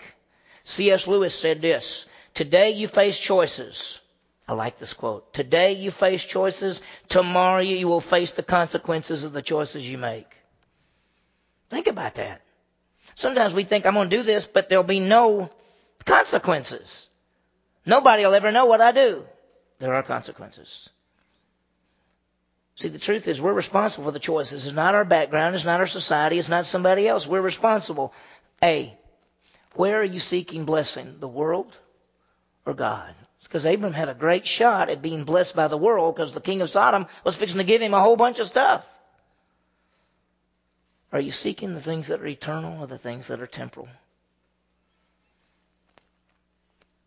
C.S. 0.64 1.06
Lewis 1.06 1.34
said 1.34 1.62
this, 1.62 2.06
Today 2.34 2.70
you 2.70 2.88
face 2.88 3.18
choices. 3.18 4.00
I 4.48 4.54
like 4.54 4.78
this 4.78 4.94
quote. 4.94 5.32
Today 5.32 5.72
you 5.72 5.90
face 5.90 6.24
choices. 6.24 6.82
Tomorrow 7.08 7.60
you 7.60 7.86
will 7.86 8.00
face 8.00 8.32
the 8.32 8.42
consequences 8.42 9.24
of 9.24 9.32
the 9.32 9.42
choices 9.42 9.88
you 9.88 9.98
make. 9.98 10.26
Think 11.68 11.86
about 11.86 12.16
that. 12.16 12.42
Sometimes 13.14 13.54
we 13.54 13.64
think 13.64 13.86
I'm 13.86 13.94
going 13.94 14.10
to 14.10 14.16
do 14.16 14.22
this, 14.22 14.46
but 14.46 14.68
there'll 14.68 14.84
be 14.84 15.00
no 15.00 15.50
consequences. 16.04 17.08
Nobody 17.86 18.24
will 18.24 18.34
ever 18.34 18.50
know 18.50 18.66
what 18.66 18.80
I 18.80 18.92
do. 18.92 19.24
There 19.78 19.94
are 19.94 20.02
consequences. 20.02 20.88
See, 22.76 22.88
the 22.88 22.98
truth 22.98 23.28
is 23.28 23.40
we're 23.40 23.52
responsible 23.52 24.06
for 24.06 24.10
the 24.10 24.18
choices. 24.18 24.66
It's 24.66 24.74
not 24.74 24.94
our 24.94 25.04
background. 25.04 25.54
It's 25.54 25.64
not 25.64 25.80
our 25.80 25.86
society. 25.86 26.38
It's 26.38 26.48
not 26.48 26.66
somebody 26.66 27.06
else. 27.06 27.26
We're 27.26 27.40
responsible. 27.40 28.12
A. 28.62 28.96
Where 29.74 30.00
are 30.00 30.04
you 30.04 30.18
seeking 30.18 30.64
blessing? 30.64 31.16
The 31.20 31.28
world 31.28 31.76
or 32.66 32.74
God. 32.74 33.14
Because 33.42 33.64
Abram 33.64 33.92
had 33.92 34.08
a 34.08 34.14
great 34.14 34.46
shot 34.46 34.90
at 34.90 35.02
being 35.02 35.24
blessed 35.24 35.56
by 35.56 35.66
the 35.66 35.76
world 35.76 36.14
because 36.14 36.32
the 36.34 36.40
king 36.40 36.62
of 36.62 36.70
Sodom 36.70 37.06
was 37.24 37.34
fixing 37.34 37.58
to 37.58 37.64
give 37.64 37.82
him 37.82 37.94
a 37.94 38.00
whole 38.00 38.16
bunch 38.16 38.38
of 38.38 38.46
stuff. 38.46 38.86
Are 41.12 41.20
you 41.20 41.32
seeking 41.32 41.74
the 41.74 41.80
things 41.80 42.08
that 42.08 42.20
are 42.20 42.26
eternal 42.26 42.80
or 42.80 42.86
the 42.86 42.98
things 42.98 43.26
that 43.26 43.40
are 43.40 43.48
temporal? 43.48 43.88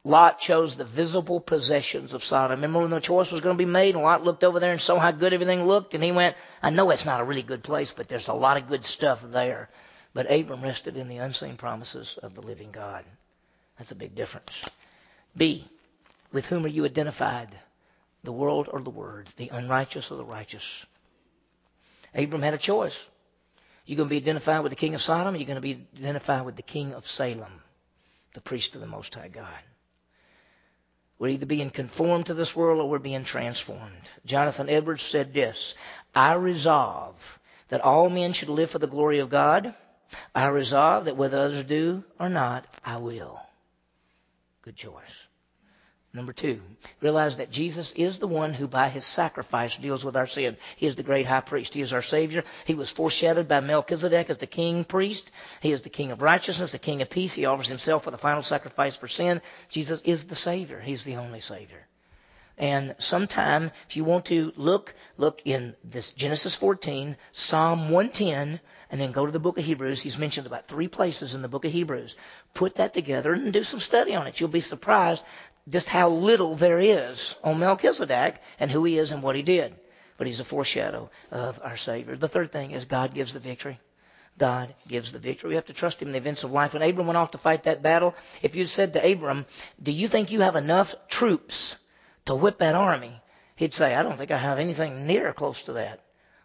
Lot 0.04 0.40
chose 0.40 0.76
the 0.76 0.84
visible 0.84 1.40
possessions 1.40 2.14
of 2.14 2.26
Sodom. 2.26 2.58
Remember 2.58 2.80
when 2.80 2.90
the 2.90 3.00
choice 3.00 3.32
was 3.32 3.40
going 3.40 3.58
to 3.58 3.66
be 3.66 3.70
made 3.70 3.96
Lot 3.96 4.26
looked 4.26 4.44
over 4.44 4.60
there 4.60 4.74
and 4.74 4.82
saw 4.82 5.00
how 5.00 5.12
good 5.12 5.34
everything 5.34 5.64
looked 5.64 5.94
and 5.94 6.04
he 6.04 6.12
went, 6.12 6.36
I 6.62 6.72
know 6.72 6.90
it's 6.90 7.06
not 7.06 7.22
a 7.22 7.24
really 7.24 7.42
good 7.42 7.64
place, 7.64 7.92
but 7.92 8.10
there's 8.10 8.28
a 8.28 8.34
lot 8.34 8.58
of 8.58 8.68
good 8.68 8.84
stuff 8.84 9.24
there. 9.32 9.70
But 10.14 10.30
Abram 10.30 10.62
rested 10.62 10.98
in 10.98 11.08
the 11.08 11.18
unseen 11.18 11.56
promises 11.56 12.20
of 12.22 12.34
the 12.34 12.42
living 12.42 12.72
God. 12.72 13.06
That's 13.78 13.92
a 13.92 13.96
big 13.96 14.14
difference. 14.14 14.70
B. 15.36 15.66
With 16.32 16.46
whom 16.46 16.66
are 16.66 16.70
you 16.70 16.86
identified? 16.86 17.50
The 18.24 18.32
world 18.32 18.70
or 18.72 18.82
the 18.82 18.90
word? 18.90 19.30
The 19.38 19.50
unrighteous 19.50 20.12
or 20.12 20.16
the 20.16 20.26
righteous? 20.26 20.86
Abram 22.16 22.42
had 22.42 22.54
a 22.54 22.60
choice. 22.60 23.08
You're 23.86 23.98
going 23.98 24.10
to 24.10 24.14
be 24.14 24.22
identified 24.22 24.64
with 24.64 24.72
the 24.72 24.78
king 24.78 24.96
of 24.96 25.02
Sodom, 25.02 25.36
you're 25.36 25.46
going 25.46 25.56
to 25.56 25.62
be 25.62 25.86
identified 25.98 26.46
with 26.46 26.56
the 26.56 26.62
king 26.62 26.94
of 26.94 27.06
Salem, 27.06 27.62
the 28.34 28.42
priest 28.42 28.76
of 28.76 28.82
the 28.82 28.88
Most 28.88 29.16
High 29.16 29.28
God. 29.28 29.48
We're 31.20 31.30
either 31.30 31.46
being 31.46 31.70
conformed 31.70 32.28
to 32.28 32.34
this 32.34 32.56
world 32.56 32.80
or 32.80 32.90
we're 32.90 33.00
being 33.00 33.24
transformed. 33.24 34.10
Jonathan 34.26 34.70
Edwards 34.70 35.04
said 35.04 35.34
this 35.34 35.76
I 36.16 36.34
resolve 36.34 37.40
that 37.70 37.82
all 37.82 38.10
men 38.10 38.34
should 38.34 38.50
live 38.50 38.72
for 38.72 38.80
the 38.80 38.88
glory 38.88 39.20
of 39.20 39.30
God. 39.30 39.74
I 40.34 40.48
resolve 40.48 41.06
that 41.06 41.18
whether 41.18 41.40
others 41.40 41.64
do 41.64 42.04
or 42.20 42.30
not, 42.30 42.66
I 42.86 42.98
will. 42.98 43.40
Good 44.62 44.76
choice. 44.76 45.23
Number 46.16 46.32
two, 46.32 46.62
realize 47.02 47.38
that 47.38 47.50
Jesus 47.50 47.92
is 47.94 48.20
the 48.20 48.28
one 48.28 48.54
who 48.54 48.68
by 48.68 48.90
his 48.90 49.04
sacrifice 49.04 49.76
deals 49.78 50.06
with 50.06 50.16
our 50.16 50.28
sin. 50.28 50.58
He 50.76 50.86
is 50.86 50.96
the 50.96 51.02
great 51.02 51.26
high 51.26 51.40
priest. 51.40 51.74
He 51.74 51.82
is 51.82 51.92
our 51.92 52.04
Savior. 52.04 52.44
He 52.66 52.76
was 52.76 52.92
foreshadowed 52.92 53.48
by 53.48 53.62
Melchizedek 53.62 54.30
as 54.30 54.38
the 54.38 54.46
king 54.46 54.84
priest. 54.84 55.32
He 55.60 55.72
is 55.72 55.82
the 55.82 55.90
king 55.90 56.12
of 56.12 56.22
righteousness, 56.22 56.72
the 56.72 56.78
king 56.78 57.02
of 57.02 57.10
peace. 57.10 57.34
He 57.34 57.46
offers 57.46 57.68
himself 57.68 58.04
for 58.04 58.12
the 58.12 58.20
final 58.20 58.44
sacrifice 58.44 58.96
for 58.96 59.08
sin. 59.08 59.42
Jesus 59.70 60.02
is 60.02 60.26
the 60.26 60.36
Savior. 60.36 60.80
He's 60.80 61.04
the 61.04 61.16
only 61.16 61.40
Savior. 61.40 61.88
And 62.60 62.94
sometime, 63.00 63.72
if 63.90 63.98
you 63.98 64.04
want 64.04 64.26
to 64.26 64.54
look, 64.56 64.94
look 65.18 65.42
in 65.46 65.76
this 65.84 66.12
Genesis 66.12 66.54
14, 66.54 67.18
Psalm 67.32 67.90
110, 67.90 68.60
and 68.92 69.02
then 69.02 69.12
go 69.12 69.26
to 69.26 69.32
the 69.32 69.40
book 69.40 69.58
of 69.58 69.66
Hebrews. 69.66 70.04
He's 70.04 70.20
mentioned 70.20 70.46
about 70.46 70.68
three 70.68 70.88
places 70.88 71.34
in 71.34 71.42
the 71.42 71.48
book 71.48 71.66
of 71.66 71.72
Hebrews. 71.72 72.16
Put 72.54 72.76
that 72.76 72.94
together 72.94 73.34
and 73.34 73.52
do 73.52 73.64
some 73.64 73.80
study 73.80 74.14
on 74.14 74.28
it. 74.28 74.40
You'll 74.40 74.50
be 74.50 74.60
surprised 74.60 75.24
just 75.70 75.90
how 75.90 76.10
little 76.10 76.56
there 76.56 76.80
is 76.80 77.36
on 77.44 77.60
Melchizedek 77.60 78.36
and 78.60 78.70
who 78.70 78.84
he 78.84 78.98
is 78.98 79.12
and 79.12 79.24
what 79.24 79.36
he 79.36 79.42
did. 79.42 79.76
But 80.18 80.28
he's 80.28 80.40
a 80.40 80.46
foreshadow 80.46 81.10
of 81.32 81.60
our 81.64 81.78
Savior. 81.78 82.16
The 82.16 82.28
third 82.28 82.52
thing 82.52 82.72
is 82.72 82.86
God 82.86 83.14
gives 83.14 83.34
the 83.34 83.40
victory. 83.40 83.80
God 84.38 84.74
gives 84.88 85.12
the 85.12 85.20
victory. 85.20 85.50
We 85.50 85.56
have 85.56 85.66
to 85.66 85.74
trust 85.74 86.02
him 86.02 86.10
in 86.10 86.12
the 86.14 86.18
events 86.18 86.44
of 86.44 86.52
life. 86.52 86.74
When 86.74 86.82
Abram 86.82 87.08
went 87.08 87.18
off 87.18 87.32
to 87.32 87.38
fight 87.38 87.64
that 87.64 87.82
battle, 87.84 88.16
if 88.42 88.56
you 88.56 88.66
said 88.66 88.94
to 88.94 89.12
Abram, 89.12 89.46
Do 89.82 89.92
you 89.92 90.08
think 90.08 90.32
you 90.32 90.42
have 90.42 90.56
enough 90.56 90.96
troops 91.08 91.76
to 92.26 92.36
whip 92.36 92.58
that 92.60 92.76
army? 92.76 93.22
He'd 93.56 93.74
say, 93.74 93.94
I 93.94 94.04
don't 94.04 94.18
think 94.18 94.32
I 94.32 94.38
have 94.38 94.60
anything 94.60 95.06
near 95.06 95.34
close 95.34 95.64
to 95.64 95.74
that. 95.74 96.00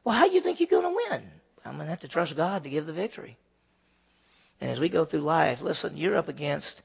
Well, 0.04 0.14
how 0.14 0.28
do 0.28 0.34
you 0.34 0.40
think 0.40 0.60
you're 0.60 0.68
going 0.68 0.82
to 0.82 1.00
win? 1.10 1.22
I'm 1.64 1.74
going 1.74 1.86
to 1.86 1.90
have 1.90 2.00
to 2.00 2.08
trust 2.08 2.36
God 2.36 2.64
to 2.64 2.70
give 2.70 2.86
the 2.86 2.92
victory. 2.92 3.36
And 4.60 4.70
as 4.70 4.80
we 4.80 4.88
go 4.88 5.04
through 5.04 5.20
life, 5.20 5.62
listen, 5.62 5.96
you're 5.96 6.16
up 6.16 6.28
against, 6.28 6.82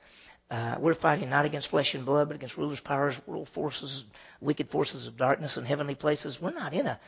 uh, 0.53 0.75
we're 0.77 0.93
fighting 0.93 1.31
not 1.31 1.45
against 1.45 1.69
flesh 1.69 1.95
and 1.95 2.05
blood, 2.05 2.27
but 2.27 2.35
against 2.35 2.57
rulers, 2.57 2.79
powers, 2.79 3.19
world 3.25 3.49
forces, 3.49 4.05
wicked 4.39 4.69
forces 4.69 5.07
of 5.07 5.17
darkness 5.17 5.57
in 5.57 5.65
heavenly 5.65 5.95
places. 5.95 6.39
We're 6.39 6.51
not 6.51 6.75
in 6.75 6.85
a 6.85 6.99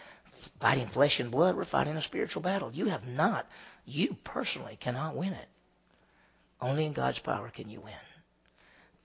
fighting 0.59 0.87
flesh 0.87 1.19
and 1.19 1.29
blood. 1.29 1.55
We're 1.55 1.63
fighting 1.63 1.95
a 1.95 2.01
spiritual 2.01 2.41
battle. 2.41 2.71
You 2.73 2.87
have 2.87 3.07
not, 3.07 3.45
you 3.85 4.17
personally 4.23 4.77
cannot 4.79 5.15
win 5.15 5.33
it. 5.33 5.47
Only 6.59 6.87
in 6.87 6.93
God's 6.93 7.19
power 7.19 7.49
can 7.49 7.69
you 7.69 7.81
win. 7.81 7.93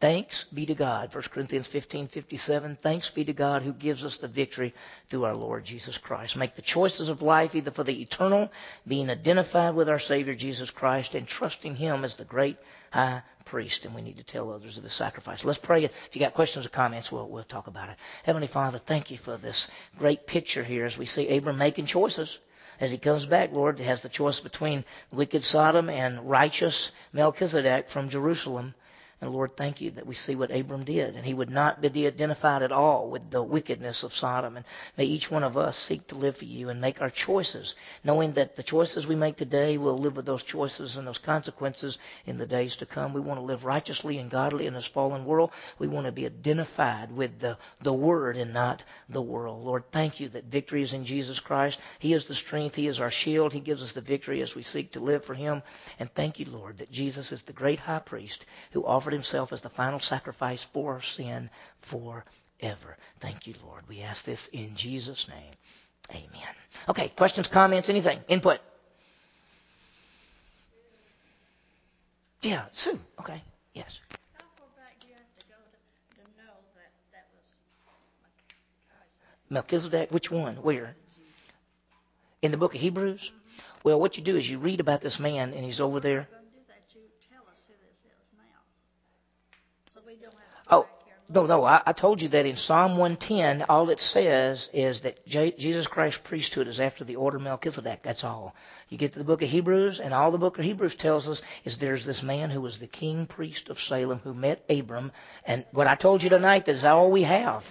Thanks 0.00 0.44
be 0.44 0.64
to 0.64 0.74
God. 0.74 1.14
1 1.14 1.24
Corinthians 1.24 1.68
15:57. 1.68 2.78
Thanks 2.78 3.10
be 3.10 3.22
to 3.26 3.34
God 3.34 3.60
who 3.60 3.74
gives 3.74 4.02
us 4.02 4.16
the 4.16 4.28
victory 4.28 4.72
through 5.08 5.26
our 5.26 5.34
Lord 5.34 5.66
Jesus 5.66 5.98
Christ. 5.98 6.36
Make 6.36 6.54
the 6.54 6.62
choices 6.62 7.10
of 7.10 7.20
life 7.20 7.54
either 7.54 7.70
for 7.70 7.84
the 7.84 8.00
eternal, 8.00 8.50
being 8.88 9.10
identified 9.10 9.74
with 9.74 9.90
our 9.90 9.98
Savior 9.98 10.34
Jesus 10.34 10.70
Christ, 10.70 11.14
and 11.14 11.28
trusting 11.28 11.76
Him 11.76 12.02
as 12.02 12.14
the 12.14 12.24
great 12.24 12.56
high 12.90 13.22
priest. 13.44 13.84
And 13.84 13.94
we 13.94 14.00
need 14.00 14.16
to 14.16 14.24
tell 14.24 14.50
others 14.50 14.78
of 14.78 14.84
His 14.84 14.94
sacrifice. 14.94 15.44
Let's 15.44 15.58
pray. 15.58 15.84
If 15.84 16.16
you 16.16 16.20
got 16.20 16.32
questions 16.32 16.64
or 16.64 16.70
comments, 16.70 17.12
we'll, 17.12 17.28
we'll 17.28 17.44
talk 17.44 17.66
about 17.66 17.90
it. 17.90 17.96
Heavenly 18.22 18.48
Father, 18.48 18.78
thank 18.78 19.10
you 19.10 19.18
for 19.18 19.36
this 19.36 19.68
great 19.98 20.26
picture 20.26 20.64
here 20.64 20.86
as 20.86 20.96
we 20.96 21.04
see 21.04 21.36
Abram 21.36 21.58
making 21.58 21.84
choices 21.84 22.38
as 22.80 22.90
he 22.90 22.96
comes 22.96 23.26
back, 23.26 23.52
Lord, 23.52 23.78
he 23.78 23.84
has 23.84 24.00
the 24.00 24.08
choice 24.08 24.40
between 24.40 24.86
wicked 25.12 25.44
Sodom 25.44 25.90
and 25.90 26.30
righteous 26.30 26.92
Melchizedek 27.12 27.90
from 27.90 28.08
Jerusalem. 28.08 28.74
And 29.22 29.32
Lord, 29.32 29.54
thank 29.54 29.82
you 29.82 29.90
that 29.92 30.06
we 30.06 30.14
see 30.14 30.34
what 30.34 30.50
Abram 30.50 30.84
did. 30.84 31.14
And 31.14 31.26
he 31.26 31.34
would 31.34 31.50
not 31.50 31.82
be 31.82 32.06
identified 32.06 32.62
at 32.62 32.72
all 32.72 33.10
with 33.10 33.30
the 33.30 33.42
wickedness 33.42 34.02
of 34.02 34.14
Sodom. 34.14 34.56
And 34.56 34.64
may 34.96 35.04
each 35.04 35.30
one 35.30 35.42
of 35.42 35.58
us 35.58 35.76
seek 35.76 36.06
to 36.06 36.14
live 36.14 36.38
for 36.38 36.46
you 36.46 36.70
and 36.70 36.80
make 36.80 37.02
our 37.02 37.10
choices, 37.10 37.74
knowing 38.02 38.32
that 38.32 38.56
the 38.56 38.62
choices 38.62 39.06
we 39.06 39.16
make 39.16 39.36
today 39.36 39.76
will 39.76 39.98
live 39.98 40.16
with 40.16 40.24
those 40.24 40.42
choices 40.42 40.96
and 40.96 41.06
those 41.06 41.18
consequences 41.18 41.98
in 42.24 42.38
the 42.38 42.46
days 42.46 42.76
to 42.76 42.86
come. 42.86 43.12
We 43.12 43.20
want 43.20 43.38
to 43.38 43.44
live 43.44 43.66
righteously 43.66 44.16
and 44.16 44.30
godly 44.30 44.66
in 44.66 44.72
this 44.72 44.86
fallen 44.86 45.26
world. 45.26 45.50
We 45.78 45.86
want 45.86 46.06
to 46.06 46.12
be 46.12 46.24
identified 46.24 47.12
with 47.12 47.40
the, 47.40 47.58
the 47.82 47.92
Word 47.92 48.38
and 48.38 48.54
not 48.54 48.82
the 49.10 49.20
world. 49.20 49.62
Lord, 49.66 49.84
thank 49.92 50.20
you 50.20 50.30
that 50.30 50.44
victory 50.44 50.80
is 50.80 50.94
in 50.94 51.04
Jesus 51.04 51.40
Christ. 51.40 51.78
He 51.98 52.14
is 52.14 52.24
the 52.24 52.34
strength. 52.34 52.74
He 52.74 52.86
is 52.86 53.00
our 53.00 53.10
shield. 53.10 53.52
He 53.52 53.60
gives 53.60 53.82
us 53.82 53.92
the 53.92 54.00
victory 54.00 54.40
as 54.40 54.56
we 54.56 54.62
seek 54.62 54.92
to 54.92 55.00
live 55.00 55.26
for 55.26 55.34
Him. 55.34 55.62
And 55.98 56.10
thank 56.14 56.38
you, 56.38 56.46
Lord, 56.46 56.78
that 56.78 56.90
Jesus 56.90 57.32
is 57.32 57.42
the 57.42 57.52
great 57.52 57.80
high 57.80 57.98
priest 57.98 58.46
who 58.72 58.86
offered 58.86 59.09
offered 59.10 59.16
himself 59.16 59.52
as 59.52 59.60
the 59.60 59.68
final 59.68 59.98
sacrifice 59.98 60.62
for 60.62 61.02
sin 61.02 61.50
forever. 61.80 62.96
Thank 63.18 63.48
you, 63.48 63.54
Lord. 63.66 63.82
We 63.88 64.02
ask 64.02 64.24
this 64.24 64.46
in 64.48 64.76
Jesus' 64.76 65.28
name. 65.28 65.52
Amen. 66.10 66.54
Okay, 66.88 67.08
questions, 67.08 67.48
comments, 67.48 67.88
anything? 67.88 68.20
Input? 68.28 68.60
Yeah, 72.42 72.62
Sue. 72.72 72.98
Okay, 73.18 73.42
yes. 73.74 73.98
Melchizedek, 79.52 80.12
which 80.12 80.30
one? 80.30 80.54
Where? 80.62 80.94
In 82.42 82.52
the 82.52 82.56
book 82.56 82.76
of 82.76 82.80
Hebrews? 82.80 83.32
Well, 83.82 83.98
what 83.98 84.16
you 84.16 84.22
do 84.22 84.36
is 84.36 84.48
you 84.48 84.60
read 84.60 84.78
about 84.78 85.00
this 85.00 85.18
man, 85.18 85.52
and 85.52 85.64
he's 85.64 85.80
over 85.80 85.98
there. 85.98 86.28
Oh, 90.70 90.86
no, 91.28 91.46
no. 91.46 91.64
I, 91.64 91.80
I 91.86 91.92
told 91.92 92.22
you 92.22 92.28
that 92.30 92.46
in 92.46 92.56
Psalm 92.56 92.96
110, 92.96 93.64
all 93.68 93.90
it 93.90 94.00
says 94.00 94.68
is 94.72 95.00
that 95.00 95.24
J- 95.26 95.52
Jesus 95.52 95.86
Christ's 95.86 96.20
priesthood 96.22 96.66
is 96.66 96.80
after 96.80 97.04
the 97.04 97.16
order 97.16 97.36
of 97.36 97.42
Melchizedek. 97.42 98.02
That's 98.02 98.24
all. 98.24 98.54
You 98.88 98.98
get 98.98 99.12
to 99.12 99.18
the 99.18 99.24
book 99.24 99.42
of 99.42 99.48
Hebrews, 99.48 100.00
and 100.00 100.12
all 100.12 100.32
the 100.32 100.38
book 100.38 100.58
of 100.58 100.64
Hebrews 100.64 100.96
tells 100.96 101.28
us 101.28 101.42
is 101.64 101.76
there's 101.76 102.04
this 102.04 102.22
man 102.22 102.50
who 102.50 102.60
was 102.60 102.78
the 102.78 102.88
king 102.88 103.26
priest 103.26 103.68
of 103.68 103.80
Salem 103.80 104.20
who 104.24 104.34
met 104.34 104.64
Abram. 104.68 105.12
And 105.46 105.64
what 105.70 105.86
I 105.86 105.94
told 105.94 106.22
you 106.22 106.30
tonight 106.30 106.68
is 106.68 106.84
all 106.84 107.10
we 107.10 107.22
have. 107.22 107.64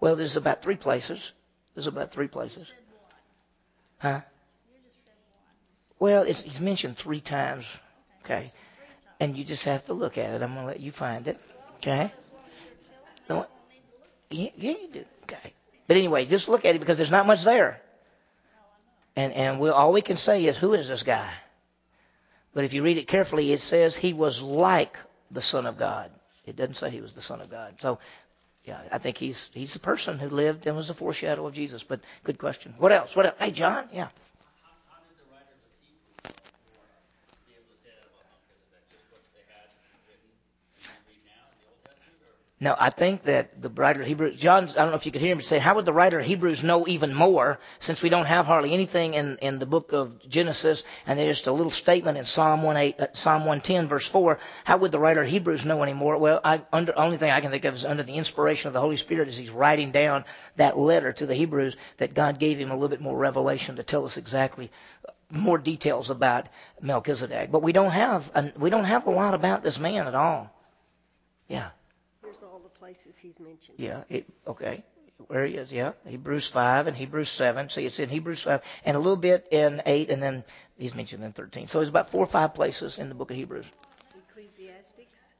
Well, 0.00 0.16
there's 0.16 0.36
about 0.36 0.62
three 0.62 0.76
places. 0.76 1.32
There's 1.74 1.86
about 1.86 2.12
three 2.12 2.28
places. 2.28 2.70
Huh? 3.98 4.20
Well, 5.98 6.22
it's, 6.24 6.44
it's 6.44 6.60
mentioned 6.60 6.98
three 6.98 7.20
times. 7.20 7.74
Okay 8.24 8.50
and 9.20 9.36
you 9.36 9.44
just 9.44 9.64
have 9.64 9.84
to 9.86 9.92
look 9.92 10.18
at 10.18 10.30
it. 10.30 10.42
I'm 10.42 10.54
going 10.54 10.66
to 10.66 10.72
let 10.72 10.80
you 10.80 10.92
find 10.92 11.26
it. 11.26 11.38
Okay? 11.78 12.12
Yeah, 14.30 14.50
yeah, 14.56 14.70
you 14.70 14.88
do. 14.92 15.04
Okay. 15.22 15.52
But 15.86 15.96
anyway, 15.96 16.26
just 16.26 16.48
look 16.48 16.64
at 16.64 16.74
it 16.74 16.78
because 16.78 16.96
there's 16.96 17.10
not 17.10 17.26
much 17.26 17.44
there. 17.44 17.80
And 19.14 19.32
and 19.32 19.60
we 19.60 19.70
all 19.70 19.92
we 19.92 20.02
can 20.02 20.16
say 20.16 20.44
is 20.44 20.56
who 20.56 20.74
is 20.74 20.88
this 20.88 21.02
guy? 21.02 21.32
But 22.54 22.64
if 22.64 22.74
you 22.74 22.82
read 22.82 22.98
it 22.98 23.06
carefully, 23.06 23.52
it 23.52 23.60
says 23.60 23.96
he 23.96 24.12
was 24.12 24.42
like 24.42 24.98
the 25.30 25.42
Son 25.42 25.66
of 25.66 25.78
God. 25.78 26.10
It 26.44 26.56
doesn't 26.56 26.74
say 26.74 26.90
he 26.90 27.00
was 27.00 27.12
the 27.12 27.22
Son 27.22 27.40
of 27.40 27.50
God. 27.50 27.74
So 27.80 27.98
yeah, 28.64 28.80
I 28.90 28.98
think 28.98 29.16
he's 29.16 29.48
he's 29.54 29.72
the 29.74 29.78
person 29.78 30.18
who 30.18 30.28
lived 30.28 30.66
and 30.66 30.76
was 30.76 30.90
a 30.90 30.94
foreshadow 30.94 31.46
of 31.46 31.54
Jesus. 31.54 31.84
But 31.84 32.00
good 32.24 32.38
question. 32.38 32.74
What 32.78 32.92
else? 32.92 33.14
What 33.14 33.26
else? 33.26 33.36
Hey, 33.38 33.52
John. 33.52 33.88
Yeah. 33.92 34.08
Now, 42.58 42.74
I 42.78 42.88
think 42.88 43.24
that 43.24 43.60
the 43.60 43.68
writer 43.68 44.00
of 44.00 44.06
Hebrews, 44.06 44.38
John, 44.38 44.64
I 44.64 44.72
don't 44.72 44.88
know 44.88 44.94
if 44.94 45.04
you 45.04 45.12
could 45.12 45.20
hear 45.20 45.32
him 45.32 45.42
say, 45.42 45.58
how 45.58 45.74
would 45.74 45.84
the 45.84 45.92
writer 45.92 46.20
of 46.20 46.24
Hebrews 46.24 46.64
know 46.64 46.88
even 46.88 47.12
more 47.12 47.58
since 47.80 48.02
we 48.02 48.08
don't 48.08 48.24
have 48.24 48.46
hardly 48.46 48.72
anything 48.72 49.12
in, 49.12 49.36
in 49.42 49.58
the 49.58 49.66
book 49.66 49.92
of 49.92 50.26
Genesis 50.26 50.82
and 51.06 51.18
there's 51.18 51.36
just 51.36 51.48
a 51.48 51.52
little 51.52 51.70
statement 51.70 52.16
in 52.16 52.24
Psalm 52.24 52.62
1, 52.62 52.76
uh, 52.76 53.06
Psalm 53.12 53.42
110 53.42 53.88
verse 53.88 54.08
4. 54.08 54.38
How 54.64 54.78
would 54.78 54.90
the 54.90 54.98
writer 54.98 55.20
of 55.20 55.28
Hebrews 55.28 55.66
know 55.66 55.82
any 55.82 55.92
more? 55.92 56.16
Well, 56.16 56.40
I, 56.42 56.62
under, 56.72 56.98
only 56.98 57.18
thing 57.18 57.30
I 57.30 57.42
can 57.42 57.50
think 57.50 57.66
of 57.66 57.74
is 57.74 57.84
under 57.84 58.02
the 58.02 58.14
inspiration 58.14 58.68
of 58.68 58.72
the 58.72 58.80
Holy 58.80 58.96
Spirit 58.96 59.28
as 59.28 59.36
he's 59.36 59.50
writing 59.50 59.90
down 59.90 60.24
that 60.56 60.78
letter 60.78 61.12
to 61.12 61.26
the 61.26 61.34
Hebrews 61.34 61.76
that 61.98 62.14
God 62.14 62.38
gave 62.38 62.58
him 62.58 62.70
a 62.70 62.74
little 62.74 62.88
bit 62.88 63.02
more 63.02 63.18
revelation 63.18 63.76
to 63.76 63.82
tell 63.82 64.06
us 64.06 64.16
exactly 64.16 64.70
more 65.28 65.58
details 65.58 66.08
about 66.08 66.46
Melchizedek. 66.80 67.50
But 67.50 67.62
we 67.62 67.72
don't 67.72 67.90
have, 67.90 68.54
we 68.56 68.70
don't 68.70 68.84
have 68.84 69.06
a 69.06 69.10
lot 69.10 69.34
about 69.34 69.62
this 69.62 69.78
man 69.78 70.06
at 70.06 70.14
all. 70.14 70.50
Yeah 71.48 71.68
places 72.86 73.18
he's 73.18 73.40
mentioned. 73.40 73.80
Yeah. 73.80 74.04
It, 74.08 74.26
okay. 74.46 74.84
Where 75.26 75.44
he 75.44 75.54
is, 75.54 75.72
yeah. 75.72 75.92
Hebrews 76.06 76.46
5 76.46 76.86
and 76.86 76.96
Hebrews 76.96 77.30
7. 77.30 77.68
See, 77.68 77.84
it's 77.84 77.98
in 77.98 78.08
Hebrews 78.08 78.42
5 78.42 78.62
and 78.84 78.96
a 78.96 79.00
little 79.00 79.16
bit 79.16 79.48
in 79.50 79.82
8, 79.84 80.10
and 80.10 80.22
then 80.22 80.44
he's 80.78 80.94
mentioned 80.94 81.24
in 81.24 81.32
13. 81.32 81.66
So 81.66 81.80
it's 81.80 81.90
about 81.90 82.10
four 82.10 82.22
or 82.22 82.28
five 82.28 82.54
places 82.54 82.98
in 82.98 83.08
the 83.08 83.16
book 83.16 83.32
of 83.32 83.36
Hebrews. 83.36 83.64
Ecclesiastics? 84.30 85.30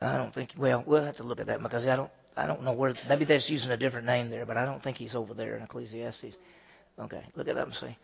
I 0.00 0.16
don't 0.16 0.32
think. 0.32 0.50
Well, 0.56 0.84
we'll 0.86 1.02
have 1.02 1.16
to 1.16 1.24
look 1.24 1.40
at 1.40 1.46
that 1.46 1.60
because 1.60 1.86
I 1.86 1.96
don't. 1.96 2.10
I 2.36 2.46
don't 2.46 2.62
know 2.62 2.72
where. 2.72 2.94
Maybe 3.08 3.24
they're 3.24 3.38
just 3.38 3.50
using 3.50 3.72
a 3.72 3.76
different 3.76 4.06
name 4.06 4.28
there, 4.30 4.44
but 4.44 4.56
I 4.56 4.64
don't 4.64 4.82
think 4.82 4.96
he's 4.96 5.14
over 5.14 5.34
there 5.34 5.56
in 5.56 5.62
Ecclesiastes. 5.62 6.36
Okay, 7.00 7.22
look 7.34 7.48
it 7.48 7.56
up 7.56 7.66
and 7.66 7.74
see. 7.74 7.96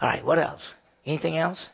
All 0.00 0.08
right, 0.08 0.24
what 0.24 0.38
else? 0.38 0.74
Anything 1.06 1.38
else? 1.38 1.70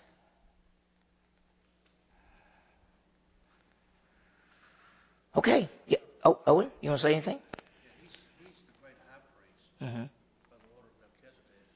Okay. 5.36 5.68
Yeah. 5.86 5.98
Oh, 6.24 6.38
Owen, 6.46 6.70
you 6.80 6.88
want 6.88 7.00
to 7.00 7.06
say 7.06 7.12
anything? 7.12 7.36
Yeah, 7.36 7.92
he's, 8.00 8.16
he's 8.40 8.56
the 8.64 8.72
great 8.80 8.96
high 9.04 9.20
priest 9.36 9.68
mm-hmm. 9.84 10.08
by 10.08 10.56
the 10.56 10.70
order 10.74 10.88
of 10.88 10.96
Melchizedek, 10.96 11.68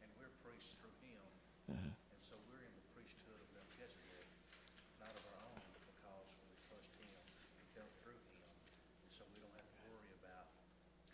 and 0.00 0.08
we're 0.16 0.32
priests 0.40 0.72
through 0.80 0.96
him. 1.04 1.20
Mm-hmm. 1.76 1.92
And 1.92 2.20
so 2.24 2.34
we're 2.48 2.64
in 2.64 2.72
the 2.72 2.86
priesthood 2.96 3.36
of 3.36 3.48
Melchizedek, 3.52 4.26
not 4.96 5.12
of 5.12 5.24
our 5.28 5.44
own, 5.44 5.60
because 5.92 6.28
we 6.40 6.56
trust 6.72 6.88
him 6.96 7.12
and 7.12 7.68
go 7.76 7.84
through 8.00 8.16
him. 8.16 8.48
And 8.48 9.10
so 9.12 9.22
we 9.28 9.38
don't 9.44 9.56
have 9.60 9.68
to 9.68 9.80
worry 9.92 10.12
about 10.24 10.48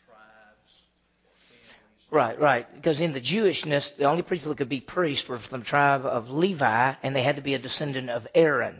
tribes 0.07 0.87
or 1.27 1.35
families. 1.51 2.07
Right, 2.15 2.39
right. 2.39 2.65
Because 2.79 3.03
in 3.03 3.11
the 3.11 3.21
Jewishness, 3.21 3.99
the 3.99 4.07
only 4.07 4.23
people 4.23 4.55
that 4.55 4.63
could 4.63 4.71
be 4.71 4.81
priests 4.81 5.27
were 5.27 5.43
from 5.43 5.67
the 5.67 5.67
tribe 5.67 6.07
of 6.07 6.31
Levi, 6.31 6.95
and 7.03 7.11
they 7.11 7.27
had 7.27 7.43
to 7.43 7.45
be 7.45 7.59
a 7.59 7.61
descendant 7.61 8.09
of 8.09 8.23
Aaron. 8.39 8.79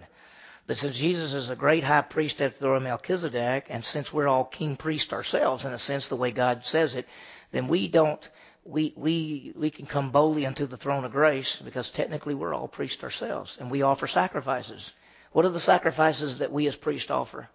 But 0.69 0.77
since 0.77 0.99
Jesus 0.99 1.33
is 1.33 1.49
a 1.49 1.57
great 1.57 1.83
high 1.83 2.03
priest 2.03 2.43
after 2.43 2.59
the 2.59 2.67
order 2.67 2.77
of 2.77 2.83
Melchizedek, 2.83 3.69
and 3.71 3.83
since 3.83 4.13
we're 4.13 4.29
all 4.29 4.45
king 4.45 4.77
priests 4.77 5.15
ourselves, 5.15 5.65
in 5.65 5.73
a 5.73 5.79
sense, 5.79 6.09
the 6.09 6.17
way 6.17 6.31
God 6.31 6.67
says 6.67 6.95
it, 6.95 7.09
then 7.53 7.69
we 7.69 7.89
don't, 7.89 8.29
we, 8.67 8.93
we, 8.95 9.55
we 9.57 9.71
can 9.71 9.87
come 9.87 10.11
boldly 10.11 10.45
unto 10.45 10.67
the 10.67 10.77
throne 10.77 11.07
of 11.07 11.13
grace 11.13 11.57
because 11.57 11.89
technically 11.89 12.35
we're 12.35 12.53
all 12.53 12.69
priests 12.69 13.03
ourselves 13.03 13.57
and 13.59 13.71
we 13.71 13.81
offer 13.81 14.07
sacrifices. 14.07 14.93
What 15.33 15.47
are 15.47 15.49
the 15.49 15.59
sacrifices 15.59 16.41
that 16.41 16.53
we 16.53 16.67
as 16.67 16.77
priests 16.77 17.11
offer? 17.11 17.49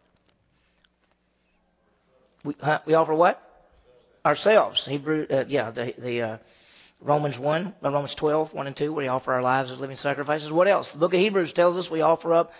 We, 2.43 2.55
huh, 2.59 2.79
we 2.87 2.95
offer 2.95 3.13
what? 3.13 3.39
Ourselves. 4.25 4.87
Hebrew, 4.87 5.27
uh, 5.29 5.45
yeah, 5.47 5.69
the, 5.69 5.93
the, 5.99 6.21
uh, 6.23 6.37
Romans 6.99 7.37
1, 7.37 7.75
uh, 7.83 7.91
Romans 7.91 8.15
12, 8.15 8.55
1 8.55 8.65
and 8.65 8.75
2, 8.75 8.91
where 8.91 9.03
we 9.03 9.07
offer 9.07 9.33
our 9.33 9.43
lives 9.43 9.69
as 9.69 9.79
living 9.79 9.97
sacrifices. 9.97 10.51
What 10.51 10.67
else? 10.67 10.93
The 10.93 10.97
book 10.97 11.13
of 11.13 11.19
Hebrews 11.19 11.53
tells 11.53 11.77
us 11.77 11.91
we 11.91 12.01
offer 12.01 12.33
up 12.33 12.53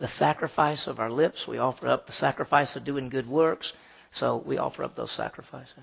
the 0.00 0.08
sacrifice 0.08 0.86
of 0.86 0.98
our 0.98 1.10
lips. 1.10 1.46
We 1.46 1.58
offer 1.58 1.86
up 1.86 2.06
the 2.06 2.12
sacrifice 2.12 2.74
of 2.74 2.84
doing 2.84 3.10
good 3.10 3.28
works. 3.28 3.74
So 4.10 4.38
we 4.38 4.58
offer 4.58 4.82
up 4.82 4.96
those 4.96 5.12
sacrifices. 5.12 5.74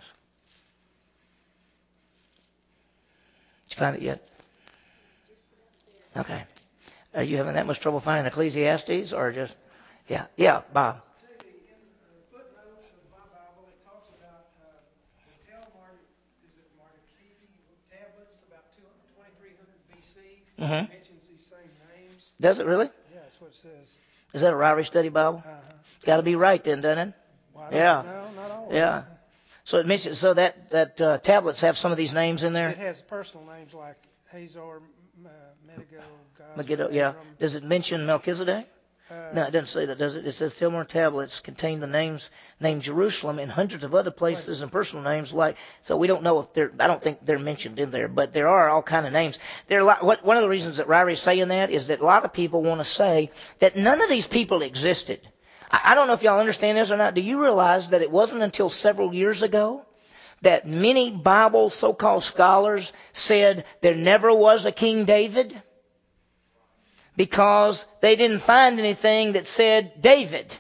Did 3.70 3.76
you 3.76 3.78
find 3.78 3.96
it 3.96 4.02
yet? 4.02 4.28
Okay. 6.18 6.44
Are 7.14 7.24
you 7.24 7.38
having 7.38 7.54
that 7.54 7.68
much 7.68 7.80
trouble 7.80 8.00
finding 8.00 8.26
Ecclesiastes 8.26 9.14
or 9.14 9.32
just. 9.32 9.56
Yeah, 10.10 10.26
yeah, 10.36 10.62
Bob. 10.74 11.02
Mm-hmm. 20.60 20.74
Mentions 20.74 21.22
these 21.30 21.46
same 21.46 21.70
names. 21.94 22.32
Does 22.42 22.60
it 22.60 22.66
really? 22.66 22.90
Yeah, 23.14 23.20
that's 23.22 23.40
what 23.40 23.52
it 23.52 23.58
says. 23.58 23.94
Is 24.34 24.42
that 24.42 24.54
a 24.54 24.56
Ryrie 24.56 24.86
Study 24.86 25.10
Bible? 25.10 25.44
Uh-huh. 25.46 25.56
Got 26.06 26.18
to 26.18 26.24
be 26.24 26.36
right 26.36 26.64
then, 26.64 26.82
doesn't 26.82 27.10
it? 27.10 27.14
Well, 27.54 27.70
Yeah. 27.72 28.04
not. 28.36 28.72
Yeah. 28.72 29.04
So 29.64 29.80
it 29.80 29.86
mentions 29.86 30.18
so 30.18 30.34
that 30.34 30.70
that 30.70 31.02
uh, 31.02 31.18
tablets 31.18 31.62
have 31.62 31.78
some 31.78 31.92
of 31.92 31.98
these 31.98 32.14
names 32.14 32.44
in 32.44 32.54
there. 32.54 32.70
It 32.70 32.78
has 32.78 33.02
personal 33.02 33.46
names 33.48 33.74
like 33.74 33.98
Hazor, 34.32 34.78
M- 34.78 35.26
uh, 35.26 35.30
Medigo, 35.68 36.02
Gaza, 36.38 36.58
Megiddo, 36.58 36.90
yeah. 36.92 37.14
Does 37.40 37.56
it 37.56 37.64
mention 37.64 38.06
Melchizedek? 38.06 38.66
Uh, 39.10 39.32
No, 39.34 39.44
it 39.44 39.52
doesn't 39.52 39.68
say 39.68 39.86
that, 39.86 39.98
does 39.98 40.16
it? 40.16 40.28
It 40.28 40.34
says 40.34 40.54
Tilmar 40.54 40.86
tablets 40.88 41.40
contain 41.40 41.80
the 41.80 41.88
names 41.88 42.30
named 42.60 42.82
Jerusalem 42.82 43.40
and 43.40 43.50
hundreds 43.50 43.84
of 43.84 43.96
other 43.96 44.12
places 44.12 44.62
and 44.62 44.72
personal 44.72 45.04
names 45.04 45.34
like. 45.34 45.56
So 45.84 45.96
we 45.96 46.08
don't 46.08 46.24
know 46.24 46.40
if 46.40 46.52
they're. 46.54 46.72
I 46.80 46.88
don't 46.88 47.02
think 47.02 47.20
they're 47.26 47.40
mentioned 47.40 47.80
in 47.80 47.92
there, 47.92 48.08
but 48.08 48.34
there 48.34 48.50
are 48.50 48.70
all 48.70 48.82
kind 48.82 49.06
of 49.06 49.14
names. 49.14 49.40
There 49.68 49.80
are 49.80 49.82
a 49.82 49.86
lot, 49.86 50.04
what, 50.04 50.26
one 50.26 50.36
of 50.38 50.44
the 50.44 50.50
reasons 50.50 50.78
that 50.78 50.88
Ryrie's 50.90 51.22
saying 51.22 51.48
that 51.48 51.72
is 51.72 51.88
that 51.88 52.02
a 52.02 52.06
lot 52.06 52.26
of 52.26 52.34
people 52.34 52.62
want 52.62 52.82
to 52.82 52.86
say 52.86 53.32
that 53.60 53.76
none 53.78 54.02
of 54.02 54.10
these 54.10 54.28
people 54.28 54.62
existed. 54.62 55.22
I, 55.72 55.82
I 55.92 55.96
don't 55.96 56.08
know 56.08 56.14
if 56.14 56.24
y'all 56.24 56.40
understand 56.40 56.78
this 56.78 56.92
or 56.92 56.98
not. 56.98 57.14
Do 57.14 57.22
you 57.22 57.42
realize 57.42 57.90
that 57.92 58.02
it 58.02 58.12
wasn't 58.12 58.44
until 58.44 58.70
several 58.70 59.14
years 59.14 59.42
ago 59.42 59.84
that 60.42 60.68
many 60.68 61.12
Bible 61.12 61.70
so-called 61.70 62.24
scholars 62.24 62.92
said 63.14 63.66
there 63.82 63.96
never 63.96 64.34
was 64.34 64.66
a 64.66 64.72
King 64.72 65.06
David? 65.06 65.62
Because 67.18 67.86
they 68.00 68.16
didn't 68.16 68.40
find 68.40 68.80
anything 68.80 69.34
that 69.34 69.48
said 69.48 70.02
David. 70.02 70.56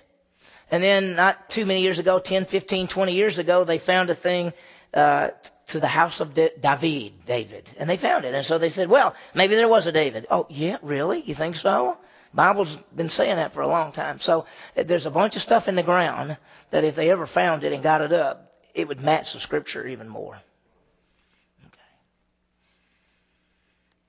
And 0.70 0.84
then 0.84 1.16
not 1.16 1.50
too 1.50 1.66
many 1.66 1.82
years 1.82 2.00
ago, 2.00 2.20
10, 2.20 2.46
15, 2.46 2.88
20 2.88 3.14
years 3.14 3.40
ago, 3.40 3.64
they 3.64 3.78
found 3.78 4.10
a 4.10 4.16
thing 4.16 4.52
uh, 4.94 5.30
to 5.68 5.80
the 5.80 5.88
house 5.88 6.20
of 6.20 6.34
Da- 6.34 6.50
David, 6.60 7.14
David. 7.26 7.70
And 7.78 7.90
they 7.90 7.96
found 7.96 8.26
it. 8.26 8.34
And 8.34 8.46
so 8.46 8.58
they 8.58 8.70
said, 8.70 8.90
well, 8.90 9.16
maybe 9.34 9.56
there 9.56 9.68
was 9.70 9.88
a 9.88 9.92
David. 9.94 10.26
Oh, 10.30 10.48
yeah, 10.50 10.78
really? 10.82 11.22
You 11.22 11.36
think 11.36 11.56
so? 11.56 11.98
Bible's 12.34 12.76
been 12.96 13.10
saying 13.10 13.38
that 13.38 13.54
for 13.54 13.62
a 13.62 13.68
long 13.68 13.94
time. 13.94 14.20
So 14.20 14.46
uh, 14.76 14.84
there's 14.84 15.06
a 15.06 15.12
bunch 15.12 15.36
of 15.38 15.42
stuff 15.42 15.68
in 15.70 15.76
the 15.76 15.84
ground 15.84 16.36
that 16.72 16.84
if 16.84 16.96
they 16.96 17.12
ever 17.12 17.26
found 17.26 17.64
it 17.64 17.72
and 17.72 17.82
got 17.84 18.02
it 18.02 18.12
up, 18.12 18.52
it 18.74 18.88
would 18.88 19.00
match 19.00 19.34
the 19.34 19.40
scripture 19.40 19.88
even 19.88 20.10
more. 20.10 20.38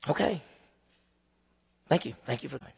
Okay. 0.08 0.10
Okay. 0.10 0.42
Thank 1.88 2.04
you. 2.04 2.14
Thank 2.26 2.42
you 2.42 2.48
for 2.48 2.58
that. 2.58 2.77